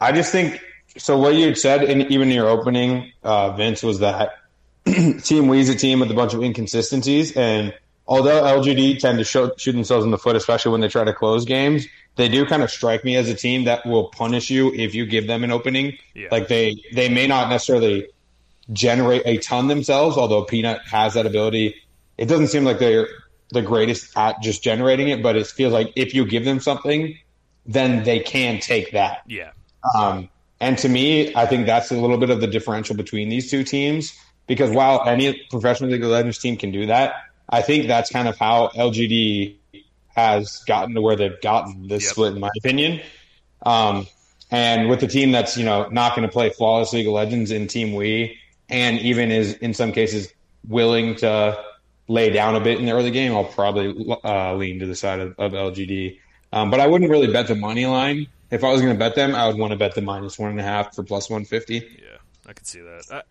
I 0.00 0.12
just 0.12 0.32
think 0.32 0.60
so. 0.98 1.18
What 1.18 1.34
you 1.34 1.46
had 1.46 1.58
said, 1.58 1.84
in, 1.84 2.02
even 2.12 2.28
in 2.28 2.34
your 2.34 2.48
opening, 2.48 3.12
uh, 3.22 3.52
Vince, 3.52 3.82
was 3.82 4.00
that 4.00 4.32
Team 4.84 5.48
WE's 5.48 5.68
a 5.68 5.74
team 5.74 6.00
with 6.00 6.10
a 6.10 6.14
bunch 6.14 6.34
of 6.34 6.42
inconsistencies, 6.42 7.36
and 7.36 7.74
although 8.06 8.42
LGD 8.42 8.98
tend 8.98 9.18
to 9.18 9.24
show, 9.24 9.52
shoot 9.56 9.72
themselves 9.72 10.04
in 10.04 10.10
the 10.10 10.18
foot, 10.18 10.36
especially 10.36 10.72
when 10.72 10.80
they 10.80 10.88
try 10.88 11.04
to 11.04 11.12
close 11.12 11.44
games, 11.44 11.86
they 12.16 12.28
do 12.28 12.46
kind 12.46 12.62
of 12.62 12.70
strike 12.70 13.04
me 13.04 13.16
as 13.16 13.28
a 13.28 13.34
team 13.34 13.64
that 13.64 13.84
will 13.84 14.08
punish 14.08 14.50
you 14.50 14.72
if 14.74 14.94
you 14.94 15.06
give 15.06 15.26
them 15.26 15.44
an 15.44 15.50
opening. 15.50 15.98
Yeah. 16.14 16.28
Like 16.30 16.48
they 16.48 16.82
they 16.92 17.08
may 17.08 17.26
not 17.26 17.48
necessarily 17.48 18.08
generate 18.72 19.22
a 19.26 19.38
ton 19.38 19.68
themselves, 19.68 20.16
although 20.16 20.44
Peanut 20.44 20.80
has 20.86 21.14
that 21.14 21.26
ability. 21.26 21.76
It 22.18 22.26
doesn't 22.26 22.48
seem 22.48 22.64
like 22.64 22.78
they're 22.78 23.08
the 23.52 23.62
greatest 23.62 24.16
at 24.16 24.40
just 24.42 24.62
generating 24.62 25.08
it, 25.08 25.22
but 25.22 25.36
it 25.36 25.46
feels 25.46 25.72
like 25.72 25.92
if 25.94 26.14
you 26.14 26.24
give 26.24 26.44
them 26.44 26.58
something, 26.58 27.16
then 27.64 28.02
they 28.04 28.20
can 28.20 28.58
take 28.60 28.92
that. 28.92 29.22
yeah, 29.26 29.50
Um, 29.94 30.28
and 30.60 30.78
to 30.78 30.88
me, 30.88 31.34
I 31.34 31.46
think 31.46 31.66
that's 31.66 31.90
a 31.90 31.96
little 31.96 32.18
bit 32.18 32.30
of 32.30 32.40
the 32.40 32.46
differential 32.46 32.96
between 32.96 33.28
these 33.28 33.50
two 33.50 33.62
teams 33.62 34.18
because 34.46 34.70
while 34.70 35.02
any 35.06 35.42
professional 35.50 35.90
League 35.90 36.02
of 36.02 36.10
Legends 36.10 36.38
team 36.38 36.56
can 36.56 36.70
do 36.70 36.86
that, 36.86 37.14
I 37.48 37.62
think 37.62 37.86
that's 37.86 38.10
kind 38.10 38.28
of 38.28 38.36
how 38.38 38.68
LGD 38.74 39.56
has 40.14 40.64
gotten 40.66 40.94
to 40.94 41.00
where 41.00 41.16
they've 41.16 41.40
gotten 41.40 41.88
this 41.88 42.04
Yep. 42.04 42.12
split, 42.12 42.32
in 42.34 42.40
my 42.40 42.50
opinion. 42.58 43.00
Um, 43.64 44.06
and 44.50 44.88
with 44.88 45.00
the 45.00 45.08
team 45.08 45.32
that's 45.32 45.56
you 45.56 45.64
know 45.64 45.88
not 45.90 46.14
going 46.14 46.26
to 46.26 46.32
play 46.32 46.50
flawless 46.50 46.92
League 46.92 47.06
of 47.06 47.12
Legends 47.12 47.50
in 47.50 47.66
Team 47.66 47.92
WE, 47.94 48.38
and 48.68 48.98
even 49.00 49.30
is 49.30 49.54
in 49.54 49.74
some 49.74 49.92
cases 49.92 50.32
willing 50.68 51.16
to 51.16 51.62
lay 52.08 52.30
down 52.30 52.54
a 52.54 52.60
bit 52.60 52.78
in 52.78 52.86
the 52.86 52.92
early 52.92 53.10
game, 53.10 53.34
I'll 53.34 53.44
probably 53.44 54.16
uh, 54.24 54.54
lean 54.54 54.78
to 54.78 54.86
the 54.86 54.94
side 54.94 55.18
of, 55.20 55.34
of 55.38 55.52
LGD. 55.52 56.18
Um, 56.52 56.70
but 56.70 56.78
I 56.78 56.86
wouldn't 56.86 57.10
really 57.10 57.32
bet 57.32 57.48
the 57.48 57.56
money 57.56 57.86
line. 57.86 58.28
If 58.50 58.62
I 58.62 58.70
was 58.70 58.80
going 58.80 58.94
to 58.94 58.98
bet 58.98 59.16
them, 59.16 59.34
I 59.34 59.48
would 59.48 59.58
want 59.58 59.72
to 59.72 59.76
bet 59.76 59.96
the 59.96 60.02
minus 60.02 60.38
one 60.38 60.50
and 60.50 60.60
a 60.60 60.62
half 60.62 60.94
for 60.94 61.02
plus 61.02 61.28
one 61.28 61.44
fifty. 61.44 61.78
yeah, 62.00 62.18
I 62.46 62.52
could 62.52 62.66
see 62.66 62.80
that. 62.80 63.04
Uh, 63.10 63.22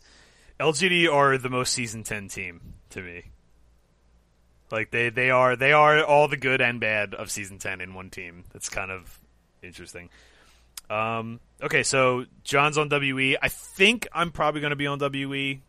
LGD 0.60 1.12
are 1.12 1.38
the 1.38 1.49
most 1.49 1.73
season 1.73 2.04
ten 2.04 2.28
team 2.28 2.60
to 2.89 3.01
me. 3.01 3.23
Like 4.76 4.92
they 4.92 5.08
they 5.10 5.30
are 5.30 5.56
they 5.56 5.72
are 5.72 6.04
all 6.04 6.28
the 6.28 6.36
good 6.36 6.60
and 6.60 6.82
bad 6.82 7.14
of 7.14 7.32
season 7.32 7.60
ten 7.60 7.80
in 7.80 7.94
one 7.94 8.10
team. 8.10 8.44
That's 8.52 8.68
kind 8.68 8.92
of 8.92 9.22
interesting. 9.64 10.10
Um, 10.90 11.40
okay, 11.64 11.82
so 11.84 12.26
John's 12.44 12.78
on 12.78 12.90
WE. 12.90 13.38
I 13.42 13.48
think 13.48 14.06
I'm 14.14 14.32
probably 14.32 14.60
going 14.60 14.72
to 14.72 14.76
be 14.76 14.86
on 14.86 15.00
WE. 15.00 15.62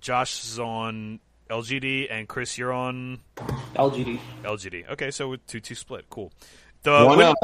Josh 0.00 0.42
is 0.44 0.58
on 0.58 1.20
LGD, 1.48 2.08
and 2.10 2.26
Chris, 2.26 2.58
you're 2.58 2.72
on 2.72 3.20
LGD. 3.76 4.18
LGD. 4.42 4.90
Okay, 4.90 5.12
so 5.12 5.28
we're 5.28 5.36
two 5.46 5.60
two 5.60 5.76
split. 5.76 6.06
Cool. 6.10 6.32
The 6.82 7.04
One, 7.04 7.16
win- 7.16 7.28
uh, 7.28 7.34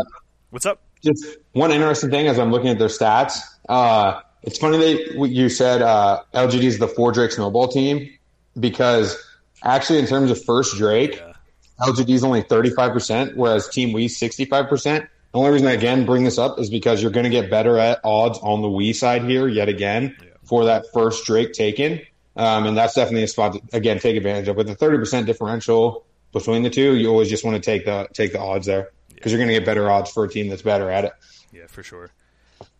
what's 0.51 0.67
up? 0.67 0.83
just 1.05 1.25
one 1.53 1.71
interesting 1.71 2.11
thing 2.11 2.27
as 2.27 2.41
I'm 2.41 2.51
looking 2.51 2.71
at 2.71 2.79
their 2.81 2.89
stats. 2.89 3.39
Uh, 3.69 4.21
it's 4.43 4.59
funny 4.59 4.79
that 4.79 5.29
you 5.29 5.49
said 5.49 5.81
uh, 5.81 6.23
LGD 6.35 6.65
is 6.65 6.79
the 6.81 6.89
four 6.89 7.13
Drake 7.13 7.31
snowball 7.31 7.69
team 7.69 8.11
because 8.59 9.17
actually, 9.63 9.99
in 9.99 10.07
terms 10.07 10.31
of 10.31 10.43
first 10.45 10.77
Drake, 10.77 11.17
Yeah. 11.17 11.33
LGD 11.81 12.11
is 12.15 12.25
only 12.25 12.43
35%, 12.43 13.37
whereas 13.37 13.69
Team 13.69 13.93
WE 13.93 14.09
65%. 14.09 15.07
The 15.33 15.39
only 15.39 15.51
reason 15.51 15.67
I 15.69 15.73
again 15.73 16.07
bring 16.07 16.25
this 16.25 16.39
up 16.39 16.59
is 16.59 16.71
because 16.71 17.03
you're 17.03 17.11
going 17.11 17.25
to 17.25 17.31
get 17.31 17.51
better 17.51 17.79
at 17.79 18.01
odds 18.05 18.39
on 18.43 18.63
the 18.63 18.69
WE 18.71 18.93
side 18.95 19.23
here 19.25 19.47
yet 19.47 19.69
again 19.69 20.17
Yeah. 20.19 20.29
for 20.45 20.65
that 20.67 20.87
first 20.95 21.27
Drake 21.27 21.53
taken. 21.53 22.01
Um, 22.37 22.67
and 22.67 22.77
that's 22.77 22.95
definitely 22.95 23.25
a 23.25 23.29
spot 23.29 23.53
to, 23.55 23.77
again, 23.77 23.99
take 23.99 24.17
advantage 24.17 24.49
of. 24.49 24.57
With 24.57 24.67
the 24.69 24.77
30% 24.77 25.27
differential 25.27 26.05
between 26.33 26.63
the 26.63 26.71
two, 26.71 26.95
you 26.97 27.09
always 27.09 27.29
just 27.29 27.45
want 27.45 27.63
to 27.63 27.63
take 27.63 27.85
the, 27.85 28.09
take 28.15 28.33
the 28.33 28.41
odds 28.41 28.67
there 28.67 28.91
because 29.15 29.33
you're 29.33 29.39
going 29.39 29.49
to 29.49 29.55
get 29.55 29.65
better 29.67 29.91
odds 29.91 30.11
for 30.11 30.25
a 30.25 30.29
team 30.29 30.49
that's 30.49 30.63
better 30.63 30.91
at 30.91 31.05
it. 31.07 31.13
Yeah, 31.53 31.67
for 31.67 31.83
sure. 31.83 32.11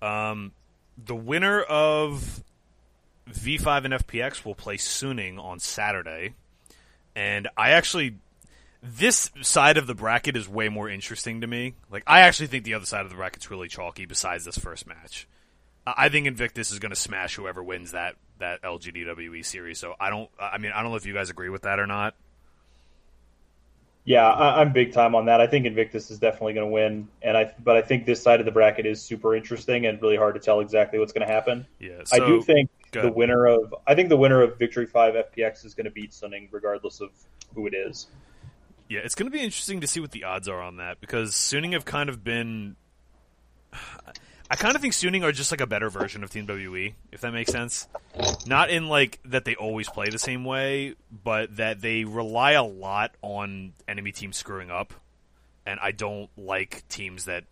Um, 0.03 0.53
the 1.03 1.15
winner 1.15 1.61
of 1.63 2.43
V5 3.31 3.85
and 3.87 3.95
FPX 3.95 4.45
will 4.45 4.55
play 4.55 4.77
Suning 4.77 5.39
on 5.43 5.59
Saturday, 5.59 6.35
and 7.17 7.49
I 7.57 7.71
actually 7.71 8.17
this 8.83 9.31
side 9.43 9.79
of 9.79 9.89
the 9.89 9.95
bracket 9.95 10.37
is 10.37 10.49
way 10.49 10.69
more 10.69 10.89
interesting 10.89 11.41
to 11.41 11.47
me. 11.47 11.75
Like, 11.91 12.05
I 12.07 12.21
actually 12.21 12.47
think 12.47 12.65
the 12.65 12.75
other 12.75 12.87
side 12.87 13.05
of 13.05 13.11
the 13.11 13.17
bracket's 13.17 13.51
really 13.51 13.69
chalky. 13.69 14.07
Besides 14.07 14.45
this 14.45 14.59
first 14.59 14.87
match, 14.87 15.27
I 15.85 16.09
think 16.09 16.27
Invictus 16.27 16.71
is 16.71 16.79
going 16.79 16.91
to 16.91 16.97
smash 16.97 17.35
whoever 17.35 17.65
wins 17.65 17.93
that 17.93 18.15
that 18.39 18.63
LGDWE 18.63 19.45
series. 19.45 19.79
So 19.79 19.95
I 19.99 20.11
don't. 20.11 20.31
I 20.39 20.59
mean, 20.59 20.73
I 20.73 20.83
don't 20.83 20.91
know 20.91 20.97
if 20.97 21.07
you 21.07 21.15
guys 21.15 21.31
agree 21.31 21.49
with 21.49 21.63
that 21.63 21.81
or 21.81 21.87
not. 21.87 22.15
Yeah, 24.05 24.29
I, 24.29 24.61
I'm 24.61 24.73
big 24.73 24.93
time 24.93 25.17
on 25.17 25.27
that. 25.27 25.41
I 25.41 25.49
think 25.49 25.67
Invictus 25.67 26.13
is 26.13 26.21
definitely 26.21 26.53
going 26.53 26.69
to 26.69 26.73
win, 26.73 27.09
and 27.23 27.37
I 27.37 27.53
but 27.65 27.77
I 27.77 27.83
think 27.83 28.07
this 28.07 28.23
side 28.23 28.39
of 28.39 28.47
the 28.47 28.53
bracket 28.53 28.87
is 28.87 29.03
super 29.03 29.35
interesting 29.35 29.87
and 29.87 30.01
really 30.01 30.17
hard 30.17 30.35
to 30.35 30.41
tell 30.41 30.61
exactly 30.61 31.01
what's 31.01 31.13
going 31.13 31.27
to 31.27 31.33
happen. 31.33 31.67
Yeah. 31.81 32.03
I 32.13 32.19
do 32.21 32.41
think 32.41 32.71
Go 32.93 33.03
the 33.03 33.13
winner 33.13 33.47
of 33.47 33.75
I 33.87 33.95
think 33.95 34.09
the 34.09 34.17
winner 34.17 34.43
of 34.43 34.59
Victory 34.59 34.87
Five 34.87 35.15
FPX 35.15 35.65
is 35.65 35.75
going 35.75 35.85
to 35.85 35.91
beat 35.91 36.11
Suning 36.11 36.49
regardless 36.51 37.01
of 37.01 37.11
who 37.55 37.67
it 37.67 37.75
is. 37.75 38.07
Yeah, 38.89 39.01
it's 39.01 39.15
going 39.15 39.31
to 39.31 39.37
be 39.37 39.43
interesting 39.43 39.81
to 39.81 39.87
see 39.87 40.01
what 40.01 40.13
the 40.13 40.25
odds 40.25 40.49
are 40.49 40.61
on 40.61 40.77
that 40.77 41.01
because 41.01 41.33
Suning 41.33 41.73
have 41.73 41.85
kind 41.85 42.09
of 42.09 42.23
been. 42.23 42.77
I 44.49 44.55
kind 44.55 44.77
of 44.77 44.81
think 44.81 44.95
Suning 44.95 45.25
are 45.25 45.33
just 45.33 45.51
like 45.51 45.61
a 45.61 45.67
better 45.67 45.91
version 45.91 46.23
of 46.23 46.31
Team 46.31 46.47
WE, 46.47 46.95
if 47.11 47.21
that 47.23 47.33
makes 47.33 47.51
sense. 47.51 47.89
Not 48.47 48.71
in 48.71 48.87
like 48.89 49.19
that 49.25 49.45
they 49.45 49.57
always 49.57 49.89
play 49.89 50.09
the 50.09 50.21
same 50.21 50.45
way, 50.45 50.95
but 51.11 51.57
that 51.57 51.81
they 51.81 52.05
rely 52.05 52.53
a 52.53 52.63
lot 52.63 53.13
on 53.23 53.73
enemy 53.89 54.13
teams 54.13 54.37
screwing 54.37 54.71
up, 54.71 54.95
and 55.67 55.81
I 55.81 55.91
don't 55.91 56.31
like 56.37 56.87
teams 56.89 57.25
that 57.25 57.43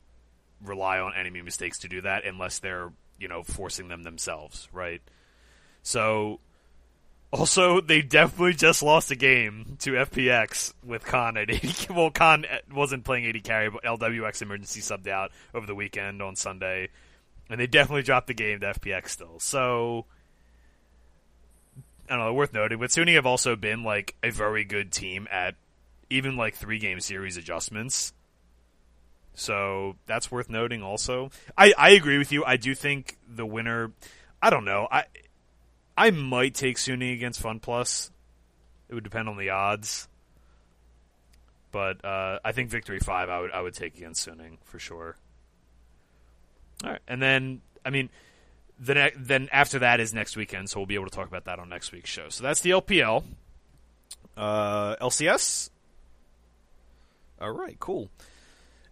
rely 0.63 1.01
on 1.01 1.15
enemy 1.17 1.43
mistakes 1.43 1.81
to 1.81 1.89
do 1.89 2.01
that 2.03 2.25
unless 2.25 2.61
they're 2.61 2.93
you 3.19 3.27
know 3.27 3.43
forcing 3.43 3.89
them 3.89 4.05
themselves, 4.05 4.69
right? 4.73 5.03
So 5.85 6.41
also, 7.35 7.81
they 7.81 8.01
definitely 8.01 8.55
just 8.55 8.81
lost 8.81 9.11
a 9.11 9.17
game 9.17 9.77
to 9.81 9.95
FPX 9.95 10.73
with 10.85 11.05
Khan 11.05 11.37
at 11.37 11.51
AD. 11.51 11.91
Well, 11.91 12.13
Khan 12.13 12.47
wasn't 12.73 13.05
playing 13.05 13.27
AD 13.27 13.43
carry, 13.43 13.71
but 13.71 13.83
LWX 13.83 14.41
emergency 14.41 14.81
subbed 14.81 15.09
out 15.09 15.33
over 15.53 15.67
the 15.67 15.75
weekend 15.75 16.23
on 16.23 16.37
Sunday. 16.37 16.91
And 17.51 17.59
they 17.59 17.67
definitely 17.67 18.03
dropped 18.03 18.29
the 18.29 18.35
game 18.35 18.61
to 18.61 18.75
FPX 18.75 19.09
still. 19.09 19.41
So, 19.41 20.07
I 22.09 22.15
don't 22.15 22.25
know, 22.25 22.35
worth 22.35 22.53
noting. 22.53 22.79
But 22.79 22.91
Suning 22.91 23.17
have 23.17 23.27
also 23.27 23.57
been, 23.57 23.83
like, 23.83 24.15
a 24.23 24.31
very 24.31 24.63
good 24.63 24.93
team 24.93 25.27
at 25.29 25.57
even, 26.09 26.37
like, 26.37 26.55
three 26.55 26.79
game 26.79 27.01
series 27.01 27.37
adjustments. 27.37 28.13
So, 29.35 29.97
that's 30.07 30.31
worth 30.31 30.49
noting 30.49 30.85
also. 30.85 31.33
I, 31.59 31.75
I 31.77 31.91
agree 31.91 32.19
with 32.19 32.31
you. 32.31 32.45
I 32.45 32.59
do 32.59 32.77
think 32.77 33.19
the 33.29 33.45
winner. 33.45 33.91
I 34.41 34.51
don't 34.51 34.65
know. 34.65 34.87
I 34.89 35.07
I 35.97 36.11
might 36.11 36.55
take 36.55 36.77
Suning 36.77 37.13
against 37.13 37.43
FunPlus. 37.43 38.11
It 38.89 38.95
would 38.95 39.05
depend 39.05 39.29
on 39.29 39.37
the 39.37 39.51
odds. 39.51 40.09
But 41.75 42.05
uh, 42.05 42.39
I 42.45 42.53
think 42.53 42.71
Victory 42.71 43.01
Five 43.01 43.29
I 43.29 43.41
would 43.41 43.51
I 43.51 43.61
would 43.61 43.75
take 43.75 43.97
against 43.97 44.29
Suning 44.29 44.59
for 44.65 44.79
sure. 44.79 45.17
All 46.85 46.91
right, 46.91 47.01
and 47.09 47.21
then 47.21 47.63
I 47.85 47.91
mean, 47.91 48.11
the 48.79 48.95
ne- 48.95 49.13
then 49.17 49.49
after 49.51 49.81
that 49.81 49.99
is 49.99 50.15
next 50.15 50.37
weekend, 50.37 50.71
so 50.71 50.79
we'll 50.79 50.87
be 50.87 50.95
able 50.95 51.07
to 51.07 51.11
talk 51.11 51.27
about 51.27 51.47
that 51.47 51.59
on 51.59 51.69
next 51.69 51.91
week's 51.91 52.11
show. 52.11 52.29
So 52.29 52.45
that's 52.45 52.61
the 52.61 52.71
LPL, 52.71 53.25
uh, 54.37 54.97
LCS. 54.97 55.71
All 57.41 57.51
right, 57.51 57.77
cool. 57.81 58.09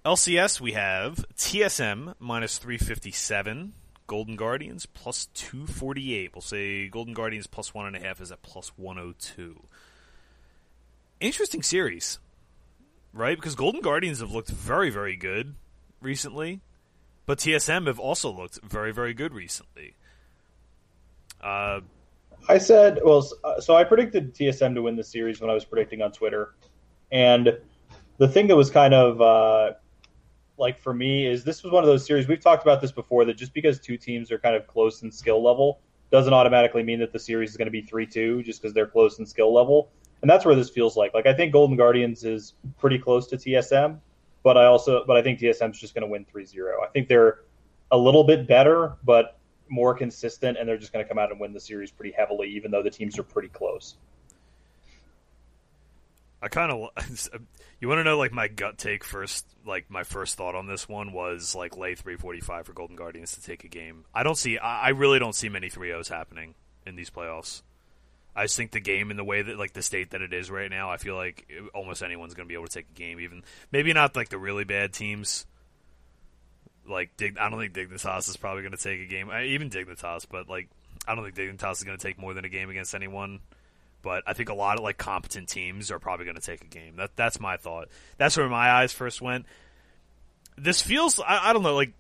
LCS 0.05 0.61
we 0.61 0.73
have 0.73 1.25
TSM 1.37 2.15
minus 2.19 2.59
three 2.59 2.79
fifty 2.79 3.12
seven. 3.12 3.75
Golden 4.12 4.37
Guardians 4.37 4.85
plus 4.85 5.31
248. 5.33 6.33
We'll 6.35 6.42
say 6.42 6.87
Golden 6.87 7.14
Guardians 7.14 7.46
plus 7.46 7.72
one 7.72 7.87
and 7.87 7.96
a 7.96 7.98
half 7.98 8.20
is 8.20 8.31
at 8.31 8.42
plus 8.42 8.70
102. 8.77 9.62
Interesting 11.18 11.62
series, 11.62 12.18
right? 13.14 13.38
Because 13.38 13.55
Golden 13.55 13.81
Guardians 13.81 14.20
have 14.20 14.31
looked 14.31 14.51
very, 14.51 14.90
very 14.90 15.16
good 15.16 15.55
recently, 16.03 16.61
but 17.25 17.38
TSM 17.38 17.87
have 17.87 17.98
also 17.98 18.31
looked 18.31 18.61
very, 18.62 18.92
very 18.92 19.14
good 19.14 19.33
recently. 19.33 19.94
Uh, 21.42 21.81
I 22.51 22.59
said, 22.59 22.98
well, 23.03 23.27
uh, 23.42 23.62
so 23.62 23.77
I 23.77 23.85
predicted 23.85 24.35
TSM 24.35 24.75
to 24.75 24.83
win 24.83 24.94
the 24.94 25.05
series 25.05 25.40
when 25.40 25.48
I 25.48 25.55
was 25.55 25.64
predicting 25.64 26.03
on 26.03 26.12
Twitter, 26.12 26.53
and 27.11 27.59
the 28.18 28.29
thing 28.29 28.48
that 28.48 28.57
was 28.57 28.68
kind 28.68 28.92
of 28.92 29.22
uh, 29.22 29.72
like 30.62 30.79
for 30.79 30.94
me 30.94 31.27
is 31.27 31.44
this 31.44 31.62
was 31.62 31.70
one 31.72 31.83
of 31.83 31.88
those 31.88 32.07
series 32.07 32.27
we've 32.27 32.40
talked 32.40 32.62
about 32.62 32.81
this 32.81 32.92
before 32.92 33.27
that 33.27 33.37
just 33.37 33.53
because 33.53 33.79
two 33.79 33.98
teams 33.98 34.33
are 34.33 34.38
kind 34.38 34.57
of 34.57 34.66
close 34.66 35.03
in 35.03 35.11
skill 35.12 35.42
level 35.42 35.81
doesn't 36.12 36.35
automatically 36.35 36.83
mean 36.83 37.01
that 37.01 37.12
the 37.12 37.18
series 37.18 37.51
is 37.51 37.57
going 37.57 37.66
to 37.66 37.72
be 37.72 37.81
three 37.81 38.07
two 38.07 38.42
just 38.42 38.61
because 38.61 38.72
they're 38.75 38.87
close 38.87 39.18
in 39.18 39.27
skill 39.27 39.53
level, 39.53 39.90
and 40.20 40.31
that's 40.31 40.44
where 40.44 40.55
this 40.55 40.70
feels 40.70 40.96
like. 40.96 41.14
Like 41.14 41.27
I 41.27 41.35
think 41.35 41.53
Golden 41.53 41.77
Guardians 41.77 42.22
is 42.22 42.53
pretty 42.79 42.98
close 42.98 43.27
to 43.29 43.37
TSM, 43.37 43.98
but 44.44 44.57
I 44.57 44.66
also 44.66 45.05
but 45.07 45.16
I 45.16 45.22
think 45.22 45.40
TSM 45.40 45.70
is 45.72 45.81
just 45.81 45.94
going 45.94 46.03
to 46.03 46.09
win 46.09 46.25
3-0. 46.33 46.85
I 46.85 46.88
think 46.88 47.09
they're 47.09 47.40
a 47.90 47.98
little 47.98 48.25
bit 48.25 48.46
better, 48.46 48.92
but 49.05 49.38
more 49.68 49.94
consistent, 49.94 50.59
and 50.59 50.68
they're 50.68 50.77
just 50.77 50.92
going 50.92 51.05
to 51.05 51.09
come 51.09 51.18
out 51.18 51.31
and 51.31 51.40
win 51.40 51.55
the 51.55 51.61
series 51.61 51.90
pretty 51.90 52.12
heavily, 52.12 52.48
even 52.51 52.70
though 52.70 52.83
the 52.83 52.90
teams 52.90 53.18
are 53.18 53.22
pretty 53.22 53.48
close. 53.48 53.96
I 56.43 56.49
kind 56.49 56.73
of 56.73 56.91
you 57.81 57.89
want 57.89 58.01
to 58.01 58.05
know 58.05 58.19
like 58.19 58.33
my 58.33 58.49
gut 58.49 58.77
take 58.77 59.05
first 59.05 59.47
like 59.65 59.89
my 59.89 60.03
first 60.03 60.37
thought 60.37 60.57
on 60.57 60.67
this 60.67 60.89
one 60.89 61.13
was 61.13 61.55
like 61.55 61.77
lay 61.77 61.95
345 61.95 62.67
for 62.67 62.73
Golden 62.73 62.97
Guardians 62.97 63.33
to 63.37 63.43
take 63.43 63.63
a 63.63 63.69
game. 63.69 64.05
I 64.13 64.25
don't 64.25 64.37
see 64.37 64.59
I 64.59 64.87
I 64.87 64.89
really 64.91 65.21
don't 65.21 65.35
see 65.35 65.49
many 65.49 65.71
3-0s 65.71 66.09
happening 66.09 66.55
in 66.85 66.97
these 66.97 67.11
playoffs. 67.11 67.63
I 68.35 68.45
just 68.45 68.57
think 68.57 68.73
the 68.73 68.81
game 68.81 69.11
in 69.11 69.17
the 69.17 69.25
way 69.25 69.43
that 69.43 69.59
like 69.59 69.73
the 69.73 69.83
state 69.83 70.11
that 70.11 70.23
it 70.23 70.33
is 70.33 70.51
right 70.51 70.71
now, 70.71 70.91
I 70.91 70.97
feel 70.97 71.15
like 71.15 71.47
uh, 71.57 71.67
almost 71.77 72.03
anyone's 72.03 72.35
going 72.35 72.47
to 72.47 72.49
be 72.49 72.55
able 72.55 72.67
to 72.67 72.73
take 72.73 72.89
a 72.91 72.99
game 72.99 73.21
even 73.21 73.45
maybe 73.71 73.93
not 73.93 74.17
like 74.17 74.31
the 74.31 74.39
really 74.39 74.65
bad 74.65 74.93
teams. 74.93 75.47
Like 76.89 77.17
Dig, 77.17 77.39
I 77.39 77.49
don't 77.49 77.61
think 77.61 77.75
Dignitas 77.75 78.29
is 78.29 78.37
probably 78.37 78.63
going 78.63 78.73
to 78.73 78.83
take 78.83 79.01
a 79.01 79.07
game. 79.07 79.31
I, 79.31 79.45
even 79.45 79.71
Dignitas, 79.71 80.27
but 80.29 80.49
like 80.49 80.69
I 81.07 81.15
don't 81.15 81.23
think 81.23 81.37
Dignitas 81.37 81.77
is 81.77 81.85
going 81.85 81.97
to 81.97 82.03
take 82.03 82.19
more 82.19 82.35
than 82.35 82.45
a 82.45 82.49
game 82.49 82.69
against 82.69 82.97
anyone 82.97 83.39
but 84.03 84.25
I 84.27 84.33
think 84.33 84.49
a 84.49 84.55
lot 84.55 84.79
of 84.79 84.85
like 84.85 84.99
competent 84.99 85.49
teams 85.49 85.91
are 85.91 85.99
probably 85.99 86.25
going 86.25 86.37
to 86.37 86.43
take 86.43 86.62
a 86.62 86.67
game. 86.67 86.97
That 86.97 87.17
that's 87.17 87.41
my 87.41 87.57
thought. 87.57 87.88
That's 88.19 88.37
where 88.37 88.49
my 88.49 88.71
eyes 88.71 88.93
first 88.93 89.23
went. 89.23 89.47
This 90.57 90.83
feels 90.83 91.21
I, 91.21 91.51
I 91.51 91.53
don't 91.53 91.62
know 91.62 91.75
like 91.75 91.95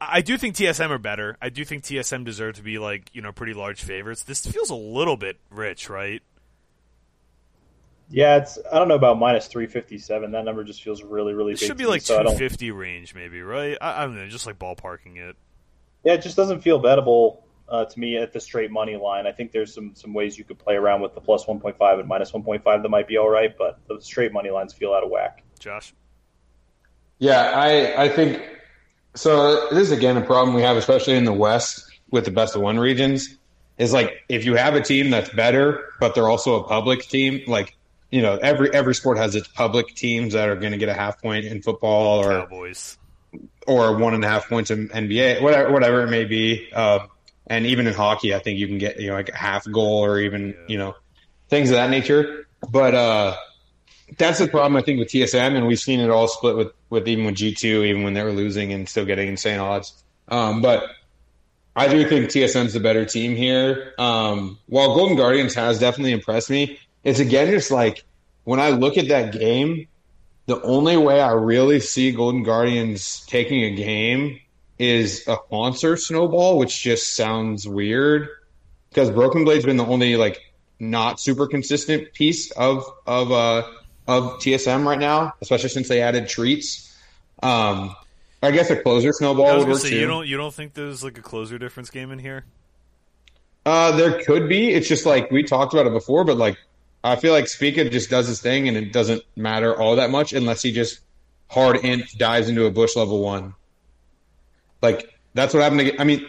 I 0.00 0.20
do 0.20 0.36
think 0.36 0.56
TSM 0.56 0.90
are 0.90 0.98
better. 0.98 1.36
I 1.40 1.48
do 1.48 1.64
think 1.64 1.84
TSM 1.84 2.24
deserve 2.24 2.56
to 2.56 2.62
be 2.62 2.78
like 2.78 3.10
you 3.12 3.22
know 3.22 3.32
pretty 3.32 3.54
large 3.54 3.82
favorites. 3.82 4.22
This 4.22 4.44
feels 4.46 4.70
a 4.70 4.74
little 4.74 5.16
bit 5.16 5.38
rich, 5.50 5.88
right? 5.90 6.22
Yeah, 8.08 8.36
it's 8.36 8.58
I 8.70 8.78
don't 8.78 8.88
know 8.88 8.94
about 8.94 9.18
minus 9.18 9.46
three 9.46 9.66
fifty 9.66 9.98
seven. 9.98 10.32
That 10.32 10.44
number 10.44 10.64
just 10.64 10.82
feels 10.82 11.02
really 11.02 11.34
really 11.34 11.52
It 11.52 11.58
should 11.58 11.78
be 11.78 11.86
like 11.86 12.02
so 12.02 12.22
two 12.22 12.36
fifty 12.36 12.70
range, 12.70 13.14
maybe, 13.14 13.42
right? 13.42 13.76
I, 13.80 14.02
I 14.02 14.06
don't 14.06 14.16
know, 14.16 14.26
just 14.28 14.46
like 14.46 14.58
ballparking 14.58 15.16
it. 15.16 15.36
Yeah, 16.04 16.14
it 16.14 16.22
just 16.22 16.36
doesn't 16.36 16.60
feel 16.62 16.82
bettable 16.82 17.41
uh, 17.72 17.86
to 17.86 17.98
me 17.98 18.18
at 18.18 18.34
the 18.34 18.40
straight 18.40 18.70
money 18.70 18.96
line. 18.96 19.26
I 19.26 19.32
think 19.32 19.50
there's 19.50 19.74
some 19.74 19.94
some 19.94 20.12
ways 20.12 20.36
you 20.36 20.44
could 20.44 20.58
play 20.58 20.74
around 20.74 21.00
with 21.00 21.14
the 21.14 21.20
plus 21.20 21.48
one 21.48 21.58
point 21.58 21.78
five 21.78 21.98
and 21.98 22.06
minus 22.06 22.32
one 22.32 22.42
point 22.42 22.62
five 22.62 22.82
that 22.82 22.88
might 22.90 23.08
be 23.08 23.16
all 23.16 23.30
right, 23.30 23.56
but 23.56 23.80
the 23.88 24.00
straight 24.00 24.32
money 24.32 24.50
lines 24.50 24.74
feel 24.74 24.92
out 24.92 25.02
of 25.02 25.10
whack. 25.10 25.42
Josh, 25.58 25.94
Yeah, 27.18 27.40
I 27.40 28.04
I 28.04 28.08
think 28.10 28.42
so. 29.14 29.68
This 29.70 29.90
is 29.90 29.90
again 29.90 30.18
a 30.18 30.20
problem 30.20 30.54
we 30.54 30.62
have, 30.62 30.76
especially 30.76 31.14
in 31.14 31.24
the 31.24 31.32
West 31.32 31.90
with 32.10 32.26
the 32.26 32.30
best 32.30 32.54
of 32.54 32.60
one 32.60 32.78
regions. 32.78 33.38
Is 33.78 33.94
like 33.94 34.22
if 34.28 34.44
you 34.44 34.54
have 34.54 34.74
a 34.74 34.82
team 34.82 35.08
that's 35.08 35.30
better, 35.30 35.94
but 35.98 36.14
they're 36.14 36.28
also 36.28 36.62
a 36.62 36.68
public 36.68 37.08
team. 37.08 37.40
Like 37.46 37.74
you 38.10 38.20
know, 38.20 38.36
every 38.36 38.72
every 38.74 38.94
sport 38.94 39.16
has 39.16 39.34
its 39.34 39.48
public 39.48 39.94
teams 39.94 40.34
that 40.34 40.50
are 40.50 40.56
going 40.56 40.72
to 40.72 40.78
get 40.78 40.90
a 40.90 40.94
half 40.94 41.22
point 41.22 41.46
in 41.46 41.62
football 41.62 42.22
or 42.22 42.42
Cowboys. 42.42 42.98
or 43.66 43.96
one 43.96 44.12
and 44.12 44.22
a 44.22 44.28
half 44.28 44.50
points 44.50 44.70
in 44.70 44.90
NBA, 44.90 45.40
whatever 45.40 45.72
whatever 45.72 46.02
it 46.02 46.10
may 46.10 46.26
be. 46.26 46.68
Uh, 46.70 47.06
and 47.46 47.66
even 47.66 47.86
in 47.86 47.94
hockey, 47.94 48.34
I 48.34 48.38
think 48.38 48.58
you 48.58 48.66
can 48.66 48.78
get 48.78 49.00
you 49.00 49.08
know 49.08 49.14
like 49.14 49.28
a 49.28 49.36
half 49.36 49.70
goal 49.70 50.04
or 50.04 50.20
even 50.20 50.54
you 50.68 50.78
know 50.78 50.94
things 51.48 51.70
of 51.70 51.76
that 51.76 51.90
nature. 51.90 52.46
But 52.70 52.94
uh, 52.94 53.36
that's 54.18 54.38
the 54.38 54.48
problem 54.48 54.76
I 54.76 54.82
think 54.82 54.98
with 54.98 55.08
TSM, 55.08 55.56
and 55.56 55.66
we've 55.66 55.78
seen 55.80 56.00
it 56.00 56.10
all 56.10 56.28
split 56.28 56.56
with 56.56 56.72
with 56.90 57.08
even 57.08 57.24
with 57.24 57.34
G 57.34 57.54
two, 57.54 57.84
even 57.84 58.02
when 58.02 58.14
they 58.14 58.22
were 58.22 58.32
losing 58.32 58.72
and 58.72 58.88
still 58.88 59.04
getting 59.04 59.28
insane 59.28 59.58
odds. 59.58 59.92
Um, 60.28 60.62
but 60.62 60.84
I 61.74 61.88
do 61.88 62.06
think 62.08 62.26
TSM's 62.26 62.74
the 62.74 62.80
better 62.80 63.04
team 63.04 63.34
here. 63.34 63.94
Um, 63.98 64.58
while 64.66 64.94
Golden 64.94 65.16
Guardians 65.16 65.54
has 65.54 65.78
definitely 65.78 66.12
impressed 66.12 66.50
me, 66.50 66.78
it's 67.02 67.18
again 67.18 67.50
just 67.50 67.70
like 67.70 68.04
when 68.44 68.60
I 68.60 68.70
look 68.70 68.98
at 68.98 69.08
that 69.08 69.32
game, 69.32 69.88
the 70.46 70.60
only 70.62 70.96
way 70.96 71.20
I 71.20 71.32
really 71.32 71.80
see 71.80 72.12
Golden 72.12 72.42
Guardians 72.42 73.24
taking 73.26 73.62
a 73.62 73.74
game 73.74 74.40
is 74.82 75.28
a 75.28 75.36
Hauntzer 75.36 75.96
snowball, 75.96 76.58
which 76.58 76.82
just 76.82 77.14
sounds 77.14 77.68
weird 77.68 78.28
because 78.88 79.10
Broken 79.10 79.44
Blade's 79.44 79.64
been 79.64 79.76
the 79.76 79.86
only 79.86 80.16
like 80.16 80.52
not 80.80 81.20
super 81.20 81.46
consistent 81.46 82.12
piece 82.12 82.50
of 82.50 82.84
of 83.06 83.30
uh 83.30 83.62
of 84.08 84.24
TSM 84.40 84.84
right 84.84 84.98
now, 84.98 85.34
especially 85.40 85.68
since 85.68 85.86
they 85.86 86.02
added 86.02 86.24
Treatz. 86.24 86.92
Um, 87.44 87.94
I 88.42 88.50
guess 88.50 88.70
a 88.70 88.76
Closer 88.76 89.12
snowball 89.12 89.60
would 89.60 89.68
work 89.68 89.78
say 89.78 89.90
too. 89.90 90.00
you 90.00 90.06
don't 90.08 90.26
you 90.26 90.36
don't 90.36 90.52
think 90.52 90.74
there's 90.74 91.04
like 91.04 91.16
a 91.16 91.22
Closer 91.22 91.58
difference 91.58 91.88
game 91.88 92.10
in 92.10 92.18
here? 92.18 92.44
Uh, 93.64 93.96
there 93.96 94.20
could 94.24 94.48
be. 94.48 94.70
It's 94.70 94.88
just 94.88 95.06
like 95.06 95.30
we 95.30 95.44
talked 95.44 95.72
about 95.72 95.86
it 95.86 95.92
before, 95.92 96.24
but 96.24 96.36
like 96.36 96.58
I 97.04 97.14
feel 97.14 97.32
like 97.32 97.46
Spica 97.46 97.88
just 97.88 98.10
does 98.10 98.26
his 98.26 98.40
thing, 98.40 98.66
and 98.66 98.76
it 98.76 98.92
doesn't 98.92 99.22
matter 99.36 99.80
all 99.80 99.94
that 99.96 100.10
much 100.10 100.32
unless 100.32 100.62
he 100.62 100.72
just 100.72 100.98
hard 101.48 101.76
int 101.84 102.18
dives 102.18 102.48
into 102.48 102.64
a 102.64 102.70
bush 102.72 102.96
level 102.96 103.22
one. 103.22 103.54
Like 104.82 105.08
that's 105.34 105.54
what 105.54 105.62
happened. 105.62 105.80
To, 105.80 106.00
I 106.00 106.04
mean, 106.04 106.26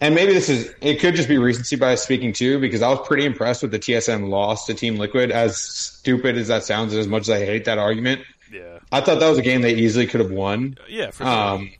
and 0.00 0.14
maybe 0.14 0.32
this 0.32 0.48
is 0.48 0.72
it 0.80 1.00
could 1.00 1.14
just 1.16 1.28
be 1.28 1.36
recency 1.36 1.76
bias 1.76 2.02
speaking 2.02 2.32
too, 2.32 2.58
because 2.60 2.80
I 2.82 2.88
was 2.88 3.06
pretty 3.06 3.26
impressed 3.26 3.62
with 3.62 3.70
the 3.72 3.78
TSM 3.78 4.28
loss 4.30 4.66
to 4.66 4.74
Team 4.74 4.96
Liquid. 4.96 5.30
As 5.30 5.58
stupid 5.58 6.36
as 6.38 6.48
that 6.48 6.64
sounds, 6.64 6.92
and 6.92 7.00
as 7.00 7.06
much 7.08 7.22
as 7.22 7.30
I 7.30 7.44
hate 7.44 7.66
that 7.66 7.78
argument, 7.78 8.22
Yeah, 8.50 8.78
I 8.90 9.00
thought 9.02 9.20
that 9.20 9.28
was 9.28 9.38
a 9.38 9.42
game 9.42 9.60
they 9.62 9.74
easily 9.74 10.06
could 10.06 10.20
have 10.20 10.30
won. 10.30 10.78
yeah, 10.88 11.10
for 11.10 11.24
sure. 11.24 11.32
Um, 11.32 11.72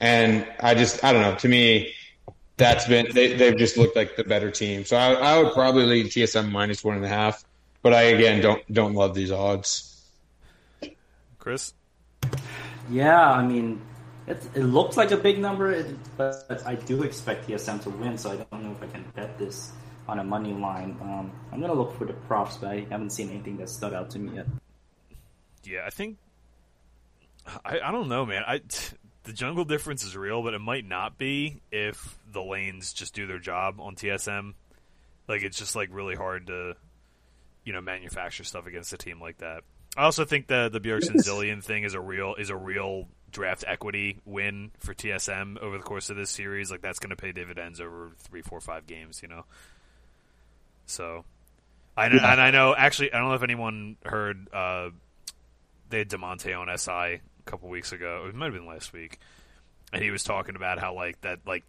and 0.00 0.46
I 0.60 0.74
just, 0.74 1.02
I 1.04 1.12
don't 1.12 1.22
know. 1.22 1.34
To 1.36 1.48
me, 1.48 1.92
that's 2.56 2.86
been 2.86 3.06
they, 3.12 3.32
they've 3.34 3.56
just 3.56 3.76
looked 3.76 3.96
like 3.96 4.16
the 4.16 4.24
better 4.24 4.50
team. 4.50 4.84
So 4.84 4.96
I, 4.96 5.12
I 5.14 5.42
would 5.42 5.52
probably 5.52 5.84
lead 5.86 6.06
TSM 6.06 6.50
minus 6.50 6.84
one 6.84 6.96
and 6.96 7.04
a 7.04 7.08
half. 7.08 7.44
But 7.82 7.92
I 7.94 8.02
again 8.02 8.40
don't 8.42 8.72
don't 8.72 8.94
love 8.94 9.14
these 9.14 9.30
odds. 9.30 10.02
Chris, 11.38 11.72
Yeah, 12.90 13.30
I 13.30 13.46
mean, 13.46 13.80
it, 14.26 14.42
it 14.54 14.62
looks 14.64 14.96
like 14.96 15.10
a 15.12 15.16
big 15.16 15.38
number, 15.38 15.70
it- 15.72 15.96
but 16.16 16.62
I 16.66 16.74
do 16.74 17.02
expect 17.02 17.46
TSM 17.48 17.82
to 17.84 17.90
win, 17.90 18.18
so 18.18 18.30
I 18.32 18.36
don't 18.36 18.62
know 18.64 18.72
if 18.72 18.82
I 18.82 18.86
can 18.92 19.04
bet 19.14 19.38
this 19.38 19.72
on 20.08 20.18
a 20.18 20.24
money 20.24 20.52
line. 20.52 20.96
Um, 21.00 21.32
I'm 21.52 21.60
gonna 21.60 21.72
look 21.74 21.96
for 21.98 22.04
the 22.04 22.12
props, 22.12 22.56
but 22.58 22.70
I 22.70 22.86
haven't 22.90 23.10
seen 23.10 23.30
anything 23.30 23.56
that 23.58 23.68
stood 23.68 23.92
out 23.94 24.10
to 24.10 24.18
me 24.18 24.36
yet. 24.36 24.46
yeah, 25.64 25.82
I 25.86 25.90
think 25.90 26.18
I, 27.64 27.80
I 27.80 27.92
don't 27.92 28.08
know, 28.08 28.26
man. 28.26 28.42
I 28.46 28.60
the 29.24 29.32
jungle 29.32 29.64
difference 29.64 30.04
is 30.04 30.16
real, 30.16 30.42
but 30.42 30.54
it 30.54 30.60
might 30.60 30.84
not 30.86 31.18
be 31.18 31.60
if 31.72 32.16
the 32.30 32.42
lanes 32.42 32.92
just 32.92 33.14
do 33.14 33.26
their 33.26 33.38
job 33.40 33.80
on 33.80 33.96
TSM. 33.96 34.54
Like 35.28 35.42
it's 35.42 35.58
just 35.58 35.74
like 35.74 35.88
really 35.92 36.14
hard 36.14 36.46
to 36.48 36.74
you 37.64 37.72
know 37.72 37.80
manufacture 37.80 38.44
stuff 38.44 38.66
against 38.66 38.92
a 38.92 38.96
team 38.96 39.20
like 39.20 39.38
that. 39.38 39.62
I 39.96 40.04
also 40.04 40.24
think 40.24 40.46
the 40.46 40.68
the 40.68 40.80
Bjergsen 40.80 41.16
Zilean 41.16 41.62
thing 41.64 41.82
is 41.84 41.94
a 41.94 42.00
real 42.00 42.34
is 42.36 42.50
a 42.50 42.56
real 42.56 43.08
draft 43.36 43.64
equity 43.68 44.18
win 44.24 44.70
for 44.80 44.94
TSM 44.94 45.58
over 45.58 45.76
the 45.76 45.84
course 45.84 46.08
of 46.08 46.16
this 46.16 46.30
series. 46.30 46.70
Like 46.70 46.80
that's 46.80 46.98
going 46.98 47.10
to 47.10 47.16
pay 47.16 47.32
dividends 47.32 47.82
over 47.82 48.12
three, 48.18 48.40
four, 48.40 48.60
five 48.62 48.86
games. 48.86 49.20
You 49.22 49.28
know. 49.28 49.44
So, 50.86 51.24
I 51.96 52.08
know, 52.08 52.16
Yeah. 52.16 52.32
and 52.32 52.40
I 52.40 52.50
know. 52.50 52.74
Actually, 52.74 53.12
I 53.12 53.18
don't 53.18 53.28
know 53.28 53.34
if 53.34 53.42
anyone 53.42 53.96
heard. 54.04 54.48
Uh, 54.52 54.90
they 55.90 55.98
had 55.98 56.08
Damonte 56.08 56.58
on 56.58 56.76
SI 56.78 56.90
a 56.90 57.20
couple 57.44 57.68
weeks 57.68 57.92
ago. 57.92 58.24
It 58.28 58.34
might 58.34 58.46
have 58.46 58.54
been 58.54 58.66
last 58.66 58.92
week, 58.94 59.18
and 59.92 60.02
he 60.02 60.10
was 60.10 60.22
talking 60.24 60.56
about 60.56 60.78
how 60.80 60.94
like 60.94 61.20
that 61.20 61.40
like 61.46 61.64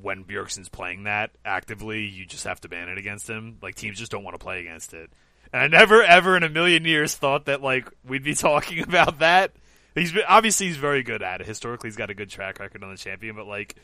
when 0.00 0.24
Bjergsen's 0.24 0.68
playing 0.68 1.04
that 1.04 1.30
actively, 1.44 2.04
you 2.04 2.26
just 2.26 2.44
have 2.44 2.60
to 2.60 2.68
ban 2.68 2.88
it 2.88 2.98
against 2.98 3.28
him. 3.28 3.58
Like 3.60 3.74
teams 3.74 3.98
just 3.98 4.12
don't 4.12 4.22
want 4.22 4.38
to 4.38 4.42
play 4.44 4.60
against 4.60 4.94
it. 4.94 5.10
And 5.52 5.62
I 5.62 5.66
never 5.66 6.02
ever 6.02 6.36
in 6.36 6.42
a 6.44 6.48
million 6.48 6.84
years 6.84 7.14
thought 7.14 7.46
that 7.46 7.60
like 7.62 7.88
we'd 8.06 8.22
be 8.22 8.34
talking 8.36 8.80
about 8.82 9.18
that. 9.18 9.50
He's 9.98 10.12
been, 10.12 10.24
obviously 10.28 10.66
he's 10.66 10.76
very 10.76 11.02
good 11.02 11.22
at 11.22 11.40
it. 11.40 11.46
Historically, 11.46 11.88
he's 11.88 11.96
got 11.96 12.10
a 12.10 12.14
good 12.14 12.30
track 12.30 12.58
record 12.58 12.82
on 12.82 12.90
the 12.90 12.96
champion, 12.96 13.36
but 13.36 13.46
like 13.46 13.76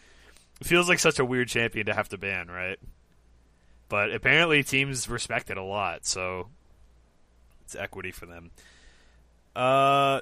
it 0.60 0.66
feels 0.66 0.88
like 0.88 0.98
such 0.98 1.18
a 1.18 1.24
weird 1.24 1.48
champion 1.48 1.86
to 1.86 1.94
have 1.94 2.08
to 2.10 2.18
ban, 2.18 2.48
right? 2.48 2.78
But 3.88 4.12
apparently 4.12 4.62
teams 4.62 5.08
respect 5.08 5.50
it 5.50 5.56
a 5.56 5.62
lot, 5.62 6.06
so 6.06 6.48
it's 7.64 7.76
equity 7.76 8.10
for 8.10 8.26
them. 8.26 8.50
Uh, 9.54 10.20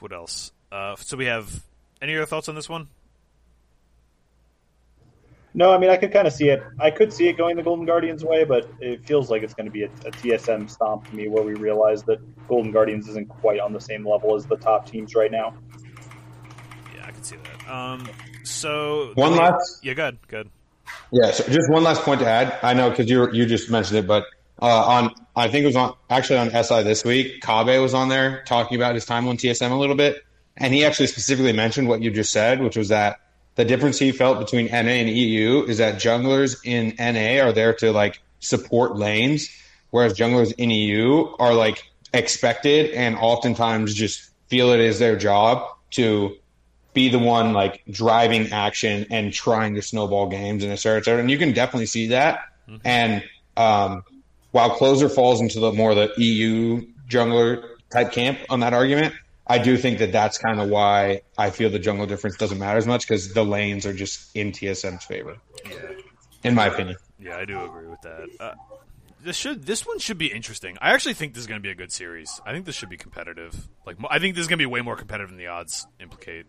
what 0.00 0.12
else? 0.12 0.52
Uh, 0.70 0.96
so 0.96 1.16
we 1.16 1.26
have 1.26 1.62
any 2.02 2.16
other 2.16 2.26
thoughts 2.26 2.48
on 2.48 2.54
this 2.54 2.68
one? 2.68 2.88
No, 5.56 5.72
I 5.72 5.78
mean 5.78 5.88
I 5.88 5.96
could 5.96 6.12
kind 6.12 6.26
of 6.26 6.34
see 6.34 6.50
it. 6.50 6.62
I 6.78 6.90
could 6.90 7.10
see 7.10 7.28
it 7.28 7.38
going 7.38 7.56
the 7.56 7.62
Golden 7.62 7.86
Guardians 7.86 8.22
way, 8.22 8.44
but 8.44 8.70
it 8.78 9.06
feels 9.06 9.30
like 9.30 9.42
it's 9.42 9.54
going 9.54 9.64
to 9.64 9.72
be 9.72 9.84
a, 9.84 9.86
a 9.86 10.10
TSM 10.12 10.68
stomp 10.68 11.08
to 11.08 11.16
me, 11.16 11.28
where 11.28 11.42
we 11.42 11.54
realize 11.54 12.02
that 12.04 12.18
Golden 12.46 12.72
Guardians 12.72 13.08
isn't 13.08 13.30
quite 13.30 13.58
on 13.58 13.72
the 13.72 13.80
same 13.80 14.06
level 14.06 14.36
as 14.36 14.44
the 14.44 14.58
top 14.58 14.86
teams 14.86 15.14
right 15.14 15.30
now. 15.30 15.54
Yeah, 16.94 17.06
I 17.06 17.10
can 17.10 17.24
see 17.24 17.36
that. 17.36 17.72
Um, 17.72 18.06
so 18.44 19.12
One 19.14 19.34
last 19.34 19.82
Yeah, 19.82 19.94
good, 19.94 20.18
good. 20.28 20.50
Yeah, 21.10 21.30
so 21.30 21.44
just 21.44 21.70
one 21.70 21.82
last 21.82 22.02
point 22.02 22.20
to 22.20 22.26
add. 22.26 22.58
I 22.62 22.74
know 22.74 22.90
because 22.90 23.08
you 23.08 23.32
you 23.32 23.46
just 23.46 23.70
mentioned 23.70 24.00
it, 24.00 24.06
but 24.06 24.24
uh, 24.60 24.66
on 24.66 25.14
I 25.34 25.48
think 25.48 25.62
it 25.62 25.68
was 25.68 25.76
on 25.76 25.94
actually 26.10 26.38
on 26.38 26.50
SI 26.50 26.82
this 26.82 27.02
week. 27.02 27.40
Kobbe 27.40 27.80
was 27.80 27.94
on 27.94 28.10
there 28.10 28.44
talking 28.44 28.76
about 28.76 28.94
his 28.94 29.06
time 29.06 29.26
on 29.26 29.38
TSM 29.38 29.70
a 29.70 29.74
little 29.74 29.96
bit, 29.96 30.22
and 30.54 30.74
he 30.74 30.84
actually 30.84 31.06
specifically 31.06 31.54
mentioned 31.54 31.88
what 31.88 32.02
you 32.02 32.10
just 32.10 32.30
said, 32.30 32.60
which 32.62 32.76
was 32.76 32.88
that 32.88 33.20
the 33.56 33.64
difference 33.64 33.98
he 33.98 34.12
felt 34.12 34.38
between 34.38 34.66
NA 34.66 34.76
and 34.76 35.08
EU 35.08 35.64
is 35.64 35.78
that 35.78 35.96
junglers 35.96 36.56
in 36.64 36.94
NA 36.98 37.42
are 37.42 37.52
there 37.52 37.74
to 37.74 37.90
like 37.90 38.20
support 38.40 38.96
lanes, 38.96 39.50
whereas 39.90 40.14
junglers 40.14 40.52
in 40.58 40.70
EU 40.70 41.26
are 41.38 41.54
like 41.54 41.82
expected 42.12 42.90
and 42.92 43.16
oftentimes 43.16 43.94
just 43.94 44.30
feel 44.48 44.70
it 44.70 44.80
is 44.80 44.98
their 44.98 45.16
job 45.16 45.66
to 45.90 46.36
be 46.92 47.08
the 47.08 47.18
one 47.18 47.52
like 47.52 47.82
driving 47.90 48.52
action 48.52 49.06
and 49.10 49.32
trying 49.32 49.74
to 49.74 49.82
snowball 49.82 50.28
games 50.28 50.62
and 50.62 50.72
et 50.72 50.76
cetera, 50.76 50.98
et 50.98 51.04
cetera. 51.04 51.20
And 51.20 51.30
you 51.30 51.38
can 51.38 51.52
definitely 51.52 51.86
see 51.86 52.08
that. 52.08 52.40
And 52.84 53.22
um, 53.56 54.02
while 54.52 54.70
Closer 54.70 55.08
falls 55.08 55.40
into 55.40 55.60
the 55.60 55.72
more 55.72 55.94
the 55.94 56.12
EU 56.16 56.86
jungler 57.08 57.64
type 57.90 58.12
camp 58.12 58.38
on 58.50 58.60
that 58.60 58.72
argument, 58.74 59.14
I 59.46 59.58
do 59.58 59.76
think 59.76 59.98
that 59.98 60.10
that's 60.12 60.38
kind 60.38 60.60
of 60.60 60.68
why 60.68 61.22
I 61.38 61.50
feel 61.50 61.70
the 61.70 61.78
jungle 61.78 62.06
difference 62.06 62.36
doesn't 62.36 62.58
matter 62.58 62.78
as 62.78 62.86
much 62.86 63.02
because 63.06 63.32
the 63.32 63.44
lanes 63.44 63.86
are 63.86 63.92
just 63.92 64.34
in 64.36 64.50
TSM's 64.52 65.04
favor, 65.04 65.36
Yeah. 65.68 65.74
in 66.42 66.54
my 66.54 66.66
opinion. 66.66 66.96
Yeah, 67.18 67.36
I 67.36 67.44
do 67.44 67.62
agree 67.64 67.86
with 67.86 68.00
that. 68.02 68.28
Uh, 68.40 68.54
this 69.22 69.36
should 69.36 69.64
this 69.66 69.86
one 69.86 69.98
should 69.98 70.18
be 70.18 70.26
interesting. 70.26 70.76
I 70.80 70.92
actually 70.92 71.14
think 71.14 71.34
this 71.34 71.40
is 71.42 71.46
going 71.46 71.60
to 71.60 71.62
be 71.62 71.70
a 71.70 71.74
good 71.74 71.92
series. 71.92 72.40
I 72.44 72.52
think 72.52 72.64
this 72.66 72.74
should 72.76 72.88
be 72.90 72.96
competitive. 72.96 73.68
Like 73.86 73.96
I 74.10 74.18
think 74.18 74.34
this 74.34 74.42
is 74.42 74.48
going 74.48 74.58
to 74.58 74.62
be 74.62 74.66
way 74.66 74.82
more 74.82 74.96
competitive 74.96 75.30
than 75.30 75.38
the 75.38 75.46
odds 75.48 75.86
implicate. 76.00 76.46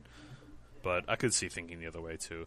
But 0.84 1.06
I 1.08 1.16
could 1.16 1.34
see 1.34 1.50
thinking 1.50 1.80
the 1.80 1.88
other 1.88 2.02
way 2.02 2.18
too. 2.18 2.46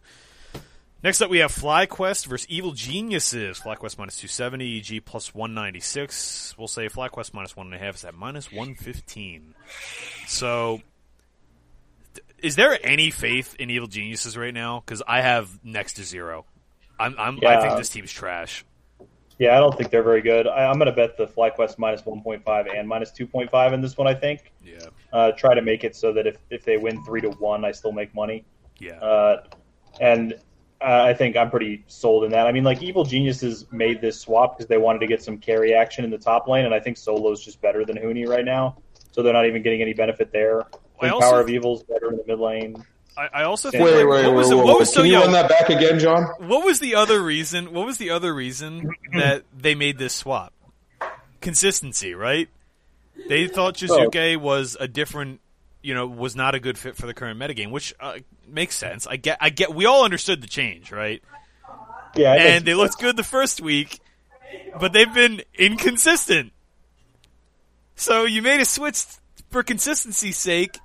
Next 1.03 1.19
up, 1.21 1.31
we 1.31 1.39
have 1.39 1.51
FlyQuest 1.51 2.27
versus 2.27 2.45
Evil 2.47 2.73
Geniuses. 2.73 3.59
FlyQuest 3.59 3.97
minus 3.97 4.17
270, 4.17 4.77
EG 4.97 5.03
plus 5.05 5.33
196. 5.33 6.55
We'll 6.59 6.67
say 6.67 6.87
FlyQuest 6.89 7.33
minus 7.33 7.53
1.5 7.53 7.95
is 7.95 8.05
at 8.05 8.13
minus 8.13 8.51
115. 8.51 9.55
So, 10.27 10.81
is 12.37 12.55
there 12.55 12.77
any 12.83 13.09
faith 13.09 13.55
in 13.57 13.71
Evil 13.71 13.87
Geniuses 13.87 14.37
right 14.37 14.53
now? 14.53 14.83
Because 14.85 15.01
I 15.07 15.21
have 15.21 15.49
next 15.63 15.93
to 15.93 16.03
zero. 16.03 16.45
I'm, 16.99 17.15
I'm, 17.17 17.39
I 17.47 17.59
think 17.61 17.77
this 17.77 17.89
team's 17.89 18.11
trash. 18.11 18.63
Yeah, 19.39 19.57
I 19.57 19.59
don't 19.59 19.75
think 19.75 19.89
they're 19.89 20.03
very 20.03 20.21
good. 20.21 20.45
I, 20.45 20.65
I'm 20.65 20.75
going 20.77 20.85
to 20.85 20.91
bet 20.91 21.17
the 21.17 21.25
FlyQuest 21.25 21.79
minus 21.79 22.03
1.5 22.03 22.77
and 22.77 22.87
minus 22.87 23.11
2.5 23.11 23.73
in 23.73 23.81
this 23.81 23.97
one. 23.97 24.05
I 24.07 24.13
think. 24.13 24.51
Yeah, 24.63 24.77
Uh, 25.11 25.31
try 25.31 25.55
to 25.55 25.63
make 25.63 25.83
it 25.83 25.95
so 25.95 26.13
that 26.13 26.27
if, 26.27 26.37
if 26.51 26.63
they 26.63 26.77
win 26.77 27.03
three 27.05 27.21
to 27.21 27.29
one, 27.31 27.65
I 27.65 27.71
still 27.71 27.91
make 27.91 28.13
money. 28.13 28.45
yeah, 28.77 28.99
Uh, 28.99 29.43
and 29.99 30.35
uh, 30.81 31.03
I 31.03 31.13
think 31.13 31.37
I'm 31.37 31.49
pretty 31.51 31.83
sold 31.87 32.23
in 32.23 32.31
that. 32.31 32.47
I 32.47 32.51
mean, 32.51 32.63
like 32.63 32.81
Evil 32.81 33.03
Geniuses 33.03 33.65
made 33.71 34.01
this 34.01 34.19
swap 34.19 34.57
because 34.57 34.67
they 34.67 34.77
wanted 34.77 34.99
to 34.99 35.07
get 35.07 35.21
some 35.21 35.37
carry 35.37 35.73
action 35.73 36.03
in 36.03 36.11
the 36.11 36.17
top 36.17 36.47
lane, 36.47 36.65
and 36.65 36.73
I 36.73 36.79
think 36.79 36.97
Solo's 36.97 37.43
just 37.43 37.61
better 37.61 37.85
than 37.85 37.97
Huni 37.97 38.27
right 38.27 38.45
now, 38.45 38.77
so 39.11 39.21
they're 39.21 39.33
not 39.33 39.45
even 39.45 39.61
getting 39.61 39.81
any 39.81 39.93
benefit 39.93 40.31
there. 40.31 40.63
I 40.99 41.09
think 41.09 41.21
Power 41.21 41.41
of 41.41 41.49
Evil's 41.49 41.83
better 41.83 42.09
in 42.09 42.17
the 42.17 42.23
mid 42.27 42.39
lane. 42.39 42.83
I, 43.17 43.29
I 43.33 43.43
also 43.43 43.69
think 43.69 43.83
Wait, 43.83 43.97
like, 43.97 44.07
wait, 44.07 44.25
what 44.25 44.35
was 44.35 44.49
wait, 44.49 44.55
wait, 44.55 44.63
what 44.63 44.73
wait. 44.73 44.79
was 44.79 44.93
so 44.93 45.01
Can 45.01 45.07
you 45.07 45.17
yo, 45.17 45.21
run 45.21 45.31
that 45.33 45.49
back 45.49 45.69
again, 45.69 45.99
John? 45.99 46.23
what 46.39 46.65
was 46.65 46.79
the 46.79 46.95
other 46.95 47.21
reason? 47.21 47.73
What 47.73 47.85
was 47.85 47.97
the 47.97 48.11
other 48.11 48.33
reason 48.33 48.89
that 49.13 49.43
they 49.55 49.75
made 49.75 49.97
this 49.97 50.13
swap? 50.13 50.53
Consistency, 51.41 52.13
right? 52.13 52.49
They 53.27 53.47
thought 53.47 53.75
Jiizuke 53.75 54.37
was 54.37 54.77
a 54.79 54.87
different, 54.87 55.41
you 55.81 55.93
know, 55.93 56.07
was 56.07 56.35
not 56.35 56.55
a 56.55 56.59
good 56.59 56.77
fit 56.77 56.95
for 56.95 57.07
the 57.07 57.13
current 57.13 57.39
metagame, 57.39 57.71
which 57.71 57.93
uh, 57.99 58.19
makes 58.47 58.75
sense. 58.75 59.07
I 59.07 59.15
get, 59.17 59.37
I 59.41 59.49
get. 59.49 59.73
We 59.73 59.85
all 59.85 60.03
understood 60.05 60.41
the 60.41 60.47
change, 60.47 60.91
right? 60.91 61.21
Yeah, 62.15 62.33
And 62.33 62.65
they 62.65 62.73
looked 62.73 62.99
good 62.99 63.15
the 63.15 63.23
first 63.23 63.61
week, 63.61 63.99
but 64.79 64.91
they've 64.93 65.13
been 65.13 65.41
inconsistent. 65.57 66.51
So 67.95 68.25
you 68.25 68.41
made 68.41 68.59
a 68.59 68.65
switch 68.65 69.03
for 69.49 69.63
consistency's 69.63 70.37
sake, 70.37 70.77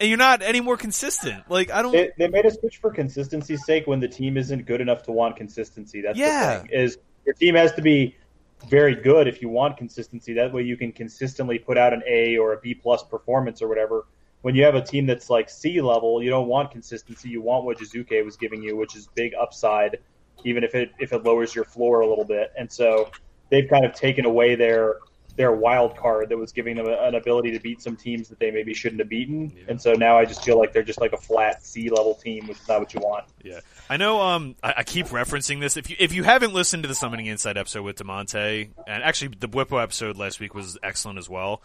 and 0.00 0.08
you're 0.08 0.18
not 0.18 0.42
any 0.42 0.60
more 0.60 0.76
consistent. 0.76 1.48
Like 1.48 1.70
I 1.70 1.82
don't. 1.82 1.92
They, 1.92 2.10
they 2.18 2.28
made 2.28 2.44
a 2.46 2.50
switch 2.50 2.78
for 2.78 2.90
consistency's 2.90 3.64
sake 3.64 3.86
when 3.86 4.00
the 4.00 4.08
team 4.08 4.36
isn't 4.36 4.66
good 4.66 4.80
enough 4.80 5.04
to 5.04 5.12
want 5.12 5.36
consistency. 5.36 6.00
That's 6.00 6.18
Yeah. 6.18 6.58
the 6.58 6.68
thing. 6.68 6.70
Is 6.72 6.98
your 7.24 7.34
team 7.34 7.54
has 7.54 7.72
to 7.74 7.82
be 7.82 8.16
very 8.62 8.94
good 8.94 9.26
if 9.28 9.42
you 9.42 9.48
want 9.48 9.76
consistency. 9.76 10.34
That 10.34 10.52
way 10.52 10.62
you 10.62 10.76
can 10.76 10.92
consistently 10.92 11.58
put 11.58 11.78
out 11.78 11.92
an 11.92 12.02
A 12.06 12.36
or 12.36 12.52
a 12.52 12.60
B 12.60 12.74
plus 12.74 13.02
performance 13.02 13.62
or 13.62 13.68
whatever. 13.68 14.06
When 14.42 14.54
you 14.54 14.64
have 14.64 14.74
a 14.74 14.82
team 14.82 15.06
that's 15.06 15.30
like 15.30 15.48
C 15.48 15.80
level, 15.80 16.22
you 16.22 16.30
don't 16.30 16.48
want 16.48 16.70
consistency. 16.70 17.28
You 17.28 17.40
want 17.42 17.64
what 17.64 17.78
Jiizuke 17.78 18.24
was 18.24 18.36
giving 18.36 18.62
you, 18.62 18.76
which 18.76 18.96
is 18.96 19.08
big 19.14 19.32
upside, 19.40 19.98
even 20.44 20.64
if 20.64 20.74
it 20.74 20.92
if 20.98 21.12
it 21.12 21.22
lowers 21.24 21.54
your 21.54 21.64
floor 21.64 22.00
a 22.00 22.08
little 22.08 22.24
bit. 22.24 22.52
And 22.58 22.70
so 22.70 23.10
they've 23.50 23.68
kind 23.68 23.84
of 23.84 23.94
taken 23.94 24.24
away 24.24 24.54
their 24.54 24.96
their 25.36 25.52
wild 25.52 25.96
card 25.96 26.28
that 26.28 26.36
was 26.36 26.52
giving 26.52 26.76
them 26.76 26.86
an 26.86 27.14
ability 27.14 27.52
to 27.52 27.58
beat 27.58 27.80
some 27.80 27.96
teams 27.96 28.28
that 28.28 28.38
they 28.38 28.50
maybe 28.50 28.74
shouldn't 28.74 29.00
have 29.00 29.08
beaten. 29.08 29.52
Yeah. 29.56 29.64
And 29.68 29.80
so 29.80 29.94
now 29.94 30.18
I 30.18 30.24
just 30.24 30.44
feel 30.44 30.58
like 30.58 30.72
they're 30.72 30.82
just 30.82 31.00
like 31.00 31.12
a 31.12 31.16
flat 31.16 31.64
C 31.64 31.88
level 31.88 32.14
team, 32.14 32.46
which 32.46 32.58
is 32.58 32.68
not 32.68 32.80
what 32.80 32.92
you 32.92 33.00
want. 33.00 33.24
Yeah, 33.42 33.60
I 33.88 33.96
know. 33.96 34.20
Um, 34.20 34.56
I, 34.62 34.74
I 34.78 34.82
keep 34.84 35.06
referencing 35.06 35.60
this. 35.60 35.76
If 35.76 35.88
you 35.88 35.96
if 35.98 36.12
you 36.12 36.22
haven't 36.22 36.52
listened 36.52 36.82
to 36.84 36.88
the 36.88 36.94
Summoning 36.94 37.26
Insight 37.26 37.56
episode 37.56 37.82
with 37.82 37.96
Damonte, 37.96 38.70
and 38.86 39.02
actually 39.02 39.34
the 39.38 39.48
Whippo 39.48 39.82
episode 39.82 40.16
last 40.16 40.40
week 40.40 40.54
was 40.54 40.78
excellent 40.82 41.18
as 41.18 41.28
well. 41.28 41.62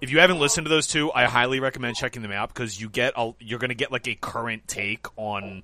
If 0.00 0.10
you 0.10 0.20
haven't 0.20 0.38
listened 0.38 0.66
to 0.66 0.68
those 0.68 0.86
two, 0.86 1.10
I 1.12 1.24
highly 1.24 1.58
recommend 1.58 1.96
checking 1.96 2.20
them 2.20 2.32
out 2.32 2.52
because 2.52 2.78
you 2.78 2.90
get 2.90 3.14
a, 3.16 3.32
you're 3.40 3.58
going 3.58 3.70
to 3.70 3.74
get 3.74 3.90
like 3.90 4.06
a 4.08 4.14
current 4.14 4.68
take 4.68 5.06
on 5.16 5.62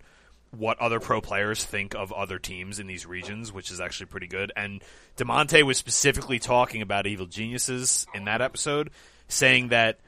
what 0.56 0.78
other 0.78 1.00
pro 1.00 1.20
players 1.20 1.64
think 1.64 1.94
of 1.94 2.12
other 2.12 2.38
teams 2.38 2.78
in 2.78 2.86
these 2.86 3.06
regions, 3.06 3.52
which 3.52 3.70
is 3.70 3.80
actually 3.80 4.06
pretty 4.06 4.26
good. 4.26 4.52
And 4.54 4.82
Damonte 5.16 5.62
was 5.62 5.78
specifically 5.78 6.38
talking 6.38 6.82
about 6.82 7.06
Evil 7.06 7.26
Geniuses 7.26 8.06
in 8.14 8.26
that 8.26 8.42
episode, 8.42 8.90
saying 9.28 9.68
that 9.68 9.98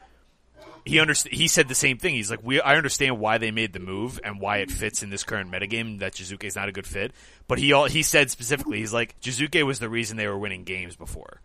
he 0.85 0.97
underst- 0.97 1.33
he 1.33 1.49
said 1.49 1.69
the 1.69 1.75
same 1.75 1.97
thing. 1.97 2.15
He's 2.15 2.31
like, 2.31 2.43
we 2.43 2.61
I 2.61 2.77
understand 2.77 3.19
why 3.19 3.39
they 3.39 3.51
made 3.51 3.73
the 3.73 3.81
move 3.81 4.21
and 4.23 4.39
why 4.39 4.59
it 4.59 4.71
fits 4.71 5.03
in 5.03 5.09
this 5.09 5.25
current 5.25 5.51
metagame 5.51 6.01
that 6.01 6.13
Jiizuke 6.13 6.45
is 6.45 6.57
not 6.57 6.69
a 6.69 6.73
good 6.73 6.87
fit. 6.87 7.13
But 7.49 7.59
he 7.59 7.73
all 7.73 7.87
he 7.87 8.03
said 8.03 8.31
specifically, 8.31 8.79
he's 8.79 8.93
like, 8.93 9.19
Jiizuke 9.21 9.65
was 9.65 9.79
the 9.79 9.89
reason 9.89 10.17
they 10.17 10.29
were 10.29 10.39
winning 10.39 10.65
games 10.65 10.95
before. 10.95 11.41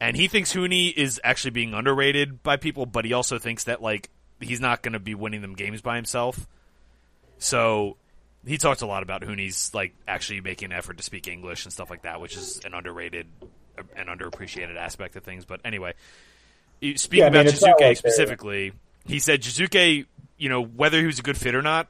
And 0.00 0.16
he 0.16 0.28
thinks 0.28 0.54
Huni 0.54 0.94
is 0.94 1.20
actually 1.24 1.50
being 1.50 1.74
underrated 1.74 2.44
by 2.44 2.56
people, 2.56 2.86
but 2.86 3.04
he 3.04 3.12
also 3.12 3.38
thinks 3.38 3.64
that 3.64 3.82
like 3.82 4.08
he's 4.40 4.60
not 4.60 4.82
going 4.82 4.92
to 4.92 5.00
be 5.00 5.16
winning 5.16 5.42
them 5.42 5.54
games 5.54 5.82
by 5.82 5.96
himself. 5.96 6.46
So 7.38 7.96
he 8.46 8.58
talked 8.58 8.82
a 8.82 8.86
lot 8.86 9.02
about 9.02 9.22
Huni's 9.22 9.72
like 9.74 9.94
actually 10.06 10.40
making 10.40 10.72
an 10.72 10.78
effort 10.78 10.96
to 10.98 11.02
speak 11.02 11.28
English 11.28 11.64
and 11.64 11.72
stuff 11.72 11.90
like 11.90 12.02
that, 12.02 12.20
which 12.20 12.36
is 12.36 12.60
an 12.64 12.74
underrated 12.74 13.26
an 13.96 14.06
underappreciated 14.06 14.76
aspect 14.76 15.16
of 15.16 15.22
things. 15.22 15.44
But 15.44 15.60
anyway, 15.64 15.94
speaking 16.96 17.20
Yeah, 17.20 17.26
I 17.26 17.30
mean, 17.30 17.40
about 17.42 17.54
Jiizuke 17.54 17.80
like 17.80 17.96
specifically, 17.96 18.72
he 19.06 19.18
said 19.18 19.42
Jiizuke, 19.42 20.06
you 20.36 20.48
know, 20.48 20.62
whether 20.62 20.98
he 20.98 21.06
was 21.06 21.18
a 21.18 21.22
good 21.22 21.36
fit 21.36 21.54
or 21.54 21.62
not, 21.62 21.88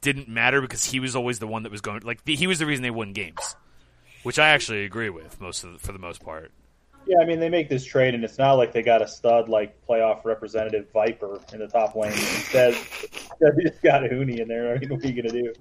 didn't 0.00 0.28
matter 0.28 0.60
because 0.60 0.84
he 0.84 1.00
was 1.00 1.16
always 1.16 1.38
the 1.38 1.46
one 1.46 1.64
that 1.64 1.72
was 1.72 1.80
going. 1.80 2.00
Like 2.02 2.26
he 2.26 2.46
was 2.46 2.58
the 2.58 2.66
reason 2.66 2.82
they 2.82 2.90
won 2.90 3.12
games, 3.12 3.56
which 4.22 4.38
I 4.38 4.48
actually 4.50 4.84
agree 4.84 5.10
with 5.10 5.40
most 5.40 5.64
of 5.64 5.72
the, 5.72 5.78
for 5.78 5.92
the 5.92 5.98
most 5.98 6.22
part. 6.22 6.52
Yeah, 7.08 7.18
I 7.20 7.24
mean 7.24 7.40
they 7.40 7.48
make 7.48 7.68
this 7.70 7.84
trade, 7.84 8.14
and 8.14 8.22
it's 8.22 8.36
not 8.36 8.52
like 8.54 8.72
they 8.72 8.82
got 8.82 9.00
a 9.00 9.08
stud 9.08 9.48
like 9.48 9.74
playoff 9.88 10.24
representative 10.24 10.90
Viper 10.92 11.40
in 11.54 11.58
the 11.60 11.66
top 11.66 11.96
lane. 11.96 12.12
Instead, 12.12 12.74
they 13.40 13.62
just 13.62 13.82
got 13.82 14.02
Huni 14.02 14.38
in 14.40 14.46
there. 14.48 14.74
I 14.74 14.78
mean, 14.78 14.90
what 14.90 15.02
are 15.02 15.08
you 15.08 15.22
gonna 15.22 15.32
do? 15.42 15.52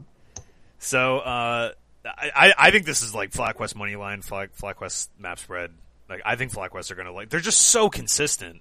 So 0.80 1.20
uh, 1.20 1.72
I 2.06 2.32
I- 2.36 2.54
I 2.58 2.72
think 2.72 2.86
this 2.86 3.02
is 3.02 3.16
like 3.16 3.32
FlyQuest 3.32 3.76
money 3.76 3.96
line, 3.96 4.22
Fly, 4.22 4.48
FlyQuest 4.48 5.08
map 5.18 5.40
spread. 5.40 5.72
Like 6.10 6.22
I 6.26 6.36
think 6.36 6.52
FlyQuest 6.52 6.92
are 6.92 6.96
gonna 6.96 7.14
like 7.14 7.30
they're 7.30 7.40
just 7.40 7.62
so 7.62 7.90
consistent. 7.90 8.60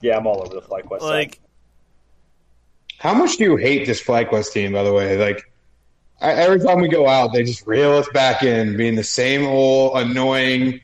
Yeah, 0.00 0.16
I'm 0.16 0.26
all 0.28 0.40
over 0.42 0.54
the 0.54 0.62
FlyQuest. 0.62 1.00
Like 1.00 1.34
side. 1.34 1.38
How 2.98 3.14
much 3.14 3.36
do 3.38 3.44
you 3.44 3.56
hate 3.56 3.86
this 3.86 4.02
FlyQuest 4.02 4.52
team, 4.52 4.72
by 4.72 4.82
the 4.82 4.92
way? 4.92 5.16
Like, 5.16 5.50
I, 6.20 6.32
every 6.32 6.60
time 6.60 6.80
we 6.80 6.88
go 6.88 7.08
out, 7.08 7.32
they 7.32 7.42
just 7.44 7.66
reel 7.66 7.92
us 7.94 8.06
back 8.12 8.42
in, 8.42 8.76
being 8.76 8.94
the 8.94 9.02
same 9.04 9.46
old 9.46 9.96
annoying 9.96 10.82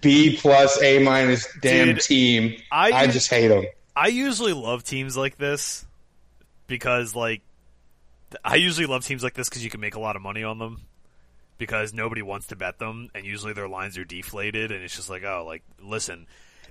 B 0.00 0.36
plus 0.36 0.80
A 0.82 0.98
minus 1.02 1.46
damn 1.60 1.88
Dude, 1.88 2.00
team. 2.00 2.56
I- 2.70 2.92
I, 2.92 3.06
just 3.06 3.28
hate 3.30 3.48
them. 3.48 3.64
I 3.94 4.08
usually 4.08 4.52
love 4.52 4.82
teams 4.84 5.16
like 5.16 5.36
this 5.36 5.84
because 6.66 7.14
like 7.14 7.42
I 8.44 8.56
usually 8.56 8.86
love 8.86 9.04
teams 9.04 9.22
like 9.22 9.34
this 9.34 9.48
because 9.48 9.62
you 9.62 9.70
can 9.70 9.80
make 9.80 9.94
a 9.94 10.00
lot 10.00 10.16
of 10.16 10.22
money 10.22 10.42
on 10.42 10.58
them 10.58 10.80
because 11.58 11.92
nobody 11.94 12.22
wants 12.22 12.48
to 12.48 12.56
bet 12.56 12.78
them 12.78 13.10
and 13.14 13.24
usually 13.24 13.52
their 13.52 13.68
lines 13.68 13.96
are 13.98 14.04
deflated 14.04 14.72
and 14.72 14.82
it's 14.82 14.96
just 14.96 15.08
like 15.10 15.22
oh 15.24 15.44
like 15.46 15.62
listen 15.80 16.26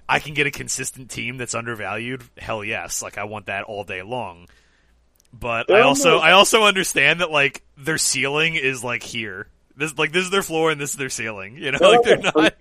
I 0.10 0.20
can 0.20 0.34
get 0.34 0.48
a 0.48 0.52
consistent 0.52 1.10
team 1.10 1.38
that's 1.38 1.56
undervalued? 1.56 2.24
Hell 2.38 2.62
yes. 2.64 3.02
Like 3.02 3.18
I 3.18 3.24
want 3.24 3.46
that 3.46 3.64
all 3.64 3.86
day 3.86 4.02
long. 4.02 4.48
But 5.32 5.70
I 5.72 5.76
They're 5.76 5.84
also 5.84 6.10
almost- 6.16 6.26
I 6.26 6.32
also 6.32 6.64
understand 6.64 7.22
that 7.22 7.32
like 7.32 7.64
their 7.78 7.98
ceiling 7.98 8.56
is 8.56 8.84
like 8.84 9.02
here. 9.02 9.48
This 9.78 9.98
like 9.98 10.12
this 10.12 10.26
is 10.26 10.30
their 10.30 10.44
floor 10.44 10.72
and 10.72 10.82
this 10.82 10.92
is 10.92 10.98
their 10.98 11.10
ceiling 11.10 11.56
you 11.58 11.72
know? 11.72 11.78
They're 11.80 11.90
like 11.92 12.04
they're 12.04 12.18
like 12.18 12.34
not 12.36 12.54
a 12.54 12.58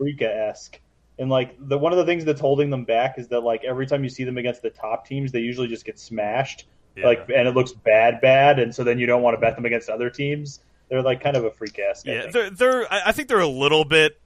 Freaka 0.00 0.48
esque. 0.50 0.80
And 1.20 1.28
like 1.28 1.54
the 1.60 1.76
one 1.76 1.92
of 1.92 1.98
the 1.98 2.06
things 2.06 2.24
that's 2.24 2.40
holding 2.40 2.70
them 2.70 2.84
back 2.84 3.18
is 3.18 3.28
that 3.28 3.40
like 3.40 3.62
every 3.62 3.86
time 3.86 4.02
you 4.02 4.08
see 4.08 4.24
them 4.24 4.38
against 4.38 4.62
the 4.62 4.70
top 4.70 5.06
teams, 5.06 5.32
they 5.32 5.40
usually 5.40 5.68
just 5.68 5.84
get 5.84 5.98
smashed. 5.98 6.66
Yeah. 6.96 7.06
Like 7.06 7.28
and 7.28 7.46
it 7.46 7.54
looks 7.54 7.72
bad, 7.72 8.22
bad, 8.22 8.58
and 8.58 8.74
so 8.74 8.84
then 8.84 8.98
you 8.98 9.06
don't 9.06 9.20
want 9.20 9.36
to 9.36 9.40
bet 9.40 9.54
them 9.54 9.66
against 9.66 9.90
other 9.90 10.08
teams. 10.08 10.60
They're 10.88 11.02
like 11.02 11.22
kind 11.22 11.36
of 11.36 11.44
a 11.44 11.50
freak 11.50 11.78
esque. 11.78 12.06
Yeah, 12.06 12.28
they're 12.32 12.48
they're. 12.48 12.90
I 12.90 13.12
think 13.12 13.28
they're 13.28 13.38
a 13.38 13.46
little 13.46 13.84
bit 13.84 14.18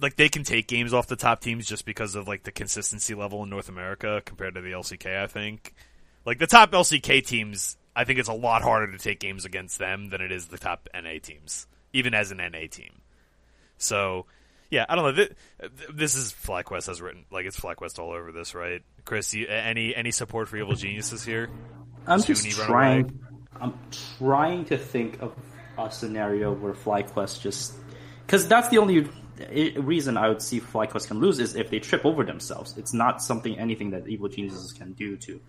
like 0.00 0.14
they 0.14 0.28
can 0.28 0.44
take 0.44 0.68
games 0.68 0.94
off 0.94 1.08
the 1.08 1.16
top 1.16 1.40
teams 1.40 1.66
just 1.66 1.84
because 1.84 2.14
of 2.14 2.28
like 2.28 2.44
the 2.44 2.52
consistency 2.52 3.14
level 3.14 3.42
in 3.42 3.50
North 3.50 3.68
America 3.68 4.22
compared 4.24 4.54
to 4.54 4.60
the 4.60 4.70
LCK. 4.70 5.20
I 5.20 5.26
think 5.26 5.74
like 6.24 6.38
the 6.38 6.46
top 6.46 6.70
LCK 6.70 7.26
teams. 7.26 7.76
I 7.96 8.04
think 8.04 8.20
it's 8.20 8.28
a 8.28 8.34
lot 8.34 8.62
harder 8.62 8.92
to 8.92 8.98
take 8.98 9.18
games 9.18 9.44
against 9.44 9.78
them 9.78 10.10
than 10.10 10.20
it 10.20 10.30
is 10.30 10.46
the 10.46 10.58
top 10.58 10.88
NA 10.94 11.18
teams, 11.20 11.66
even 11.92 12.14
as 12.14 12.30
an 12.30 12.36
NA 12.36 12.68
team. 12.70 13.00
So. 13.78 14.26
Yeah, 14.76 14.84
I 14.90 14.94
don't 14.94 15.04
know. 15.04 15.24
Th- 15.24 15.32
This 15.90 16.16
is 16.16 16.34
FlyQuest 16.34 16.88
has 16.88 17.00
written 17.00 17.24
like 17.30 17.46
it's 17.46 17.58
FlyQuest 17.58 17.98
all 17.98 18.10
over 18.10 18.30
this, 18.30 18.54
right? 18.54 18.82
Chris, 19.06 19.32
you, 19.32 19.46
any 19.46 19.96
any 19.96 20.10
support 20.10 20.50
for 20.50 20.58
Evil 20.58 20.74
Geniuses 20.74 21.24
here? 21.24 21.48
I'm 22.06 22.18
Does 22.18 22.26
just 22.26 22.50
trying. 22.50 23.18
I'm 23.58 23.72
trying 24.18 24.66
to 24.66 24.76
think 24.76 25.22
of 25.22 25.34
a 25.78 25.90
scenario 25.90 26.52
where 26.52 26.74
FlyQuest 26.74 27.40
just 27.40 27.72
because 28.26 28.46
that's 28.46 28.68
the 28.68 28.76
only 28.76 29.08
reason 29.78 30.18
I 30.18 30.28
would 30.28 30.42
see 30.42 30.60
FlyQuest 30.60 31.08
can 31.08 31.20
lose 31.20 31.38
is 31.38 31.56
if 31.56 31.70
they 31.70 31.78
trip 31.78 32.04
over 32.04 32.22
themselves. 32.22 32.76
It's 32.76 32.92
not 32.92 33.22
something 33.22 33.58
anything 33.58 33.92
that 33.92 34.06
Evil 34.06 34.28
Geniuses 34.28 34.74
can 34.74 34.92
do 34.92 35.16
to 35.16 35.40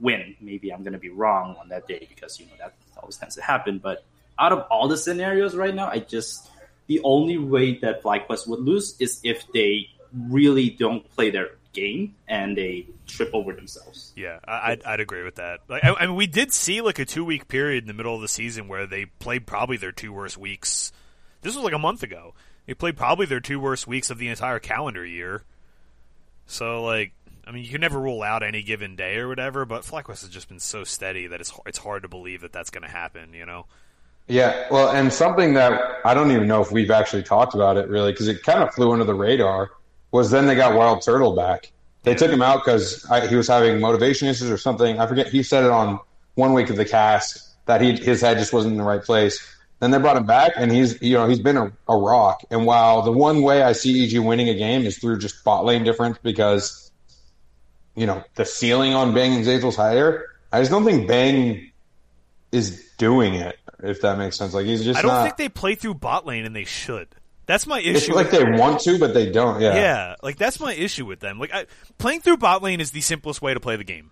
win. 0.00 0.36
Maybe 0.40 0.72
I'm 0.72 0.84
going 0.84 0.92
to 0.92 1.00
be 1.00 1.10
wrong 1.10 1.56
on 1.60 1.70
that 1.70 1.88
day 1.88 2.06
because 2.08 2.38
you 2.38 2.46
know 2.46 2.52
that 2.60 2.74
always 2.98 3.16
tends 3.16 3.34
to 3.34 3.42
happen. 3.42 3.78
But 3.78 4.04
out 4.38 4.52
of 4.52 4.60
all 4.70 4.86
the 4.86 4.96
scenarios 4.96 5.56
right 5.56 5.74
now, 5.74 5.88
I 5.88 5.98
just 5.98 6.50
the 6.86 7.00
only 7.04 7.38
way 7.38 7.78
that 7.78 8.02
FlyQuest 8.02 8.46
would 8.48 8.60
lose 8.60 8.96
is 9.00 9.20
if 9.24 9.50
they 9.52 9.88
really 10.12 10.70
don't 10.70 11.08
play 11.14 11.30
their 11.30 11.50
game 11.72 12.14
and 12.28 12.56
they 12.56 12.86
trip 13.06 13.30
over 13.34 13.52
themselves. 13.52 14.12
Yeah, 14.16 14.38
I'd, 14.46 14.82
I'd 14.84 15.00
agree 15.00 15.24
with 15.24 15.36
that. 15.36 15.60
Like, 15.68 15.84
I, 15.84 15.94
I 15.94 16.06
mean, 16.06 16.16
we 16.16 16.26
did 16.26 16.52
see 16.52 16.80
like 16.80 16.98
a 16.98 17.04
two 17.04 17.24
week 17.24 17.48
period 17.48 17.84
in 17.84 17.88
the 17.88 17.94
middle 17.94 18.14
of 18.14 18.20
the 18.20 18.28
season 18.28 18.68
where 18.68 18.86
they 18.86 19.06
played 19.06 19.46
probably 19.46 19.76
their 19.76 19.92
two 19.92 20.12
worst 20.12 20.38
weeks. 20.38 20.92
This 21.42 21.54
was 21.54 21.64
like 21.64 21.74
a 21.74 21.78
month 21.78 22.02
ago. 22.02 22.34
They 22.66 22.74
played 22.74 22.96
probably 22.96 23.26
their 23.26 23.40
two 23.40 23.60
worst 23.60 23.86
weeks 23.86 24.08
of 24.08 24.18
the 24.18 24.28
entire 24.28 24.58
calendar 24.58 25.04
year. 25.04 25.44
So, 26.46 26.82
like, 26.82 27.12
I 27.46 27.50
mean, 27.50 27.64
you 27.64 27.70
can 27.70 27.80
never 27.80 28.00
rule 28.00 28.22
out 28.22 28.42
any 28.42 28.62
given 28.62 28.96
day 28.96 29.16
or 29.16 29.28
whatever, 29.28 29.66
but 29.66 29.82
FlyQuest 29.82 30.22
has 30.22 30.28
just 30.30 30.48
been 30.48 30.60
so 30.60 30.84
steady 30.84 31.26
that 31.26 31.40
it's 31.40 31.52
it's 31.66 31.78
hard 31.78 32.02
to 32.02 32.08
believe 32.08 32.40
that 32.40 32.52
that's 32.52 32.70
going 32.70 32.84
to 32.84 32.90
happen. 32.90 33.34
You 33.34 33.44
know? 33.44 33.66
Yeah, 34.26 34.66
well, 34.70 34.88
and 34.88 35.12
something 35.12 35.54
that 35.54 36.00
I 36.04 36.14
don't 36.14 36.30
even 36.30 36.46
know 36.46 36.62
if 36.62 36.72
we've 36.72 36.90
actually 36.90 37.24
talked 37.24 37.54
about 37.54 37.76
it 37.76 37.88
really 37.88 38.12
because 38.12 38.28
it 38.28 38.42
kind 38.42 38.62
of 38.62 38.72
flew 38.74 38.92
under 38.92 39.04
the 39.04 39.14
radar 39.14 39.70
was 40.12 40.30
then 40.30 40.46
they 40.46 40.54
got 40.54 40.74
Wild 40.74 41.02
Turtle 41.02 41.36
back. 41.36 41.72
They 42.04 42.14
took 42.14 42.30
him 42.30 42.42
out 42.42 42.64
because 42.64 43.06
he 43.28 43.36
was 43.36 43.48
having 43.48 43.80
motivation 43.80 44.28
issues 44.28 44.50
or 44.50 44.58
something. 44.58 44.98
I 44.98 45.06
forget. 45.06 45.28
He 45.28 45.42
said 45.42 45.64
it 45.64 45.70
on 45.70 45.98
one 46.34 46.52
week 46.52 46.70
of 46.70 46.76
the 46.76 46.84
cast 46.84 47.54
that 47.66 47.80
he 47.80 47.92
his 47.92 48.20
head 48.20 48.38
just 48.38 48.52
wasn't 48.52 48.72
in 48.72 48.78
the 48.78 48.84
right 48.84 49.02
place. 49.02 49.46
Then 49.80 49.90
they 49.90 49.98
brought 49.98 50.16
him 50.16 50.26
back, 50.26 50.52
and 50.56 50.70
he's 50.70 51.00
you 51.02 51.14
know 51.14 51.26
he's 51.28 51.40
been 51.40 51.56
a, 51.56 51.72
a 51.88 51.96
rock. 51.96 52.44
And 52.50 52.64
while 52.64 53.02
the 53.02 53.12
one 53.12 53.42
way 53.42 53.62
I 53.62 53.72
see 53.72 54.04
EG 54.04 54.18
winning 54.24 54.48
a 54.48 54.54
game 54.54 54.84
is 54.84 54.98
through 54.98 55.18
just 55.18 55.44
bot 55.44 55.64
lane 55.64 55.84
difference 55.84 56.18
because 56.22 56.90
you 57.94 58.06
know 58.06 58.22
the 58.36 58.44
ceiling 58.46 58.94
on 58.94 59.12
Bang 59.12 59.34
and 59.34 59.44
Zeyzal's 59.44 59.76
higher, 59.76 60.24
I 60.52 60.60
just 60.60 60.70
don't 60.70 60.84
think 60.84 61.08
Bang 61.08 61.70
is 62.52 62.88
doing 62.96 63.34
it. 63.34 63.58
If 63.84 64.00
that 64.00 64.18
makes 64.18 64.36
sense, 64.36 64.54
like 64.54 64.66
he's 64.66 64.82
just 64.84 64.98
I 64.98 65.02
don't 65.02 65.10
not. 65.10 65.24
think 65.24 65.36
they 65.36 65.48
play 65.48 65.74
through 65.74 65.94
bot 65.94 66.26
lane, 66.26 66.44
and 66.44 66.54
they 66.56 66.64
should. 66.64 67.08
That's 67.46 67.66
my 67.66 67.78
it's 67.78 68.04
issue. 68.04 68.14
like 68.14 68.30
they 68.30 68.42
want 68.42 68.80
to, 68.82 68.98
but 68.98 69.12
they 69.12 69.30
don't. 69.30 69.60
Yeah. 69.60 69.74
Yeah, 69.74 70.14
like 70.22 70.36
that's 70.38 70.58
my 70.58 70.72
issue 70.72 71.04
with 71.04 71.20
them. 71.20 71.38
Like 71.38 71.52
I, 71.52 71.66
playing 71.98 72.22
through 72.22 72.38
bot 72.38 72.62
lane 72.62 72.80
is 72.80 72.90
the 72.90 73.02
simplest 73.02 73.42
way 73.42 73.52
to 73.52 73.60
play 73.60 73.76
the 73.76 73.84
game. 73.84 74.10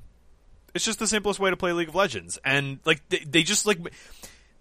It's 0.74 0.84
just 0.84 0.98
the 0.98 1.06
simplest 1.06 1.40
way 1.40 1.50
to 1.50 1.56
play 1.56 1.72
League 1.72 1.88
of 1.88 1.94
Legends, 1.94 2.38
and 2.44 2.78
like 2.84 3.06
they, 3.08 3.20
they 3.20 3.42
just 3.42 3.66
like 3.66 3.78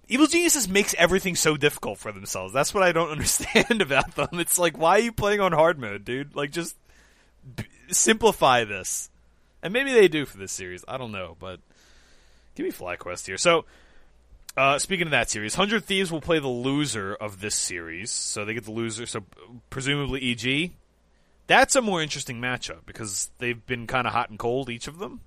Evil 0.07 0.27
Geniuses 0.27 0.69
makes 0.69 0.93
everything 0.97 1.35
so 1.35 1.57
difficult 1.57 1.97
for 1.97 2.11
themselves. 2.11 2.53
That's 2.53 2.73
what 2.73 2.83
I 2.83 2.91
don't 2.93 3.09
understand 3.11 3.81
about 3.81 4.15
them. 4.15 4.39
It's 4.39 4.57
like 4.57 4.77
why 4.77 4.91
are 4.97 4.99
you 4.99 5.11
playing 5.11 5.41
on 5.41 5.51
hard 5.51 5.77
mode, 5.77 6.05
dude? 6.05 6.35
Like 6.35 6.51
just 6.51 6.75
b- 7.55 7.65
simplify 7.89 8.63
this, 8.63 9.09
and 9.61 9.73
maybe 9.73 9.91
they 9.91 10.07
do 10.07 10.25
for 10.25 10.37
this 10.37 10.53
series. 10.53 10.85
I 10.87 10.97
don't 10.97 11.11
know, 11.11 11.35
but 11.39 11.59
give 12.55 12.65
me 12.65 12.71
FlyQuest 12.71 13.25
here. 13.27 13.37
So. 13.37 13.65
Uh, 14.57 14.77
speaking 14.77 15.07
of 15.07 15.11
that 15.11 15.29
series, 15.29 15.55
Hundred 15.55 15.85
Thieves 15.85 16.11
will 16.11 16.21
play 16.21 16.39
the 16.39 16.47
loser 16.47 17.15
of 17.15 17.39
this 17.41 17.55
series, 17.55 18.11
so 18.11 18.43
they 18.45 18.53
get 18.53 18.65
the 18.65 18.71
loser. 18.71 19.05
So 19.05 19.23
presumably 19.69 20.31
EG. 20.31 20.71
That's 21.47 21.75
a 21.75 21.81
more 21.81 22.01
interesting 22.01 22.39
matchup 22.39 22.85
because 22.85 23.29
they've 23.39 23.65
been 23.65 23.87
kind 23.87 24.07
of 24.07 24.13
hot 24.13 24.29
and 24.29 24.39
cold, 24.39 24.69
each 24.69 24.87
of 24.87 24.99
them. 24.99 25.21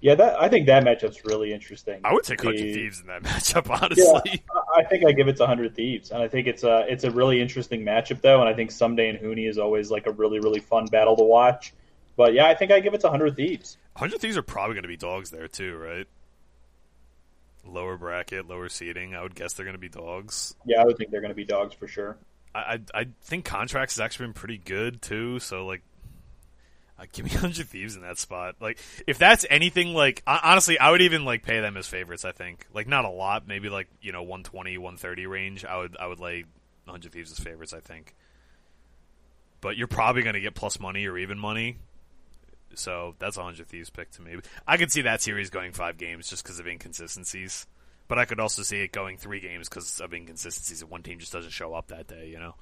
Yeah, 0.00 0.16
that 0.16 0.40
I 0.42 0.48
think 0.48 0.66
that 0.66 0.82
matchup's 0.82 1.24
really 1.24 1.52
interesting. 1.52 2.00
I 2.02 2.12
would 2.12 2.24
take 2.24 2.42
Hundred 2.42 2.72
Thieves 2.74 3.00
in 3.00 3.06
that 3.06 3.22
matchup, 3.24 3.70
honestly. 3.70 4.42
I- 4.54 4.80
I 4.80 4.84
think 4.84 5.04
I 5.06 5.12
give 5.12 5.28
it 5.28 5.36
to 5.38 5.46
Hundred 5.46 5.74
Thieves, 5.74 6.10
and 6.10 6.22
I 6.22 6.28
think 6.28 6.46
it's 6.46 6.62
a 6.64 6.84
it's 6.88 7.04
a 7.04 7.10
really 7.10 7.40
interesting 7.40 7.82
matchup 7.82 8.20
though, 8.20 8.40
and 8.40 8.48
I 8.48 8.54
think 8.54 8.70
Ssumday 8.70 9.08
and 9.10 9.18
Huni 9.18 9.48
is 9.48 9.58
always 9.58 9.90
like 9.90 10.06
a 10.06 10.12
really 10.12 10.38
really 10.40 10.60
fun 10.60 10.86
battle 10.86 11.16
to 11.16 11.24
watch. 11.24 11.72
But 12.16 12.32
yeah, 12.32 12.46
I 12.46 12.54
think 12.54 12.70
I 12.72 12.80
give 12.80 12.94
it 12.94 13.00
to 13.02 13.08
Hundred 13.10 13.34
Thieves. 13.36 13.76
Hundred 13.96 14.20
Thieves 14.20 14.36
are 14.36 14.42
probably 14.42 14.74
going 14.74 14.82
to 14.82 14.88
be 14.88 14.96
dogs 14.96 15.30
there 15.30 15.48
too, 15.48 15.76
right? 15.76 16.06
Lower 17.68 17.98
bracket, 17.98 18.48
lower 18.48 18.68
seating. 18.68 19.14
I 19.14 19.22
would 19.22 19.34
guess 19.34 19.52
they're 19.52 19.64
going 19.66 19.74
to 19.74 19.80
be 19.80 19.88
dogs. 19.88 20.54
Yeah, 20.64 20.80
I 20.80 20.84
would 20.84 20.96
think 20.96 21.10
they're 21.10 21.20
going 21.20 21.30
to 21.30 21.36
be 21.36 21.44
dogs 21.44 21.74
for 21.74 21.86
sure. 21.86 22.16
I, 22.54 22.80
I 22.94 23.00
I 23.00 23.06
think 23.22 23.44
Contractz 23.44 23.94
has 23.94 24.00
actually 24.00 24.26
been 24.26 24.34
pretty 24.34 24.58
good 24.58 25.02
too. 25.02 25.38
So 25.38 25.66
like, 25.66 25.82
uh, 26.98 27.04
give 27.12 27.26
me 27.26 27.30
hundred 27.34 27.68
thieves 27.68 27.94
in 27.94 28.02
that 28.02 28.18
spot. 28.18 28.56
Like, 28.60 28.78
if 29.06 29.18
that's 29.18 29.44
anything 29.50 29.92
like, 29.92 30.22
hon- 30.26 30.40
honestly, 30.42 30.78
I 30.78 30.90
would 30.90 31.02
even 31.02 31.24
like 31.24 31.42
pay 31.42 31.60
them 31.60 31.76
as 31.76 31.86
favorites. 31.86 32.24
I 32.24 32.32
think 32.32 32.66
like 32.72 32.88
not 32.88 33.04
a 33.04 33.10
lot, 33.10 33.46
maybe 33.46 33.68
like 33.68 33.88
you 34.00 34.12
know 34.12 34.22
120, 34.22 34.78
130 34.78 35.26
range. 35.26 35.64
I 35.64 35.76
would 35.76 35.96
I 35.98 36.06
would 36.06 36.20
lay 36.20 36.44
hundred 36.86 37.12
thieves 37.12 37.30
as 37.30 37.38
favorites. 37.38 37.74
I 37.74 37.80
think, 37.80 38.14
but 39.60 39.76
you're 39.76 39.88
probably 39.88 40.22
going 40.22 40.34
to 40.34 40.40
get 40.40 40.54
plus 40.54 40.80
money 40.80 41.06
or 41.06 41.18
even 41.18 41.38
money 41.38 41.76
So 42.74 43.14
that's 43.18 43.36
a 43.36 43.42
hundred 43.42 43.68
thieves 43.68 43.90
pick 43.90 44.10
to 44.12 44.22
me. 44.22 44.36
I 44.66 44.76
could 44.76 44.92
see 44.92 45.02
that 45.02 45.20
series 45.20 45.50
going 45.50 45.72
five 45.72 45.96
games 45.98 46.28
just 46.28 46.42
because 46.42 46.60
of 46.60 46.66
inconsistencies, 46.66 47.66
but 48.06 48.18
I 48.18 48.24
could 48.24 48.40
also 48.40 48.62
see 48.62 48.80
it 48.80 48.92
going 48.92 49.16
three 49.16 49.40
games 49.40 49.68
because 49.68 50.00
of 50.00 50.12
inconsistencies. 50.12 50.82
If 50.82 50.88
one 50.88 51.02
team 51.02 51.18
just 51.18 51.32
doesn't 51.32 51.50
show 51.52 51.74
up 51.74 51.88
that 51.88 52.06
day, 52.06 52.28
you 52.28 52.38
know. 52.38 52.54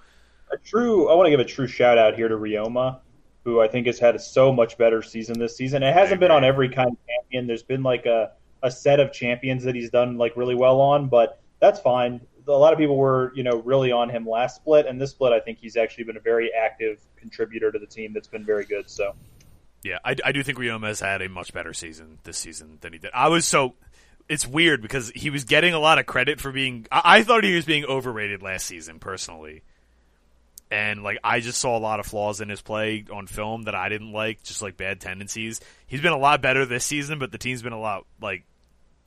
A 0.52 0.56
true, 0.58 1.08
I 1.08 1.14
want 1.14 1.26
to 1.26 1.30
give 1.30 1.40
a 1.40 1.44
true 1.44 1.66
shout 1.66 1.98
out 1.98 2.14
here 2.14 2.28
to 2.28 2.36
Ryoma, 2.36 3.00
who 3.44 3.60
I 3.60 3.68
think 3.68 3.86
has 3.86 3.98
had 3.98 4.14
a 4.14 4.18
so 4.18 4.52
much 4.52 4.78
better 4.78 5.02
season 5.02 5.38
this 5.38 5.56
season. 5.56 5.82
It 5.82 5.92
hasn't 5.92 6.20
been 6.20 6.30
on 6.30 6.44
every 6.44 6.68
kind 6.68 6.90
of 6.90 6.96
champion. 7.06 7.46
There's 7.46 7.62
been 7.62 7.82
like 7.82 8.06
a, 8.06 8.32
a 8.62 8.70
set 8.70 9.00
of 9.00 9.12
champions 9.12 9.64
that 9.64 9.74
he's 9.74 9.90
done 9.90 10.18
like 10.18 10.36
really 10.36 10.54
well 10.54 10.80
on, 10.80 11.08
but 11.08 11.40
that's 11.60 11.80
fine. 11.80 12.20
A 12.48 12.52
lot 12.52 12.72
of 12.72 12.78
people 12.78 12.96
were, 12.96 13.32
you 13.34 13.42
know, 13.42 13.60
really 13.62 13.90
on 13.90 14.08
him 14.08 14.28
last 14.28 14.56
split, 14.56 14.86
and 14.86 15.00
this 15.00 15.10
split, 15.10 15.32
I 15.32 15.40
think 15.40 15.58
he's 15.58 15.76
actually 15.76 16.04
been 16.04 16.16
a 16.16 16.20
very 16.20 16.52
active 16.54 17.00
contributor 17.16 17.72
to 17.72 17.78
the 17.78 17.86
team. 17.86 18.12
That's 18.12 18.28
been 18.28 18.44
very 18.44 18.64
good. 18.64 18.88
So, 18.88 19.14
yeah, 19.82 19.98
I, 20.04 20.16
I 20.24 20.32
do 20.32 20.42
think 20.42 20.58
Ryoma 20.58 20.88
has 20.88 21.00
had 21.00 21.22
a 21.22 21.28
much 21.28 21.52
better 21.52 21.72
season 21.72 22.18
this 22.24 22.38
season 22.38 22.78
than 22.80 22.92
he 22.92 22.98
did. 22.98 23.10
I 23.14 23.28
was 23.28 23.46
so 23.46 23.74
it's 24.28 24.46
weird 24.46 24.82
because 24.82 25.10
he 25.10 25.30
was 25.30 25.44
getting 25.44 25.74
a 25.74 25.78
lot 25.78 25.98
of 25.98 26.06
credit 26.06 26.40
for 26.40 26.50
being. 26.52 26.86
I, 26.90 27.02
I 27.04 27.22
thought 27.22 27.44
he 27.44 27.54
was 27.54 27.64
being 27.64 27.84
overrated 27.84 28.42
last 28.42 28.66
season, 28.66 28.98
personally 28.98 29.62
and 30.70 31.02
like 31.02 31.18
I 31.22 31.40
just 31.40 31.60
saw 31.60 31.76
a 31.76 31.78
lot 31.78 32.00
of 32.00 32.06
flaws 32.06 32.40
in 32.40 32.48
his 32.48 32.60
play 32.60 33.04
on 33.12 33.26
film 33.26 33.62
that 33.64 33.74
I 33.74 33.88
didn't 33.88 34.12
like, 34.12 34.42
just 34.42 34.62
like 34.62 34.76
bad 34.76 35.00
tendencies. 35.00 35.60
He's 35.86 36.00
been 36.00 36.12
a 36.12 36.18
lot 36.18 36.42
better 36.42 36.66
this 36.66 36.84
season, 36.84 37.18
but 37.18 37.30
the 37.30 37.38
team's 37.38 37.62
been 37.62 37.72
a 37.72 37.80
lot 37.80 38.04
like 38.20 38.44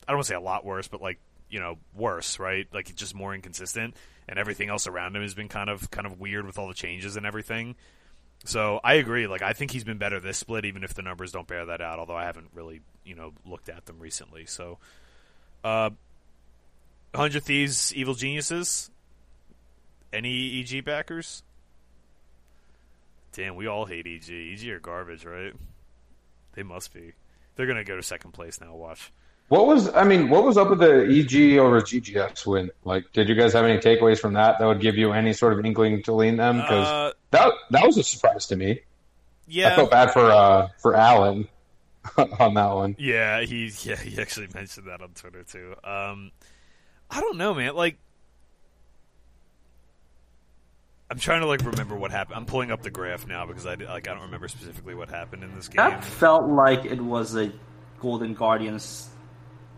I 0.08 0.12
don't 0.12 0.18
want 0.18 0.26
to 0.26 0.28
say 0.30 0.36
a 0.36 0.40
lot 0.40 0.64
worse, 0.64 0.88
but 0.88 1.02
like 1.02 1.18
you 1.50 1.60
know 1.60 1.76
worse, 1.94 2.38
right? 2.38 2.66
Like 2.72 2.94
just 2.94 3.14
more 3.14 3.34
inconsistent, 3.34 3.94
and 4.26 4.38
everything 4.38 4.70
else 4.70 4.86
around 4.86 5.14
him 5.16 5.22
has 5.22 5.34
been 5.34 5.48
kind 5.48 5.68
of 5.68 5.90
kind 5.90 6.06
of 6.06 6.18
weird 6.18 6.46
with 6.46 6.58
all 6.58 6.68
the 6.68 6.74
changes 6.74 7.16
and 7.16 7.26
everything. 7.26 7.76
So 8.44 8.80
I 8.82 8.94
agree. 8.94 9.26
Like 9.26 9.42
I 9.42 9.52
think 9.52 9.70
he's 9.70 9.84
been 9.84 9.98
better 9.98 10.20
this 10.20 10.38
split, 10.38 10.64
even 10.64 10.82
if 10.82 10.94
the 10.94 11.02
numbers 11.02 11.32
don't 11.32 11.46
bear 11.46 11.66
that 11.66 11.80
out. 11.80 11.98
Although 11.98 12.16
I 12.16 12.24
haven't 12.24 12.48
really 12.54 12.80
you 13.04 13.14
know 13.14 13.32
looked 13.44 13.68
at 13.68 13.86
them 13.86 13.98
recently. 13.98 14.46
So, 14.46 14.78
uh, 15.62 15.90
Hundred 17.14 17.44
Thieves, 17.44 17.94
Evil 17.94 18.14
Geniuses. 18.14 18.90
Any 20.12 20.60
EG 20.60 20.84
backers? 20.84 21.42
Damn, 23.32 23.54
we 23.54 23.68
all 23.68 23.86
hate 23.86 24.06
EG. 24.06 24.28
EG 24.28 24.68
are 24.70 24.80
garbage, 24.80 25.24
right? 25.24 25.52
They 26.54 26.64
must 26.64 26.92
be. 26.92 27.12
They're 27.54 27.66
gonna 27.66 27.84
go 27.84 27.96
to 27.96 28.02
second 28.02 28.32
place 28.32 28.60
now. 28.60 28.74
Watch. 28.74 29.12
What 29.50 29.66
was 29.66 29.92
I 29.92 30.04
mean? 30.04 30.28
What 30.28 30.44
was 30.44 30.56
up 30.56 30.70
with 30.70 30.78
the 30.78 31.02
EG 31.06 31.58
over 31.58 31.80
GGS 31.80 32.46
win? 32.46 32.70
Like, 32.84 33.12
did 33.12 33.28
you 33.28 33.34
guys 33.34 33.52
have 33.54 33.64
any 33.64 33.78
takeaways 33.78 34.20
from 34.20 34.34
that 34.34 34.60
that 34.60 34.64
would 34.64 34.80
give 34.80 34.96
you 34.96 35.10
any 35.10 35.32
sort 35.32 35.52
of 35.52 35.64
inkling 35.66 36.04
to 36.04 36.14
lean 36.14 36.36
them? 36.36 36.58
Because 36.58 36.86
uh, 36.86 37.12
that 37.32 37.52
that 37.70 37.84
was 37.84 37.98
a 37.98 38.04
surprise 38.04 38.46
to 38.46 38.56
me. 38.56 38.82
Yeah, 39.48 39.72
I 39.72 39.74
felt 39.74 39.90
bad 39.90 40.12
for 40.12 40.30
uh, 40.30 40.68
for 40.78 40.94
Alan 40.94 41.48
on 42.38 42.54
that 42.54 42.72
one. 42.72 42.94
Yeah, 42.96 43.40
he 43.40 43.72
yeah 43.82 43.96
he 43.96 44.22
actually 44.22 44.46
mentioned 44.54 44.86
that 44.86 45.02
on 45.02 45.08
Twitter 45.14 45.42
too. 45.42 45.74
Um, 45.82 46.30
I 47.10 47.20
don't 47.20 47.36
know, 47.36 47.52
man. 47.52 47.74
Like 47.74 47.98
I'm 51.10 51.18
trying 51.18 51.40
to 51.40 51.48
like 51.48 51.62
remember 51.64 51.96
what 51.96 52.12
happened. 52.12 52.36
I'm 52.36 52.46
pulling 52.46 52.70
up 52.70 52.82
the 52.82 52.90
graph 52.92 53.26
now 53.26 53.46
because 53.46 53.66
I 53.66 53.74
like 53.74 54.06
I 54.06 54.12
don't 54.12 54.22
remember 54.22 54.46
specifically 54.46 54.94
what 54.94 55.08
happened 55.08 55.42
in 55.42 55.56
this 55.56 55.66
game. 55.66 55.78
That 55.78 56.04
felt 56.04 56.48
like 56.48 56.84
it 56.84 57.00
was 57.00 57.34
a 57.34 57.50
Golden 57.98 58.34
Guardians 58.34 59.08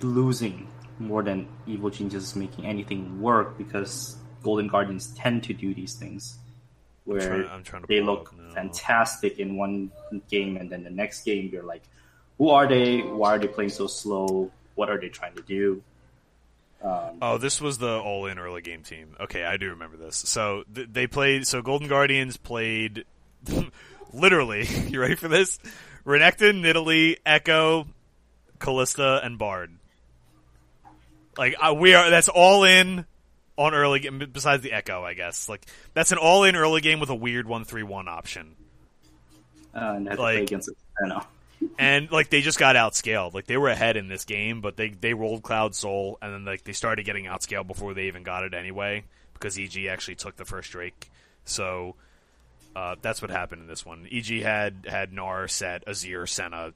losing 0.02 0.68
more 0.98 1.22
than 1.22 1.48
Evil 1.66 1.90
Geniuses 1.90 2.36
making 2.36 2.66
anything 2.66 3.20
work 3.20 3.58
because 3.58 4.16
Golden 4.42 4.68
Guardians 4.68 5.08
tend 5.16 5.44
to 5.44 5.54
do 5.54 5.74
these 5.74 5.94
things 5.94 6.38
where 7.04 7.20
I'm 7.20 7.28
trying, 7.28 7.50
I'm 7.50 7.62
trying 7.64 7.84
they 7.88 8.00
look 8.00 8.34
fantastic 8.54 9.38
in 9.38 9.56
one 9.56 9.90
game 10.30 10.56
and 10.56 10.70
then 10.70 10.84
the 10.84 10.90
next 10.90 11.24
game 11.24 11.50
you're 11.52 11.64
like, 11.64 11.82
who 12.38 12.50
are 12.50 12.68
they? 12.68 13.00
Why 13.00 13.34
are 13.34 13.38
they 13.38 13.48
playing 13.48 13.70
so 13.70 13.86
slow? 13.86 14.50
What 14.74 14.90
are 14.90 15.00
they 15.00 15.08
trying 15.08 15.34
to 15.34 15.42
do? 15.42 15.82
Um, 16.82 17.18
oh, 17.22 17.38
this 17.38 17.60
was 17.60 17.78
the 17.78 17.98
all-in 17.98 18.38
early 18.38 18.62
game 18.62 18.82
team. 18.82 19.16
Okay, 19.20 19.44
I 19.44 19.56
do 19.56 19.70
remember 19.70 19.96
this. 19.96 20.16
So 20.16 20.64
th- 20.74 20.88
they 20.90 21.06
played. 21.06 21.46
So 21.46 21.62
Golden 21.62 21.88
Guardians 21.88 22.36
played. 22.36 23.04
literally, 24.12 24.66
you 24.88 25.00
ready 25.00 25.14
for 25.14 25.28
this? 25.28 25.58
Renekton, 26.04 26.62
Nidalee, 26.62 27.16
Ekko, 27.24 27.86
Kalista, 28.58 29.24
and 29.24 29.38
Bard. 29.38 29.72
Like 31.36 31.56
uh, 31.60 31.74
we 31.74 31.94
are. 31.94 32.10
That's 32.10 32.28
all 32.28 32.64
in 32.64 33.06
on 33.56 33.74
early 33.74 34.00
game. 34.00 34.22
Besides 34.32 34.62
the 34.62 34.70
Ekko, 34.70 35.02
I 35.02 35.14
guess. 35.14 35.48
Like 35.48 35.66
that's 35.94 36.12
an 36.12 36.18
all-in 36.18 36.56
early 36.56 36.80
game 36.80 37.00
with 37.00 37.10
a 37.10 37.14
weird 37.14 37.46
one-three-one 37.46 38.08
option. 38.08 38.54
Uh, 39.74 39.94
and 39.96 40.18
like, 40.18 40.42
against 40.42 40.68
know 41.06 41.22
and 41.78 42.10
like 42.10 42.28
they 42.28 42.40
just 42.40 42.58
got 42.58 42.76
outscaled. 42.76 43.34
Like 43.34 43.46
they 43.46 43.56
were 43.56 43.68
ahead 43.68 43.96
in 43.96 44.08
this 44.08 44.24
game, 44.24 44.60
but 44.60 44.76
they 44.76 44.90
they 44.90 45.14
rolled 45.14 45.42
Cloud 45.42 45.74
Soul, 45.74 46.18
and 46.20 46.32
then 46.32 46.44
like 46.44 46.64
they 46.64 46.72
started 46.72 47.04
getting 47.04 47.24
outscaled 47.24 47.66
before 47.66 47.94
they 47.94 48.06
even 48.06 48.22
got 48.22 48.44
it 48.44 48.54
anyway, 48.54 49.04
because 49.34 49.58
EG 49.58 49.86
actually 49.86 50.16
took 50.16 50.36
the 50.36 50.44
first 50.44 50.70
Drake. 50.72 51.10
So 51.44 51.94
uh, 52.76 52.96
that's 53.00 53.22
what 53.22 53.30
happened 53.30 53.62
in 53.62 53.68
this 53.68 53.84
one. 53.84 54.06
EG 54.10 54.42
had 54.42 54.86
had 54.88 55.12
Gnar, 55.12 55.48
Sett, 55.50 55.86
Azir, 55.86 56.28
Senna, 56.28 56.72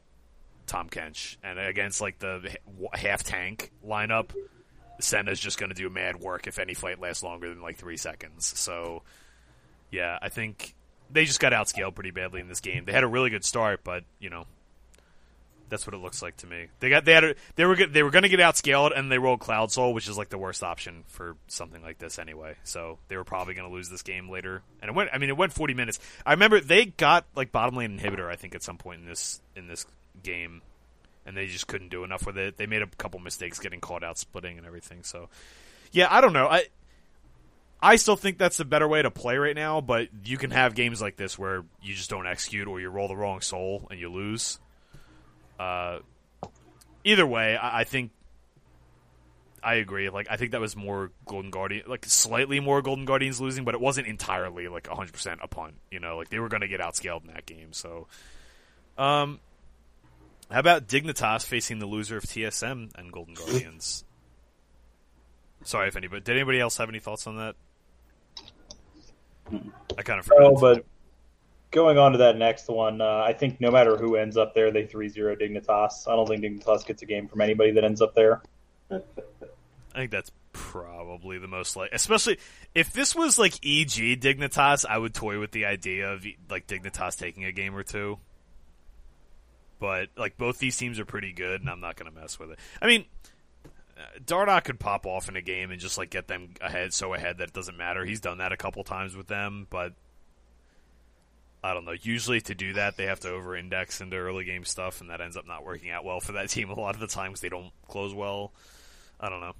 Tahm 0.66 0.88
Kench, 0.88 1.36
and 1.42 1.58
against 1.58 2.00
like 2.00 2.18
the 2.18 2.56
half 2.92 3.22
tank 3.22 3.72
lineup, 3.86 4.30
Senna's 5.00 5.40
just 5.40 5.58
going 5.58 5.70
to 5.70 5.74
do 5.74 5.88
mad 5.88 6.16
work 6.16 6.46
if 6.46 6.58
any 6.58 6.74
fight 6.74 7.00
lasts 7.00 7.22
longer 7.22 7.48
than 7.48 7.62
like 7.62 7.76
three 7.76 7.96
seconds. 7.96 8.58
So 8.58 9.02
yeah, 9.90 10.18
I 10.20 10.28
think 10.28 10.74
they 11.10 11.24
just 11.24 11.40
got 11.40 11.52
outscaled 11.52 11.94
pretty 11.94 12.10
badly 12.10 12.40
in 12.40 12.48
this 12.48 12.60
game. 12.60 12.84
They 12.84 12.92
had 12.92 13.04
a 13.04 13.08
really 13.08 13.30
good 13.30 13.44
start, 13.44 13.80
but 13.84 14.04
you 14.18 14.30
know 14.30 14.46
that's 15.68 15.86
what 15.86 15.94
it 15.94 15.98
looks 15.98 16.22
like 16.22 16.36
to 16.38 16.46
me. 16.46 16.66
They 16.80 16.88
got 16.88 17.04
they 17.04 17.12
had 17.12 17.24
a, 17.24 17.34
they 17.56 17.64
were 17.64 17.76
they 17.76 18.02
were 18.02 18.10
going 18.10 18.22
to 18.22 18.28
get 18.28 18.40
outscaled 18.40 18.96
and 18.96 19.10
they 19.10 19.18
rolled 19.18 19.40
Cloud 19.40 19.72
Soul, 19.72 19.94
which 19.94 20.08
is 20.08 20.16
like 20.16 20.28
the 20.28 20.38
worst 20.38 20.62
option 20.62 21.04
for 21.08 21.36
something 21.48 21.82
like 21.82 21.98
this 21.98 22.18
anyway. 22.18 22.54
So 22.64 22.98
they 23.08 23.16
were 23.16 23.24
probably 23.24 23.54
going 23.54 23.68
to 23.68 23.74
lose 23.74 23.88
this 23.88 24.02
game 24.02 24.28
later. 24.28 24.62
And 24.80 24.88
it 24.88 24.94
went. 24.94 25.10
I 25.12 25.18
mean, 25.18 25.30
it 25.30 25.36
went 25.36 25.52
40 25.52 25.74
minutes. 25.74 25.98
I 26.24 26.32
remember 26.32 26.60
they 26.60 26.86
got 26.86 27.26
like 27.34 27.52
bottom 27.52 27.76
lane 27.76 27.98
inhibitor. 27.98 28.28
I 28.30 28.36
think 28.36 28.54
at 28.54 28.62
some 28.62 28.78
point 28.78 29.00
in 29.00 29.06
this 29.06 29.40
in 29.54 29.66
this 29.66 29.86
game, 30.27 30.62
and 31.24 31.37
they 31.37 31.47
just 31.47 31.66
couldn't 31.66 31.89
do 31.89 32.05
enough 32.05 32.27
with 32.27 32.37
it. 32.37 32.57
They 32.57 32.66
made 32.66 32.83
a 32.83 32.87
couple 32.87 33.20
mistakes 33.20 33.59
getting 33.59 33.81
caught 33.81 34.05
out 34.05 34.18
splitting 34.18 34.59
and 34.59 34.66
everything. 34.66 35.03
So 35.03 35.29
yeah, 35.93 36.09
I 36.11 36.20
don't 36.20 36.33
know. 36.33 36.47
I 36.47 36.66
I 37.81 37.97
still 37.97 38.16
think 38.16 38.39
that's 38.39 38.57
the 38.57 38.64
better 38.64 38.89
way 38.89 39.03
to 39.03 39.11
play 39.11 39.37
right 39.37 39.55
now, 39.55 39.81
but 39.81 40.09
you 40.24 40.39
can 40.39 40.51
have 40.51 40.74
games 40.74 41.01
like 41.03 41.16
this 41.16 41.39
where 41.39 41.64
you 41.83 41.95
just 41.95 42.11
don't 42.11 42.27
execute 42.27 42.68
or 42.68 42.81
you 42.81 42.89
roll 42.89 43.09
the 43.09 43.16
wrong 43.16 43.41
soul 43.41 43.87
and 43.91 44.01
you 44.01 44.11
lose. 44.11 44.59
Uh, 45.59 46.01
either 47.05 47.27
way, 47.27 47.57
I, 47.57 47.81
I, 47.81 47.85
think 47.85 48.12
I 49.62 49.74
agree. 49.74 50.09
Like, 50.09 50.27
I 50.31 50.37
think 50.37 50.53
that 50.53 50.61
was 50.61 50.74
more 50.74 51.12
Golden 51.27 51.51
Guardian, 51.51 51.85
like 51.87 52.07
slightly 52.07 52.61
more 52.61 52.81
Golden 52.81 53.05
Guardians 53.05 53.41
losing, 53.41 53.64
but 53.64 53.74
it 53.74 53.81
wasn't 53.81 54.07
entirely 54.07 54.68
like 54.68 54.85
100% 54.85 55.39
a 55.43 55.49
punt. 55.49 55.74
You 55.91 56.01
know, 56.01 56.16
like 56.16 56.31
they 56.31 56.39
were 56.39 56.49
going 56.49 56.62
to 56.62 56.68
get 56.68 56.81
outscaled 56.81 57.22
in 57.22 57.35
that 57.35 57.45
game. 57.45 57.72
So, 57.72 58.07
um, 58.97 59.39
how 60.51 60.61
about 60.61 60.86
Dignitas 60.86 61.44
facing 61.44 61.78
the 61.78 61.86
loser 61.86 62.16
of 62.16 62.24
TSM 62.24 62.90
and 62.97 63.12
Golden 63.12 63.34
Guardians? 63.34 64.05
Sorry 65.64 65.88
if 65.88 65.97
anybody 65.97 66.22
did 66.22 66.36
anybody 66.36 66.61
else 66.61 66.76
have 66.76 66.88
any 66.88 67.01
thoughts 67.01 67.26
on 67.26 67.36
that? 67.36 67.57
I 69.99 70.03
kind 70.03 70.20
of 70.20 70.26
forgot. 70.26 70.42
Oh, 70.42 70.57
but 70.61 70.84
going 71.70 71.99
on 71.99 72.12
to 72.12 72.18
that 72.18 72.36
next 72.36 72.68
one, 72.68 73.01
uh, 73.01 73.24
I 73.26 73.32
think 73.32 73.61
no 73.61 73.70
matter 73.70 73.97
who 73.97 74.16
ends 74.16 74.36
up 74.36 74.55
there, 74.55 74.70
they 74.70 74.86
3 74.86 75.09
0 75.09 75.36
Dignitas. 75.36 76.09
I 76.09 76.14
don't 76.14 76.28
think 76.28 76.42
Dignitas 76.42 76.86
gets 76.86 77.03
a 77.03 77.07
game 77.07 77.26
from 77.28 77.40
anybody 77.40 77.72
that 77.72 77.84
ends 77.84 78.01
up 78.01 78.14
there. 78.14 78.42
I 78.90 79.01
think 79.94 80.11
that's 80.11 80.30
probably 80.53 81.38
the 81.38 81.49
most 81.49 81.76
like, 81.76 81.90
especially 81.92 82.38
if 82.74 82.92
this 82.92 83.14
was 83.14 83.38
like 83.38 83.55
EG 83.64 84.20
Dignitas, 84.20 84.84
I 84.88 84.99
would 84.99 85.14
toy 85.14 85.40
with 85.40 85.51
the 85.51 85.66
idea 85.66 86.12
of 86.12 86.24
like 86.49 86.66
Dignitas 86.66 87.18
taking 87.18 87.44
a 87.44 87.53
game 87.53 87.74
or 87.74 87.82
two. 87.82 88.18
But 89.79 90.09
like 90.16 90.37
both 90.37 90.59
these 90.59 90.77
teams 90.77 90.99
are 90.99 91.05
pretty 91.05 91.33
good, 91.33 91.61
and 91.61 91.70
I'm 91.70 91.81
not 91.81 91.97
going 91.97 92.12
to 92.12 92.18
mess 92.18 92.39
with 92.39 92.51
it. 92.51 92.59
I 92.81 92.87
mean, 92.87 93.05
Dardoch 94.24 94.64
could 94.64 94.79
pop 94.79 95.07
off 95.07 95.29
in 95.29 95.37
a 95.37 95.43
game 95.43 95.70
and 95.70 95.81
just 95.81 95.99
like 95.99 96.11
get 96.11 96.29
them 96.29 96.55
ahead 96.61 96.93
so 96.93 97.14
ahead 97.14 97.39
that 97.39 97.49
it 97.49 97.55
doesn't 97.55 97.77
matter. 97.77 98.05
He's 98.05 98.20
done 98.20 98.39
that 98.39 98.53
a 98.53 98.57
couple 98.57 98.85
times 98.85 99.16
with 99.16 99.27
them, 99.27 99.66
but 99.70 99.93
I 101.62 101.74
don't 101.74 101.85
know. 101.85 101.95
Usually 102.01 102.41
to 102.43 102.55
do 102.55 102.74
that, 102.74 102.97
they 102.97 103.07
have 103.07 103.20
to 103.20 103.31
over 103.31 103.57
index 103.57 104.01
into 104.01 104.16
early 104.16 104.45
game 104.45 104.64
stuff, 104.64 105.01
and 105.01 105.11
that 105.11 105.20
ends 105.20 105.37
up 105.37 105.47
not 105.47 105.64
working 105.64 105.91
out 105.91 106.05
well 106.05 106.20
for 106.20 106.33
that 106.33 106.49
team 106.51 106.70
a 106.70 106.79
lot 106.79 106.95
of 106.95 107.01
the 107.01 107.07
times. 107.07 107.41
They 107.41 107.49
don't 107.49 107.72
close 107.89 108.14
well. 108.14 108.53
I 109.18 109.29
don't 109.29 109.41
know. 109.41 109.55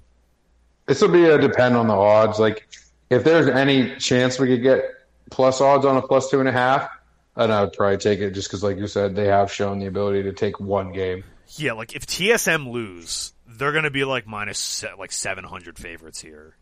This 0.85 1.01
will 1.01 1.09
be 1.09 1.25
a 1.25 1.37
depend 1.37 1.75
on 1.75 1.87
the 1.87 1.95
odds. 1.95 2.39
Like, 2.39 2.67
if 3.09 3.23
there's 3.23 3.47
any 3.47 3.95
chance 3.97 4.39
we 4.39 4.47
could 4.47 4.63
get 4.63 4.85
plus 5.29 5.59
odds 5.59 5.85
on 5.85 5.97
a 5.97 6.01
plus 6.01 6.29
two 6.29 6.39
and 6.39 6.47
a 6.47 6.51
half, 6.51 6.89
then 7.37 7.51
I 7.51 7.61
would 7.61 7.73
probably 7.73 7.97
take 7.97 8.19
it 8.19 8.31
just 8.31 8.47
because, 8.47 8.63
like 8.63 8.77
you 8.77 8.87
said, 8.87 9.15
they 9.15 9.27
have 9.27 9.51
shown 9.51 9.79
the 9.79 9.85
ability 9.85 10.23
to 10.23 10.33
take 10.33 10.59
one 10.59 10.91
game. 10.91 11.23
Yeah, 11.55 11.73
like 11.73 11.95
if 11.95 12.05
TSM 12.05 12.69
lose, 12.71 13.33
they're 13.45 13.71
going 13.71 13.83
to 13.83 13.91
be 13.91 14.03
like 14.03 14.27
minus 14.27 14.83
like 14.97 15.11
700 15.11 15.77
favorites 15.77 16.21
here. 16.21 16.55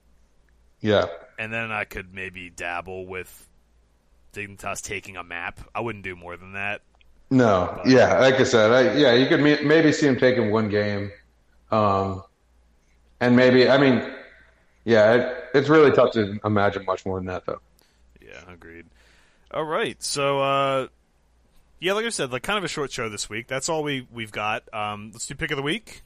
Yeah. 0.81 1.05
And 1.39 1.51
then 1.51 1.71
I 1.71 1.85
could 1.85 2.13
maybe 2.13 2.49
dabble 2.49 3.07
with 3.07 3.47
Dignitas 4.33 4.81
taking 4.81 5.17
a 5.17 5.23
map. 5.23 5.59
I 5.73 5.79
wouldn't 5.79 6.03
do 6.03 6.15
more 6.15 6.37
than 6.37 6.53
that. 6.53 6.81
No, 7.31 7.81
yeah, 7.85 8.19
like 8.19 8.35
I 8.35 8.43
said, 8.43 8.71
I, 8.71 8.93
yeah, 8.93 9.13
you 9.13 9.27
could 9.27 9.41
me- 9.41 9.63
maybe 9.63 9.91
see 9.91 10.07
him 10.07 10.17
taking 10.17 10.51
one 10.51 10.69
game, 10.69 11.11
um, 11.71 12.21
and 13.19 13.35
maybe 13.35 13.67
I 13.67 13.79
mean, 13.79 14.13
yeah, 14.83 15.13
it, 15.13 15.43
it's 15.55 15.67
really 15.67 15.91
tough 15.91 16.11
to 16.13 16.39
imagine 16.45 16.85
much 16.85 17.03
more 17.03 17.17
than 17.17 17.25
that 17.25 17.47
though. 17.47 17.61
Yeah, 18.21 18.41
agreed. 18.47 18.85
All 19.55 19.63
right, 19.63 20.01
so 20.03 20.41
uh, 20.41 20.87
yeah, 21.79 21.93
like 21.93 22.05
I 22.05 22.09
said, 22.09 22.29
like 22.29 22.43
kind 22.43 22.57
of 22.57 22.65
a 22.65 22.67
short 22.67 22.91
show 22.91 23.07
this 23.07 23.29
week. 23.29 23.47
That's 23.47 23.69
all 23.69 23.83
we 23.83 24.05
we've 24.11 24.33
got. 24.33 24.63
Um, 24.73 25.11
let's 25.13 25.27
do 25.27 25.35
pick 25.35 25.49
of 25.51 25.55
the 25.55 25.63
week. 25.63 26.01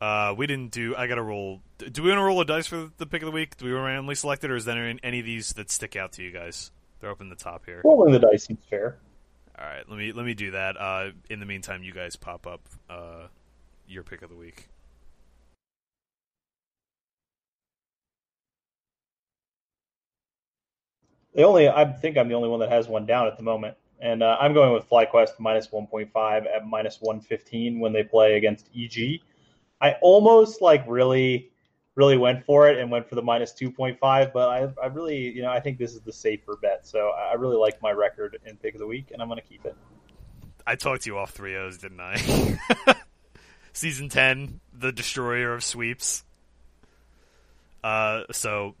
Uh, 0.00 0.34
we 0.34 0.46
didn't 0.46 0.70
do. 0.70 0.96
I 0.96 1.06
got 1.08 1.16
to 1.16 1.22
roll. 1.22 1.60
Do 1.76 2.02
we 2.02 2.08
want 2.08 2.20
to 2.20 2.24
roll 2.24 2.40
a 2.40 2.46
dice 2.46 2.66
for 2.66 2.88
the 2.96 3.04
pick 3.04 3.20
of 3.20 3.26
the 3.26 3.32
week? 3.32 3.58
Do 3.58 3.66
we 3.66 3.72
randomly 3.72 4.14
select 4.14 4.42
it, 4.44 4.50
or 4.50 4.56
is 4.56 4.64
there 4.64 4.82
any, 4.82 4.98
any 5.02 5.18
of 5.20 5.26
these 5.26 5.52
that 5.52 5.70
stick 5.70 5.94
out 5.94 6.12
to 6.12 6.22
you 6.22 6.30
guys? 6.30 6.70
They're 7.00 7.10
up 7.10 7.20
in 7.20 7.28
the 7.28 7.36
top 7.36 7.66
here. 7.66 7.82
Rolling 7.84 8.12
the 8.12 8.18
dice 8.18 8.44
seems 8.44 8.60
fair. 8.70 8.96
All 9.58 9.66
right, 9.66 9.86
let 9.86 9.98
me 9.98 10.12
let 10.12 10.24
me 10.24 10.32
do 10.32 10.52
that. 10.52 10.80
Uh, 10.80 11.10
in 11.28 11.38
the 11.38 11.44
meantime, 11.44 11.82
you 11.82 11.92
guys 11.92 12.16
pop 12.16 12.46
up 12.46 12.62
uh, 12.88 13.26
your 13.86 14.04
pick 14.04 14.22
of 14.22 14.30
the 14.30 14.36
week. 14.36 14.68
The 21.34 21.42
only 21.42 21.68
I 21.68 21.84
think 21.84 22.18
I'm 22.18 22.28
the 22.28 22.34
only 22.34 22.48
one 22.48 22.60
that 22.60 22.70
has 22.70 22.88
one 22.88 23.06
down 23.06 23.26
at 23.26 23.36
the 23.36 23.42
moment, 23.42 23.76
and 24.00 24.22
uh, 24.22 24.36
I'm 24.40 24.52
going 24.52 24.72
with 24.72 24.88
FlyQuest 24.88 25.38
minus 25.38 25.68
1.5 25.68 26.46
at 26.46 26.66
minus 26.66 26.98
115 27.00 27.78
when 27.78 27.92
they 27.92 28.02
play 28.02 28.36
against 28.36 28.68
EG. 28.76 29.20
I 29.80 29.96
almost 30.02 30.60
like 30.60 30.84
really, 30.86 31.50
really 31.94 32.16
went 32.16 32.44
for 32.44 32.68
it 32.68 32.78
and 32.78 32.90
went 32.90 33.08
for 33.08 33.14
the 33.14 33.22
minus 33.22 33.52
2.5, 33.52 33.98
but 34.32 34.48
I, 34.48 34.68
I 34.82 34.86
really, 34.86 35.18
you 35.18 35.42
know, 35.42 35.50
I 35.50 35.60
think 35.60 35.78
this 35.78 35.94
is 35.94 36.00
the 36.00 36.12
safer 36.12 36.56
bet. 36.60 36.86
So 36.86 37.10
I 37.10 37.34
really 37.34 37.56
like 37.56 37.80
my 37.80 37.92
record 37.92 38.38
in 38.44 38.56
pick 38.56 38.74
of 38.74 38.80
the 38.80 38.86
week, 38.86 39.10
and 39.12 39.22
I'm 39.22 39.28
going 39.28 39.40
to 39.40 39.46
keep 39.46 39.64
it. 39.64 39.76
I 40.66 40.74
talked 40.74 41.02
to 41.02 41.10
you 41.10 41.18
off 41.18 41.30
three 41.30 41.56
O's, 41.56 41.78
didn't 41.78 42.00
I? 42.00 42.16
Season 43.72 44.08
ten, 44.08 44.60
the 44.72 44.92
destroyer 44.92 45.54
of 45.54 45.64
sweeps. 45.64 46.24
Uh, 47.82 48.24
so 48.30 48.74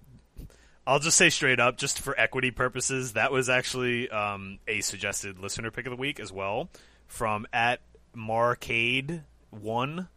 I'll 0.86 0.98
just 0.98 1.16
say 1.16 1.30
straight 1.30 1.60
up, 1.60 1.76
just 1.76 2.00
for 2.00 2.18
equity 2.18 2.50
purposes, 2.50 3.12
that 3.12 3.30
was 3.32 3.48
actually 3.48 4.08
um, 4.10 4.58
a 4.66 4.80
suggested 4.80 5.38
listener 5.38 5.70
pick 5.70 5.86
of 5.86 5.90
the 5.90 5.96
week 5.96 6.18
as 6.18 6.32
well 6.32 6.68
from 7.06 7.46
at 7.52 7.80
Marcade 8.14 9.22
One 9.50 10.08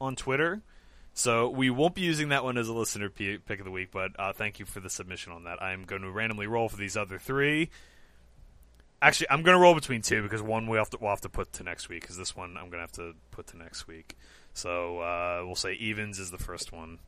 on 0.00 0.16
Twitter. 0.16 0.62
So 1.14 1.48
we 1.48 1.68
won't 1.68 1.94
be 1.94 2.02
using 2.02 2.28
that 2.28 2.44
one 2.44 2.56
as 2.56 2.68
a 2.68 2.72
listener 2.72 3.10
p- 3.10 3.38
pick 3.38 3.58
of 3.58 3.64
the 3.64 3.72
week, 3.72 3.88
but 3.90 4.12
uh, 4.18 4.32
thank 4.32 4.60
you 4.60 4.64
for 4.64 4.78
the 4.78 4.88
submission 4.88 5.32
on 5.32 5.44
that. 5.44 5.60
I'm 5.60 5.84
going 5.84 6.02
to 6.02 6.10
randomly 6.10 6.46
roll 6.46 6.68
for 6.68 6.76
these 6.76 6.96
other 6.96 7.18
three. 7.18 7.70
Actually, 9.02 9.30
I'm 9.30 9.42
going 9.42 9.56
to 9.56 9.60
roll 9.60 9.74
between 9.74 10.02
two 10.02 10.22
because 10.22 10.42
one 10.42 10.68
we 10.68 10.78
have 10.78 10.90
to 10.90 10.98
we'll 11.00 11.10
have 11.10 11.20
to 11.22 11.28
put 11.28 11.52
to 11.54 11.64
next 11.64 11.88
week 11.88 12.02
because 12.02 12.16
this 12.16 12.36
one 12.36 12.56
I'm 12.56 12.70
going 12.70 12.72
to 12.72 12.78
have 12.78 12.92
to 12.92 13.14
put 13.30 13.48
to 13.48 13.56
next 13.56 13.86
week. 13.88 14.16
So 14.54 15.00
uh, 15.00 15.42
we'll 15.44 15.54
say 15.54 15.74
evens 15.74 16.18
is 16.18 16.30
the 16.30 16.38
first 16.38 16.72
one. 16.72 16.98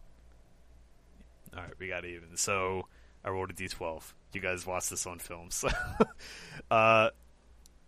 All 1.56 1.62
right, 1.62 1.72
we 1.78 1.88
got 1.88 2.04
evens. 2.04 2.40
So 2.40 2.86
I 3.24 3.30
rolled 3.30 3.50
a 3.50 3.52
d12. 3.52 4.12
You 4.32 4.40
guys 4.40 4.66
watch 4.66 4.88
this 4.88 5.06
on 5.06 5.18
film. 5.18 5.50
So, 5.50 5.68
uh, 6.70 7.10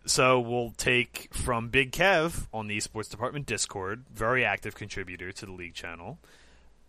so 0.04 0.40
we'll 0.40 0.72
take 0.76 1.28
from 1.32 1.68
Big 1.68 1.92
Kev 1.92 2.46
on 2.52 2.66
the 2.66 2.76
esports 2.76 3.10
department 3.10 3.46
Discord, 3.46 4.04
very 4.12 4.44
active 4.44 4.74
contributor 4.74 5.32
to 5.32 5.46
the 5.46 5.52
league 5.52 5.74
channel. 5.74 6.18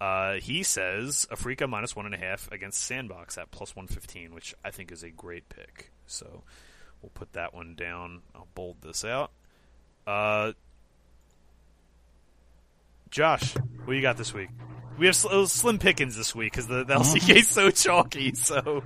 Uh, 0.02 0.34
he 0.34 0.64
says 0.64 1.28
Afreeca 1.32 1.70
minus 1.70 1.96
one 1.96 2.06
and 2.06 2.16
a 2.16 2.18
half 2.18 2.52
against 2.52 2.84
Sandbox 2.84 3.38
at 3.38 3.52
plus 3.52 3.76
one 3.76 3.88
fifteen, 3.88 4.34
which 4.34 4.54
I 4.66 4.72
think 4.72 4.92
is 4.92 5.04
a 5.04 5.10
great 5.10 5.48
pick. 5.48 5.92
So 6.08 6.44
we'll 7.02 7.12
put 7.14 7.34
that 7.34 7.54
one 7.54 7.76
down. 7.76 8.22
I'll 8.36 8.48
bold 8.54 8.78
this 8.82 9.06
out. 9.06 9.32
Uh, 10.06 10.54
Josh, 13.14 13.54
what 13.86 13.94
you 13.96 14.02
got 14.02 14.18
this 14.18 14.34
week? 14.34 14.50
We 14.98 15.06
have 15.06 15.16
sl- 15.16 15.46
slim 15.46 15.78
pickings 15.78 16.18
this 16.18 16.34
week 16.34 16.52
because 16.52 16.66
the, 16.66 16.84
the 16.84 16.96
LCK 16.96 17.36
is 17.36 17.48
so 17.48 17.70
chalky. 17.70 18.34
So 18.34 18.84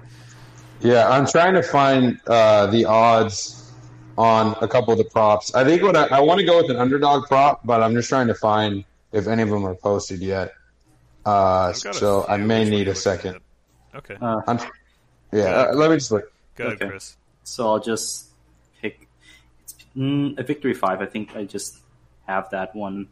Yeah, 0.82 1.08
I'm 1.08 1.26
trying 1.26 1.54
to 1.54 1.64
find 1.64 2.20
uh, 2.28 2.68
the 2.68 2.84
odds 2.84 3.72
on 4.18 4.54
a 4.60 4.68
couple 4.68 4.92
of 4.92 4.98
the 4.98 5.06
props. 5.06 5.56
I 5.56 5.64
think 5.64 5.82
what 5.82 5.96
I, 5.96 6.08
I 6.08 6.20
want 6.20 6.42
to 6.42 6.46
go 6.46 6.58
with 6.58 6.70
an 6.70 6.76
underdog 6.76 7.28
prop, 7.28 7.66
but 7.66 7.82
I'm 7.82 7.94
just 7.94 8.10
trying 8.10 8.28
to 8.28 8.36
find 8.36 8.84
if 9.14 9.28
any 9.28 9.44
of 9.44 9.50
them 9.50 9.66
are 9.66 9.76
posted 9.76 10.20
yet. 10.20 10.54
Uh, 11.26 11.72
I've 11.74 11.82
got 11.82 11.96
a 11.96 11.98
so 11.98 12.26
I 12.28 12.36
may 12.36 12.70
need 12.70 12.90
a 12.90 12.96
second. 12.96 13.40
Okay, 13.96 14.18
Uh, 14.22 14.42
I'm, 14.46 14.60
yeah, 15.32 15.68
uh, 15.70 15.74
let 15.74 15.90
me 15.90 15.96
just 15.96 16.12
look. 16.12 16.30
go 16.56 16.66
ahead, 16.66 16.82
okay. 16.82 16.90
Chris. 16.90 17.16
so 17.44 17.66
I'll 17.66 17.80
just 17.80 18.28
pick 18.82 19.08
it's, 19.64 19.74
mm, 19.96 20.38
a 20.38 20.44
victory 20.44 20.74
five. 20.74 21.02
I 21.02 21.06
think 21.06 21.34
I 21.34 21.46
just 21.46 21.80
have 22.28 22.50
that 22.50 22.76
one. 22.76 23.08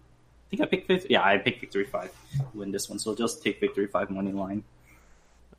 I 0.45 0.49
think 0.49 0.61
I 0.61 0.65
picked 0.65 0.87
victory. 0.87 1.07
Yeah, 1.09 1.23
I 1.23 1.37
picked 1.37 1.59
victory 1.59 1.85
five. 1.85 2.11
Win 2.53 2.71
this 2.71 2.89
one, 2.89 2.99
so 2.99 3.11
I'll 3.11 3.15
just 3.15 3.41
take 3.43 3.59
victory 3.59 3.87
five 3.87 4.09
money 4.09 4.31
line. 4.31 4.63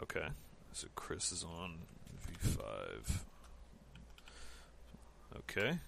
Okay, 0.00 0.26
so 0.72 0.86
Chris 0.94 1.32
is 1.32 1.44
on 1.44 1.78
V 2.20 2.34
five. 2.50 3.24
Okay, 5.38 5.78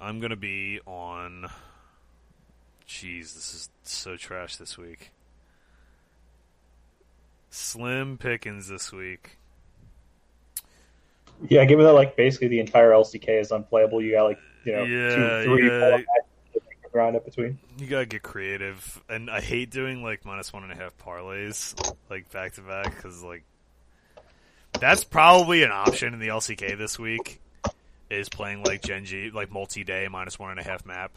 I'm 0.00 0.18
gonna 0.20 0.36
be 0.36 0.80
on. 0.86 1.46
Jeez, 2.88 3.34
this 3.34 3.54
is 3.54 3.70
so 3.84 4.16
trash 4.16 4.56
this 4.56 4.76
week. 4.76 5.12
Slim 7.50 8.18
pickings 8.18 8.66
this 8.68 8.92
week. 8.92 9.36
Yeah, 11.48 11.64
given 11.64 11.84
that 11.84 11.92
like 11.92 12.16
basically 12.16 12.48
the 12.48 12.60
entire 12.60 12.90
LCK 12.90 13.40
is 13.40 13.52
unplayable, 13.52 14.02
you 14.02 14.12
got 14.12 14.24
like 14.24 14.38
you 14.64 14.72
know 14.72 14.82
Yeah, 14.84 15.44
two, 15.44 15.56
three, 15.56 15.68
yeah. 15.68 15.90
four 15.90 16.04
grind 16.92 17.16
up 17.16 17.24
between. 17.24 17.58
You 17.78 17.86
gotta 17.86 18.06
get 18.06 18.22
creative, 18.22 19.02
and 19.08 19.30
I 19.30 19.40
hate 19.40 19.70
doing 19.70 20.02
like 20.02 20.24
minus 20.24 20.52
one 20.52 20.64
and 20.64 20.72
a 20.72 20.76
half 20.76 20.96
parlays, 20.98 21.74
like 22.10 22.30
back 22.30 22.54
to 22.54 22.62
back, 22.62 22.94
because 22.94 23.22
like 23.22 23.44
that's 24.78 25.04
probably 25.04 25.62
an 25.62 25.70
option 25.72 26.14
in 26.14 26.20
the 26.20 26.28
LCK 26.28 26.76
this 26.78 26.98
week. 26.98 27.40
Is 28.08 28.28
playing 28.28 28.64
like 28.64 28.82
Gen 28.82 29.04
G, 29.04 29.30
like 29.30 29.52
multi-day 29.52 30.08
minus 30.10 30.36
one 30.36 30.50
and 30.50 30.58
a 30.58 30.64
half 30.64 30.84
map 30.84 31.12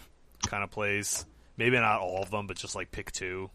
kind 0.45 0.63
of 0.63 0.69
plays. 0.69 1.25
Maybe 1.57 1.75
not 1.77 2.01
all 2.01 2.21
of 2.21 2.29
them, 2.29 2.45
but 2.45 2.55
just 2.55 2.75
like 2.75 2.91
pick 2.91 3.11
two. 3.11 3.49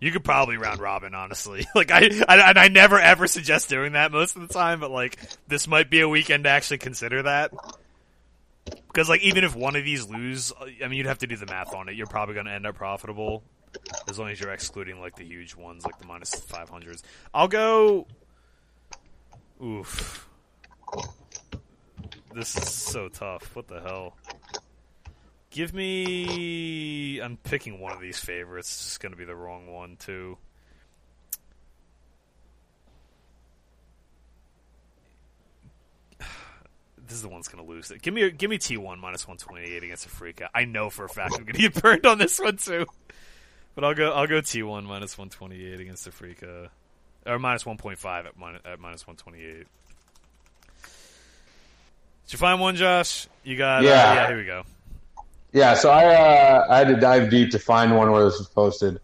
You 0.00 0.10
could 0.10 0.24
probably 0.24 0.56
round 0.56 0.80
robin, 0.80 1.14
honestly. 1.14 1.64
Like 1.76 1.92
I, 1.92 2.10
I, 2.26 2.50
and 2.50 2.58
I 2.58 2.66
never 2.68 2.98
ever 2.98 3.28
suggest 3.28 3.68
doing 3.68 3.92
that 3.92 4.10
most 4.10 4.34
of 4.34 4.42
the 4.46 4.52
time, 4.52 4.80
but 4.80 4.90
like 4.90 5.16
this 5.46 5.68
might 5.68 5.90
be 5.90 6.00
a 6.00 6.08
weekend 6.08 6.42
to 6.44 6.50
actually 6.50 6.78
consider 6.78 7.22
that. 7.22 7.52
Because 8.64 9.08
like 9.08 9.22
even 9.22 9.44
if 9.44 9.56
one 9.56 9.76
of 9.76 9.84
these 9.84 10.08
lose, 10.08 10.52
I 10.60 10.88
mean 10.88 10.98
you'd 10.98 11.06
have 11.06 11.18
to 11.18 11.26
do 11.26 11.36
the 11.36 11.46
math 11.46 11.74
on 11.74 11.88
it. 11.88 11.94
You're 11.94 12.06
probably 12.06 12.34
going 12.34 12.46
to 12.46 12.52
end 12.52 12.66
up 12.66 12.74
profitable 12.74 13.42
as 14.08 14.18
long 14.18 14.30
as 14.30 14.40
you're 14.40 14.52
excluding 14.52 15.00
like 15.00 15.16
the 15.16 15.24
huge 15.24 15.56
ones, 15.56 15.84
like 15.84 15.98
the 15.98 16.06
minus 16.06 16.32
minus 16.32 16.44
five 16.46 16.68
hundreds. 16.68 17.02
I'll 17.32 17.48
go. 17.48 18.06
Oof. 19.62 20.28
This 22.34 22.56
is 22.56 22.70
so 22.70 23.08
tough. 23.08 23.54
What 23.54 23.68
the 23.68 23.80
hell? 23.80 24.16
Give 25.50 25.74
me. 25.74 27.20
I'm 27.20 27.36
picking 27.36 27.78
one 27.78 27.92
of 27.92 28.00
these 28.00 28.18
favorites. 28.18 28.68
It's 28.68 28.84
just 28.84 29.00
going 29.00 29.12
to 29.12 29.18
be 29.18 29.24
the 29.24 29.36
wrong 29.36 29.66
one 29.66 29.96
too. 29.96 30.38
This 37.12 37.18
is 37.18 37.22
the 37.24 37.28
one 37.28 37.40
that's 37.40 37.48
going 37.48 37.62
to 37.62 37.70
lose 37.70 37.90
it. 37.90 38.00
Give 38.00 38.14
me, 38.14 38.30
give 38.30 38.48
me 38.48 38.56
T 38.56 38.78
one 38.78 38.98
minus 38.98 39.28
one 39.28 39.36
twenty 39.36 39.66
eight 39.66 39.82
against 39.82 40.08
Afreeca. 40.08 40.48
I 40.54 40.64
know 40.64 40.88
for 40.88 41.04
a 41.04 41.10
fact 41.10 41.34
I'm 41.36 41.42
going 41.44 41.52
to 41.56 41.60
get 41.60 41.74
burned 41.74 42.06
on 42.06 42.16
this 42.16 42.40
one 42.40 42.56
too. 42.56 42.86
But 43.74 43.84
I'll 43.84 43.92
go, 43.94 44.12
I'll 44.12 44.26
go 44.26 44.40
T 44.40 44.62
one 44.62 44.86
minus 44.86 45.18
one 45.18 45.28
twenty 45.28 45.62
eight 45.62 45.78
against 45.78 46.08
Afreeca, 46.08 46.70
or 47.26 47.38
minus 47.38 47.66
one 47.66 47.76
point 47.76 47.98
five 47.98 48.24
at 48.24 48.38
minus, 48.38 48.62
at 48.64 48.80
minus 48.80 49.06
one 49.06 49.16
twenty 49.16 49.44
eight. 49.44 49.66
Did 52.24 52.32
you 52.32 52.38
find 52.38 52.58
one, 52.62 52.76
Josh? 52.76 53.28
You 53.44 53.58
got? 53.58 53.82
Uh, 53.82 53.88
Yeah. 53.88 54.14
yeah. 54.14 54.28
Here 54.28 54.38
we 54.38 54.44
go. 54.46 54.62
Yeah, 55.52 55.74
so 55.74 55.90
I 55.90 56.14
uh, 56.14 56.66
I 56.70 56.78
had 56.78 56.88
to 56.88 56.96
dive 56.96 57.28
deep 57.28 57.50
to 57.50 57.58
find 57.58 57.94
one 57.94 58.10
where 58.10 58.24
this 58.24 58.38
was 58.38 58.48
posted, 58.48 58.98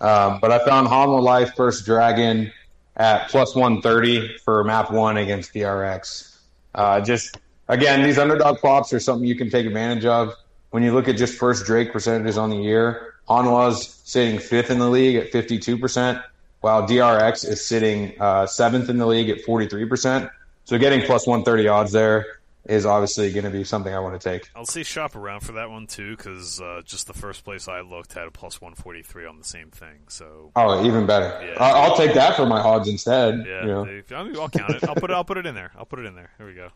um, 0.00 0.40
but 0.40 0.50
I 0.50 0.64
found 0.64 0.88
Hanwha 0.88 1.22
Life 1.22 1.54
First 1.54 1.86
Dragon 1.86 2.50
at 2.96 3.28
plus 3.28 3.54
one 3.54 3.80
thirty 3.82 4.36
for 4.38 4.64
map 4.64 4.90
one 4.90 5.16
against 5.16 5.54
DRX. 5.54 6.38
Uh, 6.74 7.00
just 7.02 7.36
again, 7.68 8.02
these 8.02 8.18
underdog 8.18 8.58
props 8.58 8.92
are 8.92 9.00
something 9.00 9.26
you 9.26 9.36
can 9.36 9.50
take 9.50 9.66
advantage 9.66 10.04
of. 10.04 10.34
When 10.70 10.82
you 10.82 10.92
look 10.94 11.08
at 11.08 11.16
just 11.16 11.34
first 11.38 11.66
Drake 11.66 11.92
percentages 11.92 12.38
on 12.38 12.48
the 12.50 12.56
year, 12.56 13.14
Hanwha's 13.28 14.00
sitting 14.04 14.38
fifth 14.38 14.70
in 14.70 14.78
the 14.78 14.88
league 14.88 15.16
at 15.16 15.30
fifty 15.30 15.58
two 15.58 15.76
percent, 15.78 16.18
while 16.60 16.86
DRX 16.86 17.46
is 17.46 17.64
sitting 17.66 18.18
uh, 18.20 18.46
seventh 18.46 18.88
in 18.88 18.96
the 18.98 19.06
league 19.06 19.28
at 19.28 19.42
forty 19.42 19.66
three 19.68 19.84
percent. 19.86 20.30
So 20.64 20.78
getting 20.78 21.02
plus 21.02 21.26
one 21.26 21.44
thirty 21.44 21.68
odds 21.68 21.92
there 21.92 22.24
is 22.64 22.86
obviously 22.86 23.32
going 23.32 23.44
to 23.44 23.50
be 23.50 23.64
something 23.64 23.92
I 23.92 23.98
want 23.98 24.18
to 24.20 24.28
take. 24.30 24.48
I'll 24.54 24.64
say 24.64 24.84
shop 24.84 25.16
around 25.16 25.40
for 25.40 25.52
that 25.52 25.68
one 25.68 25.88
too, 25.88 26.16
because 26.16 26.60
uh, 26.60 26.80
just 26.84 27.06
the 27.08 27.12
first 27.12 27.42
place 27.44 27.66
I 27.68 27.80
looked 27.80 28.12
had 28.14 28.26
a 28.28 28.30
plus 28.30 28.60
one 28.60 28.74
forty 28.74 29.02
three 29.02 29.26
on 29.26 29.36
the 29.38 29.44
same 29.44 29.70
thing. 29.70 30.04
So 30.08 30.52
Oh, 30.56 30.86
even 30.86 31.04
better. 31.04 31.38
Yeah. 31.44 31.62
I- 31.62 31.80
I'll 31.80 31.96
take 31.96 32.14
that 32.14 32.36
for 32.36 32.46
my 32.46 32.60
odds 32.60 32.88
instead. 32.88 33.44
yeah, 33.46 33.60
you 33.62 33.66
know. 33.66 33.84
they- 33.84 34.14
I 34.16 34.22
mean, 34.22 34.36
I'll 34.38 34.48
count 34.48 34.70
it. 34.70 34.84
I'll 34.88 34.94
put 34.94 35.10
it. 35.10 35.14
I'll 35.14 35.24
put 35.24 35.36
it 35.38 35.44
in 35.46 35.54
there. 35.54 35.72
I'll 35.76 35.84
put 35.84 35.98
it 35.98 36.06
in 36.06 36.14
there. 36.14 36.30
Here 36.38 36.46
we 36.46 36.54
go. 36.54 36.68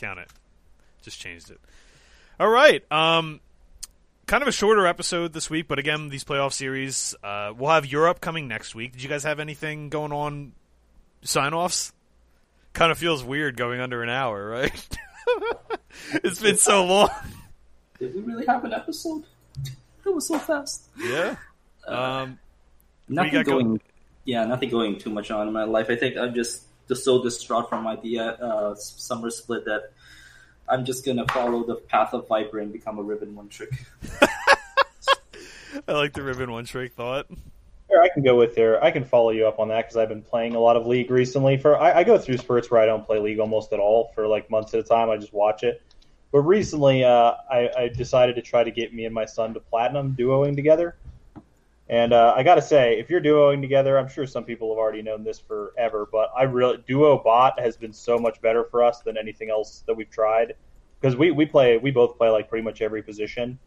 Count 0.00 0.18
it. 0.18 0.28
Just 1.02 1.20
changed 1.20 1.50
it. 1.50 1.60
All 2.38 2.48
right. 2.48 2.82
Um, 2.90 3.40
kind 4.26 4.42
of 4.42 4.48
a 4.48 4.52
shorter 4.52 4.86
episode 4.86 5.34
this 5.34 5.50
week, 5.50 5.68
but 5.68 5.78
again, 5.78 6.08
these 6.08 6.24
playoff 6.24 6.52
series. 6.54 7.14
Uh, 7.22 7.52
we'll 7.56 7.70
have 7.70 7.84
Europe 7.84 8.20
coming 8.20 8.48
next 8.48 8.74
week. 8.74 8.92
Did 8.92 9.02
you 9.02 9.08
guys 9.10 9.24
have 9.24 9.40
anything 9.40 9.90
going 9.90 10.12
on? 10.12 10.52
Sign 11.22 11.52
offs. 11.52 11.92
Kind 12.72 12.90
of 12.90 12.98
feels 12.98 13.22
weird 13.22 13.56
going 13.58 13.80
under 13.80 14.02
an 14.02 14.08
hour, 14.08 14.48
right? 14.48 14.88
it's 16.24 16.40
been 16.40 16.56
so 16.56 16.86
long. 16.86 17.10
Did 17.98 18.14
we 18.14 18.22
really 18.22 18.46
have 18.46 18.64
an 18.64 18.72
episode? 18.72 19.24
It 20.06 20.14
was 20.14 20.26
so 20.26 20.38
fast. 20.38 20.88
Yeah. 20.96 21.36
Um, 21.86 22.38
Nothing 23.08 23.42
going. 23.42 23.44
going? 23.44 23.80
Yeah, 24.24 24.44
nothing 24.44 24.70
going 24.70 24.98
too 24.98 25.10
much 25.10 25.30
on 25.30 25.46
in 25.46 25.52
my 25.52 25.64
life. 25.64 25.88
I 25.90 25.96
think 25.96 26.16
I'm 26.16 26.34
just 26.34 26.62
just 26.90 27.04
so 27.04 27.22
distraught 27.22 27.68
from 27.68 27.84
my 27.84 27.94
the 27.94 28.18
uh, 28.18 28.74
summer 28.74 29.30
split 29.30 29.64
that 29.64 29.92
I'm 30.68 30.84
just 30.84 31.06
gonna 31.06 31.24
follow 31.28 31.64
the 31.64 31.76
path 31.76 32.12
of 32.14 32.26
Viper 32.26 32.58
and 32.58 32.72
become 32.72 32.98
a 32.98 33.02
Riven 33.02 33.36
one 33.36 33.48
trick. 33.48 33.70
I 35.86 35.92
like 35.92 36.14
the 36.14 36.24
Riven 36.24 36.50
one 36.50 36.64
trick 36.64 36.94
thought. 36.94 37.26
Sure, 37.88 38.02
I 38.02 38.08
can 38.08 38.24
go 38.24 38.36
with 38.36 38.56
there. 38.56 38.82
I 38.82 38.90
can 38.90 39.04
follow 39.04 39.30
you 39.30 39.46
up 39.46 39.60
on 39.60 39.68
that 39.68 39.82
because 39.82 39.98
I've 39.98 40.08
been 40.08 40.22
playing 40.22 40.56
a 40.56 40.58
lot 40.58 40.76
of 40.76 40.84
League 40.84 41.12
recently. 41.12 41.56
For 41.58 41.78
I, 41.78 42.00
I 42.00 42.04
go 42.04 42.18
through 42.18 42.38
spurts 42.38 42.72
where 42.72 42.80
I 42.80 42.86
don't 42.86 43.06
play 43.06 43.20
League 43.20 43.38
almost 43.38 43.72
at 43.72 43.78
all 43.78 44.10
for 44.12 44.26
like 44.26 44.50
months 44.50 44.74
at 44.74 44.80
a 44.80 44.82
time. 44.82 45.10
I 45.10 45.16
just 45.16 45.32
watch 45.32 45.62
it. 45.62 45.80
But 46.32 46.40
recently, 46.40 47.04
uh, 47.04 47.34
I, 47.48 47.70
I 47.78 47.88
decided 47.88 48.34
to 48.34 48.42
try 48.42 48.64
to 48.64 48.70
get 48.72 48.92
me 48.92 49.04
and 49.04 49.14
my 49.14 49.26
son 49.26 49.54
to 49.54 49.60
platinum 49.60 50.16
duoing 50.18 50.56
together. 50.56 50.96
And 51.90 52.12
uh, 52.12 52.32
I 52.36 52.44
got 52.44 52.54
to 52.54 52.62
say, 52.62 53.00
if 53.00 53.10
you're 53.10 53.20
duoing 53.20 53.60
together, 53.60 53.98
I'm 53.98 54.08
sure 54.08 54.24
some 54.24 54.44
people 54.44 54.70
have 54.70 54.78
already 54.78 55.02
known 55.02 55.24
this 55.24 55.40
forever, 55.40 56.08
but 56.10 56.30
I 56.38 56.44
really 56.44 56.78
duo 56.86 57.18
bot 57.18 57.58
has 57.58 57.76
been 57.76 57.92
so 57.92 58.16
much 58.16 58.40
better 58.40 58.62
for 58.62 58.84
us 58.84 59.00
than 59.00 59.18
anything 59.18 59.50
else 59.50 59.82
that 59.88 59.94
we've 59.94 60.08
tried 60.08 60.54
because 61.00 61.16
we, 61.16 61.32
we 61.32 61.46
play 61.46 61.78
we 61.78 61.90
both 61.90 62.16
play 62.16 62.28
like 62.30 62.48
pretty 62.48 62.62
much 62.62 62.80
every 62.80 63.02
position. 63.02 63.58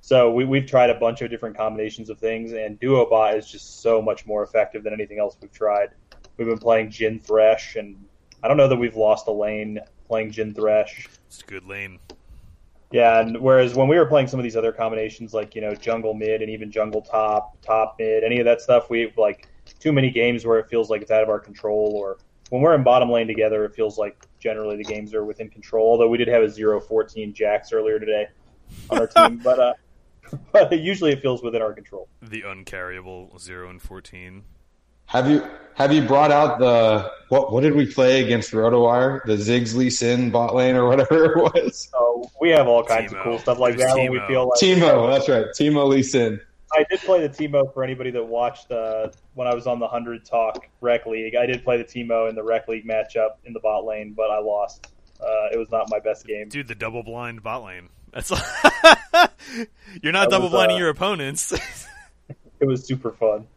So 0.00 0.30
we, 0.30 0.44
we've 0.44 0.64
tried 0.64 0.90
a 0.90 0.94
bunch 0.94 1.22
of 1.22 1.30
different 1.30 1.56
combinations 1.56 2.08
of 2.08 2.20
things, 2.20 2.52
and 2.52 2.78
duo 2.78 3.04
bot 3.10 3.36
is 3.36 3.50
just 3.50 3.82
so 3.82 4.00
much 4.00 4.26
more 4.26 4.44
effective 4.44 4.84
than 4.84 4.92
anything 4.92 5.18
else 5.18 5.36
we've 5.40 5.52
tried. 5.52 5.88
We've 6.36 6.46
been 6.46 6.58
playing 6.58 6.90
Jhin 6.90 7.20
Thresh, 7.20 7.74
and 7.74 7.96
I 8.44 8.48
don't 8.48 8.58
know 8.58 8.68
that 8.68 8.76
we've 8.76 8.96
lost 8.96 9.26
a 9.26 9.32
lane 9.32 9.80
playing 10.06 10.30
Jhin 10.30 10.54
Thresh. 10.54 11.08
It's 11.26 11.42
a 11.42 11.46
good 11.46 11.64
lane. 11.64 11.98
Yeah, 12.92 13.20
and 13.20 13.40
whereas 13.40 13.74
when 13.74 13.88
we 13.88 13.96
were 13.98 14.06
playing 14.06 14.28
some 14.28 14.38
of 14.38 14.44
these 14.44 14.56
other 14.56 14.72
combinations, 14.72 15.32
like 15.32 15.54
you 15.54 15.60
know 15.60 15.74
jungle 15.74 16.14
mid 16.14 16.42
and 16.42 16.50
even 16.50 16.70
jungle 16.70 17.02
top, 17.02 17.60
top 17.62 17.96
mid, 17.98 18.22
any 18.22 18.38
of 18.38 18.44
that 18.44 18.60
stuff, 18.60 18.90
we 18.90 19.00
have, 19.02 19.16
like 19.16 19.48
too 19.78 19.92
many 19.92 20.10
games 20.10 20.44
where 20.44 20.58
it 20.58 20.68
feels 20.68 20.90
like 20.90 21.02
it's 21.02 21.10
out 21.10 21.22
of 21.22 21.28
our 21.28 21.40
control. 21.40 21.92
Or 21.94 22.18
when 22.50 22.62
we're 22.62 22.74
in 22.74 22.82
bottom 22.82 23.10
lane 23.10 23.26
together, 23.26 23.64
it 23.64 23.74
feels 23.74 23.98
like 23.98 24.26
generally 24.38 24.76
the 24.76 24.84
games 24.84 25.14
are 25.14 25.24
within 25.24 25.48
control. 25.48 25.90
Although 25.90 26.08
we 26.08 26.18
did 26.18 26.28
have 26.28 26.42
a 26.42 26.46
0-14 26.46 27.32
Jax 27.32 27.72
earlier 27.72 27.98
today 27.98 28.26
on 28.90 28.98
our 28.98 29.06
team, 29.06 29.38
but 29.42 29.58
uh, 29.58 29.72
but 30.52 30.78
usually 30.78 31.12
it 31.12 31.22
feels 31.22 31.42
within 31.42 31.62
our 31.62 31.72
control. 31.72 32.08
The 32.20 32.42
uncarryable 32.42 33.38
zero 33.40 33.70
and 33.70 33.80
fourteen. 33.80 34.44
Have 35.12 35.28
you 35.30 35.46
have 35.74 35.92
you 35.92 36.02
brought 36.02 36.32
out 36.32 36.58
the 36.58 37.10
what? 37.28 37.52
What 37.52 37.60
did 37.62 37.74
we 37.74 37.84
play 37.86 38.24
against 38.24 38.50
RotoWire? 38.52 39.22
The 39.24 39.34
Ziggs 39.36 39.74
Lee 39.74 39.90
Sin 39.90 40.30
bot 40.30 40.54
lane 40.54 40.74
or 40.74 40.86
whatever 40.88 41.24
it 41.32 41.36
was. 41.36 41.88
So 41.92 42.30
we 42.40 42.48
have 42.50 42.66
all 42.66 42.82
kinds 42.82 43.12
Teemo. 43.12 43.18
of 43.18 43.24
cool 43.24 43.38
stuff 43.38 43.58
like 43.58 43.74
It 43.74 43.78
was 43.78 43.86
that 43.86 43.96
when 43.96 44.10
we 44.10 44.18
Teemo. 44.18 44.26
feel 44.28 44.48
like 44.48 44.58
Teemo, 44.60 45.12
that's 45.12 45.28
right. 45.28 45.46
Teemo 45.58 45.86
Lee 45.86 46.02
Sin. 46.02 46.40
I 46.74 46.86
did 46.88 47.00
play 47.00 47.26
the 47.26 47.28
Teemo 47.28 47.72
for 47.74 47.84
anybody 47.84 48.10
that 48.12 48.24
watched 48.24 48.70
uh, 48.72 49.08
when 49.34 49.46
I 49.46 49.54
was 49.54 49.66
on 49.66 49.78
the 49.78 49.86
hundred 49.86 50.24
talk 50.24 50.66
rec 50.80 51.04
league. 51.04 51.34
I 51.36 51.44
did 51.44 51.62
play 51.62 51.76
the 51.76 51.84
Teemo 51.84 52.30
in 52.30 52.34
the 52.34 52.42
rec 52.42 52.66
league 52.68 52.86
matchup 52.88 53.32
in 53.44 53.52
the 53.52 53.60
bot 53.60 53.84
lane, 53.84 54.14
but 54.16 54.30
I 54.30 54.38
lost. 54.38 54.88
Uh, 55.20 55.26
it 55.52 55.58
was 55.58 55.70
not 55.70 55.90
my 55.90 56.00
best 56.00 56.26
game. 56.26 56.48
Dude, 56.48 56.68
the 56.68 56.74
double 56.74 57.02
blind 57.02 57.42
bot 57.42 57.64
lane. 57.64 57.90
That's 58.14 58.30
You're 60.02 60.12
not 60.12 60.24
That 60.24 60.30
double 60.30 60.44
was, 60.46 60.50
blinding 60.52 60.76
uh, 60.76 60.80
your 60.80 60.88
opponents. 60.88 61.52
It 62.60 62.66
was 62.66 62.86
super 62.86 63.10
fun. 63.10 63.48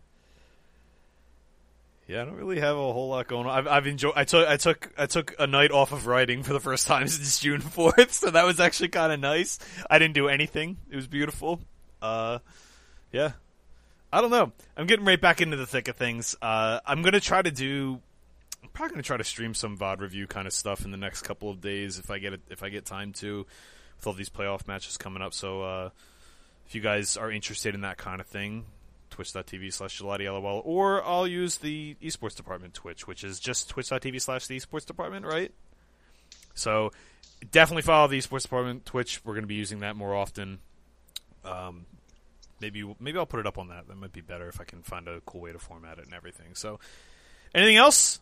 Yeah, 2.07 2.21
I 2.21 2.25
don't 2.25 2.35
really 2.35 2.59
have 2.59 2.75
a 2.75 2.93
whole 2.93 3.09
lot 3.09 3.27
going 3.27 3.47
on. 3.47 3.57
I've, 3.57 3.67
I've 3.67 3.87
enjoyed. 3.87 4.13
I 4.15 4.25
took 4.25 4.47
I 4.47 4.57
took 4.57 4.93
I 4.97 5.05
took 5.07 5.35
a 5.39 5.47
night 5.47 5.71
off 5.71 5.91
of 5.91 6.05
writing 6.05 6.43
for 6.43 6.53
the 6.53 6.59
first 6.59 6.85
time 6.87 7.07
since 7.07 7.39
June 7.39 7.61
fourth, 7.61 8.13
so 8.13 8.29
that 8.29 8.45
was 8.45 8.59
actually 8.59 8.89
kind 8.89 9.11
of 9.11 9.19
nice. 9.19 9.57
I 9.89 9.97
didn't 9.97 10.13
do 10.13 10.27
anything. 10.27 10.77
It 10.89 10.95
was 10.95 11.07
beautiful. 11.07 11.61
Uh, 12.01 12.39
yeah. 13.11 13.31
I 14.13 14.21
don't 14.21 14.29
know. 14.29 14.51
I'm 14.77 14.85
getting 14.85 15.03
right 15.03 15.19
back 15.19 15.41
into 15.41 15.57
the 15.57 15.65
thick 15.65 15.87
of 15.87 15.97
things. 15.97 16.35
Uh, 16.41 16.79
I'm 16.85 17.01
gonna 17.01 17.19
try 17.19 17.41
to 17.41 17.51
do. 17.51 17.99
I'm 18.63 18.69
probably 18.69 18.93
gonna 18.93 19.03
try 19.03 19.17
to 19.17 19.23
stream 19.23 19.53
some 19.53 19.77
VOD 19.77 19.99
review 19.99 20.27
kind 20.27 20.47
of 20.47 20.53
stuff 20.53 20.85
in 20.85 20.91
the 20.91 20.97
next 20.97 21.23
couple 21.23 21.49
of 21.49 21.59
days 21.59 21.97
if 21.97 22.11
I 22.11 22.19
get 22.19 22.33
it, 22.33 22.41
if 22.49 22.61
I 22.61 22.69
get 22.69 22.85
time 22.85 23.13
to, 23.13 23.45
with 23.97 24.07
all 24.07 24.13
these 24.13 24.29
playoff 24.29 24.67
matches 24.67 24.97
coming 24.97 25.23
up. 25.23 25.33
So 25.33 25.63
uh, 25.63 25.89
if 26.67 26.75
you 26.75 26.81
guys 26.81 27.17
are 27.17 27.31
interested 27.31 27.73
in 27.73 27.81
that 27.81 27.97
kind 27.97 28.21
of 28.21 28.27
thing, 28.27 28.65
twitch.tv 29.15 29.71
slash 29.71 30.01
LOL, 30.01 30.61
or 30.65 31.01
I'll 31.05 31.25
use 31.25 31.57
the 31.59 31.95
esports 32.03 32.35
department 32.35 32.73
Twitch, 32.73 33.07
which 33.07 33.23
is 33.23 33.39
just 33.39 33.69
twitch.tv 33.69 34.21
slash 34.21 34.47
the 34.47 34.59
esports 34.59 34.85
department, 34.85 35.25
right? 35.25 35.53
So 36.53 36.91
definitely 37.49 37.83
follow 37.83 38.09
the 38.09 38.17
esports 38.17 38.41
department 38.41 38.85
Twitch. 38.85 39.21
We're 39.23 39.33
going 39.33 39.43
to 39.43 39.47
be 39.47 39.55
using 39.55 39.79
that 39.79 39.95
more 39.95 40.13
often. 40.13 40.59
Um, 41.45 41.85
maybe 42.59 42.93
maybe 42.99 43.17
I'll 43.17 43.25
put 43.25 43.39
it 43.39 43.47
up 43.47 43.57
on 43.57 43.69
that. 43.69 43.87
That 43.87 43.95
might 43.95 44.11
be 44.11 44.19
better 44.19 44.49
if 44.49 44.59
I 44.59 44.65
can 44.65 44.81
find 44.81 45.07
a 45.07 45.21
cool 45.25 45.39
way 45.39 45.53
to 45.53 45.59
format 45.59 45.97
it 45.97 46.05
and 46.05 46.13
everything. 46.13 46.53
So, 46.53 46.81
anything 47.53 47.77
else? 47.77 48.19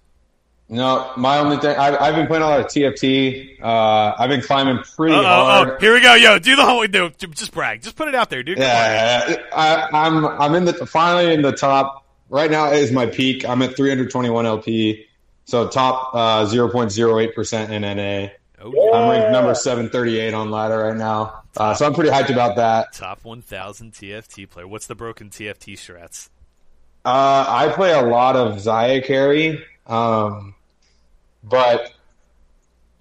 No, 0.70 1.12
my 1.18 1.38
only 1.40 1.58
thing. 1.58 1.76
I've, 1.78 1.96
I've 2.02 2.16
been 2.16 2.26
playing 2.26 2.42
a 2.44 2.48
lot 2.48 2.60
of 2.62 2.66
TFT. 2.68 3.62
Uh, 3.62 4.16
I've 4.18 4.30
been 4.30 4.42
climbing 4.42 4.80
pretty 4.96 5.14
Uh, 5.14 5.22
hard. 5.22 5.70
oh, 5.70 5.78
here 5.80 5.94
we 5.94 6.02
go, 6.02 6.16
yo. 6.16 6.40
Do 6.40 6.56
the 6.56 6.66
whole 6.66 6.86
do. 6.88 7.10
Just 7.12 7.52
brag. 7.54 7.82
Just 7.84 7.96
put 7.96 8.08
it 8.08 8.16
out 8.16 8.30
there, 8.30 8.42
dude. 8.44 8.58
Come 8.58 8.66
on. 8.66 8.70
Yeah, 8.72 9.36
I, 9.54 9.88
I'm 9.94 10.26
I'm 10.26 10.56
in 10.56 10.66
the 10.66 10.74
finally 10.86 11.34
in 11.34 11.42
the 11.42 11.52
top. 11.52 12.06
Right 12.30 12.50
now 12.50 12.72
is 12.72 12.92
my 12.92 13.06
peak. 13.06 13.48
I'm 13.48 13.62
at 13.62 13.76
321 13.76 14.46
LP, 14.48 15.06
so 15.46 15.68
top 15.68 16.16
uh, 16.16 16.46
0.08 16.46 17.36
percent 17.36 17.72
in 17.72 17.82
NA. 17.84 18.30
Oh, 18.66 18.94
I'm 18.94 19.10
ranked 19.12 19.32
number 19.32 19.54
738 19.54 20.34
on 20.34 20.50
ladder 20.50 20.78
right 20.80 20.96
now, 20.96 21.44
uh, 21.58 21.74
so 21.76 21.86
I'm 21.86 21.94
pretty 21.94 22.10
hyped 22.10 22.30
about 22.32 22.56
that. 22.56 22.94
top 22.94 23.24
1,000 23.26 23.92
TFT 23.92 24.50
player. 24.50 24.66
What's 24.66 24.88
the 24.88 24.96
broken 24.96 25.30
TFT 25.30 25.74
strats? 25.74 26.30
Uh, 27.06 27.46
I 27.46 27.68
play 27.76 27.92
a 27.92 28.02
lot 28.02 28.38
of 28.38 28.56
Xayah 28.56 29.04
carry, 29.06 29.62
um, 29.88 30.56
but 31.44 31.94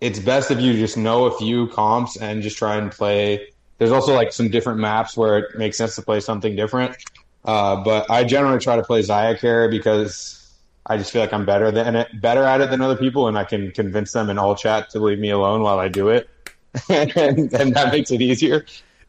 it's 0.01 0.19
best 0.19 0.51
if 0.51 0.61
you 0.61 0.73
just 0.75 0.97
know 0.97 1.27
a 1.27 1.39
few 1.39 1.69
comps 1.69 2.17
and 2.17 2.43
just 2.43 2.59
try 2.59 2.77
and 2.77 2.91
play. 2.91 3.49
There's 3.79 3.93
also 3.93 4.15
like 4.15 4.33
some 4.33 4.49
different 4.49 4.79
maps 4.79 5.17
where 5.17 5.39
it 5.39 5.59
makes 5.59 5.77
sense 5.77 5.95
to 5.97 6.03
play 6.03 6.21
something 6.21 6.57
different. 6.57 6.97
Uh, 7.45 7.83
but 7.83 8.11
I 8.11 8.25
generally 8.25 8.59
try 8.59 8.77
to 8.77 8.83
play 8.83 9.01
Xayah 9.01 9.39
carry 9.39 9.69
because 9.69 10.43
I 10.87 10.97
just 10.97 11.13
feel 11.13 11.23
like 11.23 11.33
I'm 11.33 11.45
better 11.45 11.71
than 11.71 11.97
it, 11.97 12.21
better 12.21 12.45
at 12.45 12.61
it 12.61 12.71
than 12.71 12.81
other 12.81 12.97
people, 12.97 13.29
and 13.29 13.39
I 13.39 13.45
can 13.45 13.71
convince 13.73 14.13
them 14.13 14.31
in 14.31 14.39
all 14.39 14.55
chat 14.55 14.91
to 14.91 15.01
leave 15.01 15.19
me 15.19 15.31
alone 15.31 15.63
while 15.63 15.79
I 15.79 15.89
do 15.89 16.09
it, 16.09 16.29
and, 16.89 17.53
and 17.53 17.75
that 17.75 17.93
makes 17.93 18.11
it 18.11 18.21
easier. 18.21 18.65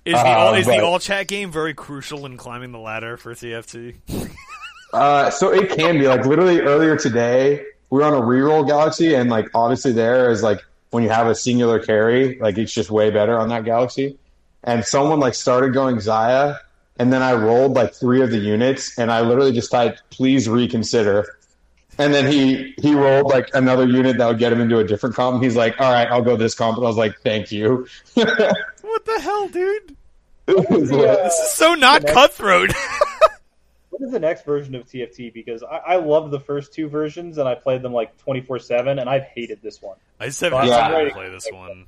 Is 0.05 0.13
the 0.13 0.19
Uh, 0.19 0.35
all, 0.35 0.53
is 0.53 0.65
the 0.65 0.83
all 0.83 0.99
chat 0.99 1.27
game 1.27 1.51
very 1.51 1.73
crucial 1.73 2.25
in 2.25 2.37
climbing 2.37 2.71
the 2.71 2.79
ladder 2.79 3.17
for 3.17 3.33
TFT? 3.33 3.95
Uh, 4.93 5.29
so 5.29 5.51
it 5.51 5.69
can 5.69 5.97
be 5.97 6.07
like 6.07 6.25
literally 6.25 6.61
earlier 6.61 6.95
today 6.95 7.63
we 7.89 7.99
were 7.99 8.05
on 8.05 8.13
a 8.13 8.21
reroll 8.21 8.65
galaxy 8.65 9.13
and 9.13 9.29
like 9.29 9.47
obviously 9.53 9.91
there 9.91 10.29
is 10.29 10.41
like 10.43 10.61
when 10.91 11.03
you 11.03 11.09
have 11.09 11.27
a 11.27 11.35
singular 11.35 11.79
carry 11.79 12.37
like 12.39 12.57
it's 12.57 12.71
just 12.73 12.89
way 12.91 13.09
better 13.09 13.37
on 13.39 13.49
that 13.49 13.65
galaxy 13.65 14.17
and 14.63 14.85
someone 14.85 15.19
like 15.19 15.33
started 15.33 15.73
going 15.73 15.97
Xayah 15.97 16.59
and 16.97 17.11
then 17.11 17.21
I 17.21 17.33
rolled 17.33 17.73
like 17.73 17.93
three 17.93 18.21
of 18.21 18.29
the 18.29 18.37
units 18.37 18.97
and 18.97 19.11
I 19.11 19.21
literally 19.21 19.51
just 19.51 19.71
typed 19.71 20.03
please 20.11 20.47
reconsider 20.47 21.37
and 21.97 22.13
then 22.13 22.31
he 22.31 22.73
he 22.79 22.93
rolled 22.93 23.31
like 23.31 23.49
another 23.53 23.87
unit 23.87 24.17
that 24.19 24.27
would 24.27 24.39
get 24.39 24.53
him 24.53 24.61
into 24.61 24.77
a 24.77 24.83
different 24.83 25.15
comp 25.15 25.43
he's 25.43 25.55
like 25.55 25.79
all 25.79 25.91
right 25.91 26.07
I'll 26.09 26.21
go 26.21 26.35
this 26.35 26.55
comp 26.55 26.77
and 26.77 26.85
I 26.85 26.87
was 26.87 26.97
like 26.97 27.19
thank 27.21 27.51
you 27.51 27.87
What 28.93 29.05
the 29.05 29.21
hell, 29.21 29.47
dude? 29.47 29.97
Was 30.47 30.91
Yeah. 30.91 31.15
This 31.23 31.33
is 31.33 31.51
so 31.51 31.73
not 31.73 32.05
cutthroat. 32.05 32.71
What 33.93 34.07
is 34.07 34.11
the 34.11 34.19
next 34.19 34.43
version 34.43 34.73
of 34.73 34.85
TFT? 34.87 35.31
Because 35.31 35.61
I, 35.61 35.77
I 35.77 35.95
loved 35.97 36.31
the 36.31 36.39
first 36.39 36.73
two 36.73 36.89
versions 36.89 37.37
and 37.37 37.47
I 37.47 37.53
played 37.53 37.83
them 37.83 37.93
like 37.93 38.17
24 38.17 38.57
7, 38.57 38.97
and 38.97 39.07
I've 39.07 39.25
hated 39.25 39.61
this 39.61 39.83
one. 39.83 39.97
I 40.19 40.25
just 40.25 40.41
haven't 40.41 40.61
had 40.61 40.67
Yeah. 40.67 41.03
to 41.03 41.11
play 41.11 41.29
this 41.29 41.47
one. 41.51 41.85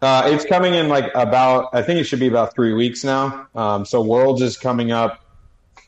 Uh, 0.00 0.22
it's 0.26 0.44
coming 0.44 0.74
in 0.74 0.88
like 0.88 1.10
about, 1.16 1.70
I 1.72 1.82
think 1.82 1.98
it 1.98 2.04
should 2.04 2.20
be 2.20 2.28
about 2.28 2.54
three 2.54 2.72
weeks 2.72 3.02
now. 3.02 3.48
Um, 3.56 3.84
so 3.84 4.00
Worlds 4.00 4.40
is 4.40 4.56
coming 4.56 4.92
up. 4.92 5.24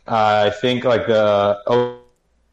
Uh, 0.04 0.46
I 0.46 0.50
think 0.50 0.82
like 0.82 1.06
the 1.06 1.96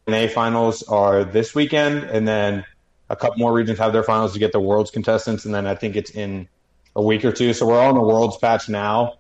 ONA 0.08 0.30
finals 0.30 0.84
are 0.84 1.24
this 1.24 1.56
weekend, 1.56 2.04
and 2.04 2.28
then 2.28 2.64
a 3.10 3.16
couple 3.16 3.40
more 3.40 3.54
regions 3.54 3.80
have 3.80 3.92
their 3.92 4.04
finals 4.04 4.34
to 4.34 4.40
get 4.40 4.52
the 4.52 4.60
Worlds 4.60 4.92
contestants, 4.92 5.46
and 5.46 5.56
then 5.56 5.66
I 5.66 5.74
think 5.74 5.96
it's 5.96 6.12
in 6.12 6.48
a 6.96 7.02
week 7.02 7.26
or 7.26 7.32
two. 7.32 7.54
So 7.54 7.66
we're 7.66 7.80
all 7.80 7.90
in 7.90 7.96
the 7.96 8.04
Worlds 8.04 8.38
patch 8.38 8.70
now, 8.70 9.16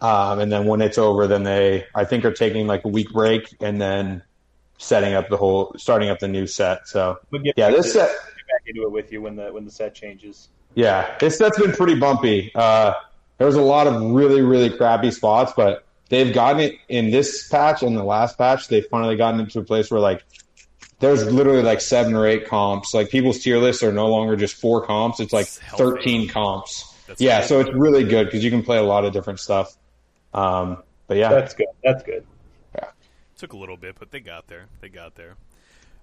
um, 0.00 0.38
and 0.40 0.50
then 0.50 0.66
when 0.66 0.80
it's 0.80 0.98
over, 0.98 1.26
then 1.26 1.42
they 1.42 1.86
I 1.94 2.04
think 2.04 2.24
are 2.24 2.32
taking 2.32 2.66
like 2.66 2.84
a 2.84 2.88
week 2.88 3.10
break 3.12 3.54
and 3.60 3.80
then 3.80 4.22
setting 4.78 5.12
up 5.14 5.28
the 5.28 5.36
whole, 5.36 5.74
starting 5.76 6.08
up 6.08 6.18
the 6.20 6.28
new 6.28 6.46
set. 6.46 6.88
So 6.88 7.18
But 7.30 7.42
get 7.42 7.54
yeah, 7.56 7.68
back 7.68 7.76
this 7.76 7.86
to- 7.86 7.98
set. 8.00 8.08
get 8.08 8.16
back 8.16 8.46
back 8.48 8.62
into 8.66 8.82
it 8.82 8.92
with 8.92 9.12
you 9.12 9.20
when 9.22 9.36
the 9.36 9.52
when 9.52 9.64
the 9.64 9.70
set 9.70 9.94
changes. 9.94 10.48
Yeah, 10.74 11.16
this 11.18 11.36
set's 11.38 11.58
been 11.58 11.72
pretty 11.72 11.96
bumpy. 11.96 12.50
Uh, 12.54 12.94
there 13.38 13.46
was 13.46 13.56
a 13.56 13.62
lot 13.62 13.86
of 13.86 14.00
really, 14.12 14.40
really 14.42 14.70
crappy 14.70 15.10
spots, 15.10 15.52
but 15.56 15.84
they've 16.10 16.32
gotten 16.32 16.60
it 16.60 16.74
in 16.88 17.10
this 17.10 17.48
patch 17.48 17.82
and 17.82 17.96
the 17.96 18.04
last 18.04 18.38
patch. 18.38 18.68
They've 18.68 18.86
finally 18.86 19.16
gotten 19.16 19.40
into 19.40 19.58
a 19.58 19.64
place 19.64 19.90
where 19.90 20.00
like 20.00 20.22
there's 21.00 21.24
literally 21.32 21.62
like 21.62 21.80
seven 21.80 22.14
or 22.14 22.26
eight 22.26 22.46
comps. 22.46 22.92
Like 22.94 23.10
people's 23.10 23.38
tier 23.40 23.58
lists 23.58 23.82
are 23.82 23.92
no 23.92 24.08
longer 24.08 24.36
just 24.36 24.54
four 24.56 24.84
comps; 24.86 25.18
it's 25.20 25.32
like 25.32 25.46
It's 25.46 25.58
healthy. 25.58 25.84
thirteen 25.84 26.28
comps. 26.28 26.86
That's 27.06 27.20
yeah, 27.20 27.40
good. 27.40 27.48
so 27.48 27.60
it's 27.60 27.70
really 27.72 28.04
good 28.04 28.26
because 28.26 28.44
you 28.44 28.50
can 28.50 28.62
play 28.62 28.76
a 28.78 28.82
lot 28.82 29.04
of 29.04 29.12
different 29.12 29.40
stuff. 29.40 29.74
Um, 30.32 30.82
but 31.06 31.16
yeah, 31.16 31.30
That's 31.30 31.54
good. 31.54 31.66
That's 31.82 32.02
good. 32.02 32.24
Yeah, 32.74 32.90
Took 33.36 33.52
a 33.52 33.56
little 33.56 33.76
bit, 33.76 33.96
but 33.98 34.10
they 34.10 34.20
got 34.20 34.46
there. 34.46 34.66
They 34.80 34.88
got 34.88 35.14
there. 35.16 35.36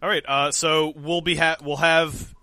All 0.02 0.10
right. 0.10 0.24
Uh, 0.28 0.52
so 0.52 0.94
we'll 0.96 1.22
be 1.22 1.36
ha- 1.36 1.58
we'll 1.64 1.78
have 1.78 2.34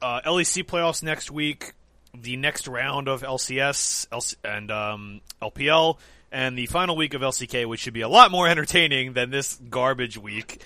uh, 0.00 0.20
LEC 0.22 0.64
playoffs 0.64 1.02
next 1.02 1.30
week. 1.30 1.72
The 2.18 2.36
next 2.36 2.66
round 2.66 3.08
of 3.08 3.22
LCS 3.22 4.08
LC- 4.08 4.36
and 4.42 4.70
um, 4.70 5.20
LPL, 5.42 5.98
and 6.32 6.56
the 6.56 6.66
final 6.66 6.96
week 6.96 7.12
of 7.12 7.20
LCK, 7.20 7.66
which 7.66 7.80
should 7.80 7.92
be 7.94 8.00
a 8.00 8.08
lot 8.08 8.30
more 8.30 8.48
entertaining 8.48 9.12
than 9.12 9.30
this 9.30 9.60
garbage 9.68 10.16
week 10.16 10.62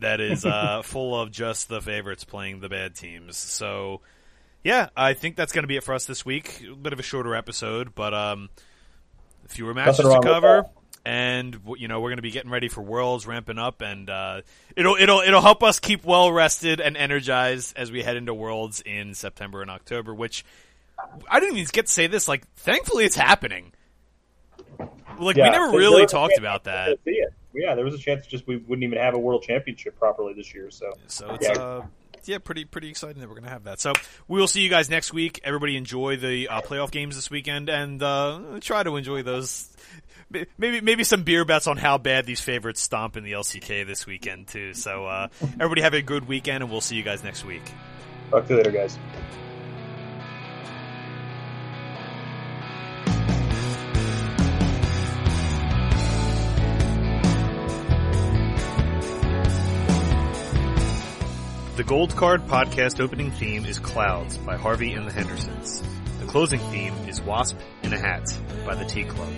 that 0.00 0.20
is 0.20 0.44
uh, 0.44 0.82
full 0.84 1.18
of 1.18 1.30
just 1.30 1.68
the 1.68 1.80
favorites 1.80 2.24
playing 2.24 2.60
the 2.60 2.68
bad 2.68 2.94
teams. 2.96 3.36
So, 3.36 4.00
yeah, 4.64 4.88
I 4.96 5.14
think 5.14 5.36
that's 5.36 5.52
going 5.52 5.62
to 5.62 5.68
be 5.68 5.76
it 5.76 5.84
for 5.84 5.94
us 5.94 6.04
this 6.04 6.24
week. 6.26 6.64
A 6.70 6.74
bit 6.74 6.92
of 6.92 6.98
a 6.98 7.02
shorter 7.04 7.34
episode, 7.34 7.94
but 7.94 8.12
um, 8.12 8.48
fewer 9.48 9.74
matches 9.74 9.98
to 9.98 10.20
cover 10.22 10.64
and 11.04 11.58
you 11.78 11.88
know 11.88 12.00
we're 12.00 12.10
going 12.10 12.16
to 12.18 12.22
be 12.22 12.30
getting 12.30 12.50
ready 12.50 12.68
for 12.68 12.82
worlds 12.82 13.26
ramping 13.26 13.58
up 13.58 13.80
and 13.80 14.10
uh, 14.10 14.42
it'll 14.76 14.96
it'll 14.96 15.20
it'll 15.20 15.40
help 15.40 15.62
us 15.62 15.78
keep 15.78 16.04
well 16.04 16.30
rested 16.30 16.80
and 16.80 16.96
energized 16.96 17.76
as 17.76 17.90
we 17.90 18.02
head 18.02 18.16
into 18.16 18.34
worlds 18.34 18.82
in 18.84 19.14
September 19.14 19.62
and 19.62 19.70
October 19.70 20.14
which 20.14 20.44
I 21.30 21.40
didn't 21.40 21.56
even 21.56 21.68
get 21.72 21.86
to 21.86 21.92
say 21.92 22.06
this 22.08 22.28
like 22.28 22.46
thankfully 22.56 23.04
it's 23.04 23.16
happening. 23.16 23.72
Like 25.18 25.36
we 25.36 25.42
never 25.42 25.70
really 25.70 25.80
there 25.80 26.02
was 26.02 26.12
a 26.12 26.14
talked 26.14 26.38
about 26.38 26.64
that. 26.64 26.98
Yeah, 27.54 27.74
there 27.74 27.84
was 27.84 27.94
a 27.94 27.98
chance 27.98 28.26
just 28.26 28.46
we 28.46 28.56
wouldn't 28.56 28.84
even 28.84 28.98
have 28.98 29.14
a 29.14 29.18
world 29.18 29.42
championship 29.42 29.98
properly 29.98 30.34
this 30.34 30.54
year. 30.54 30.70
So. 30.70 30.92
So 31.06 31.34
it's 31.34 31.48
Yeah. 31.48 31.54
uh 31.54 31.86
yeah, 32.26 32.38
pretty 32.38 32.64
pretty 32.64 32.88
exciting 32.88 33.20
that 33.20 33.28
we're 33.28 33.34
gonna 33.34 33.50
have 33.50 33.64
that. 33.64 33.80
So 33.80 33.92
we 34.26 34.40
will 34.40 34.48
see 34.48 34.60
you 34.62 34.70
guys 34.70 34.90
next 34.90 35.12
week. 35.12 35.40
Everybody 35.44 35.76
enjoy 35.76 36.16
the 36.16 36.48
uh, 36.48 36.60
playoff 36.62 36.90
games 36.90 37.14
this 37.14 37.30
weekend, 37.30 37.68
and 37.68 38.02
uh, 38.02 38.58
try 38.60 38.82
to 38.82 38.96
enjoy 38.96 39.22
those. 39.22 39.68
Maybe 40.58 40.80
maybe 40.80 41.04
some 41.04 41.22
beer 41.22 41.44
bets 41.44 41.66
on 41.66 41.76
how 41.76 41.96
bad 41.98 42.26
these 42.26 42.40
favorites 42.40 42.82
stomp 42.82 43.16
in 43.16 43.24
the 43.24 43.32
LCK 43.32 43.86
this 43.86 44.06
weekend 44.06 44.48
too. 44.48 44.74
So 44.74 45.06
uh, 45.06 45.28
everybody 45.42 45.82
have 45.82 45.94
a 45.94 46.02
good 46.02 46.28
weekend, 46.28 46.62
and 46.62 46.70
we'll 46.70 46.80
see 46.80 46.96
you 46.96 47.02
guys 47.02 47.24
next 47.24 47.44
week. 47.44 47.62
talk 48.30 48.46
to 48.46 48.54
you 48.54 48.56
later, 48.58 48.70
guys. 48.70 48.98
The 61.78 61.84
Gold 61.84 62.16
Card 62.16 62.44
podcast 62.48 62.98
opening 62.98 63.30
theme 63.30 63.64
is 63.64 63.78
Clouds 63.78 64.36
by 64.36 64.56
Harvey 64.56 64.94
and 64.94 65.06
the 65.06 65.12
Hendersons. 65.12 65.80
The 66.18 66.26
closing 66.26 66.58
theme 66.58 66.92
is 67.06 67.20
Wasp 67.20 67.56
in 67.84 67.92
a 67.92 67.96
Hat 67.96 68.24
by 68.66 68.74
the 68.74 68.84
Tea 68.84 69.04
Club. 69.04 69.32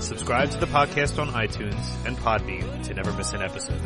Subscribe 0.00 0.50
to 0.50 0.58
the 0.58 0.66
podcast 0.66 1.20
on 1.20 1.28
iTunes 1.28 1.80
and 2.04 2.18
Podbean 2.18 2.82
to 2.88 2.94
never 2.94 3.12
miss 3.12 3.34
an 3.34 3.42
episode. 3.42 3.80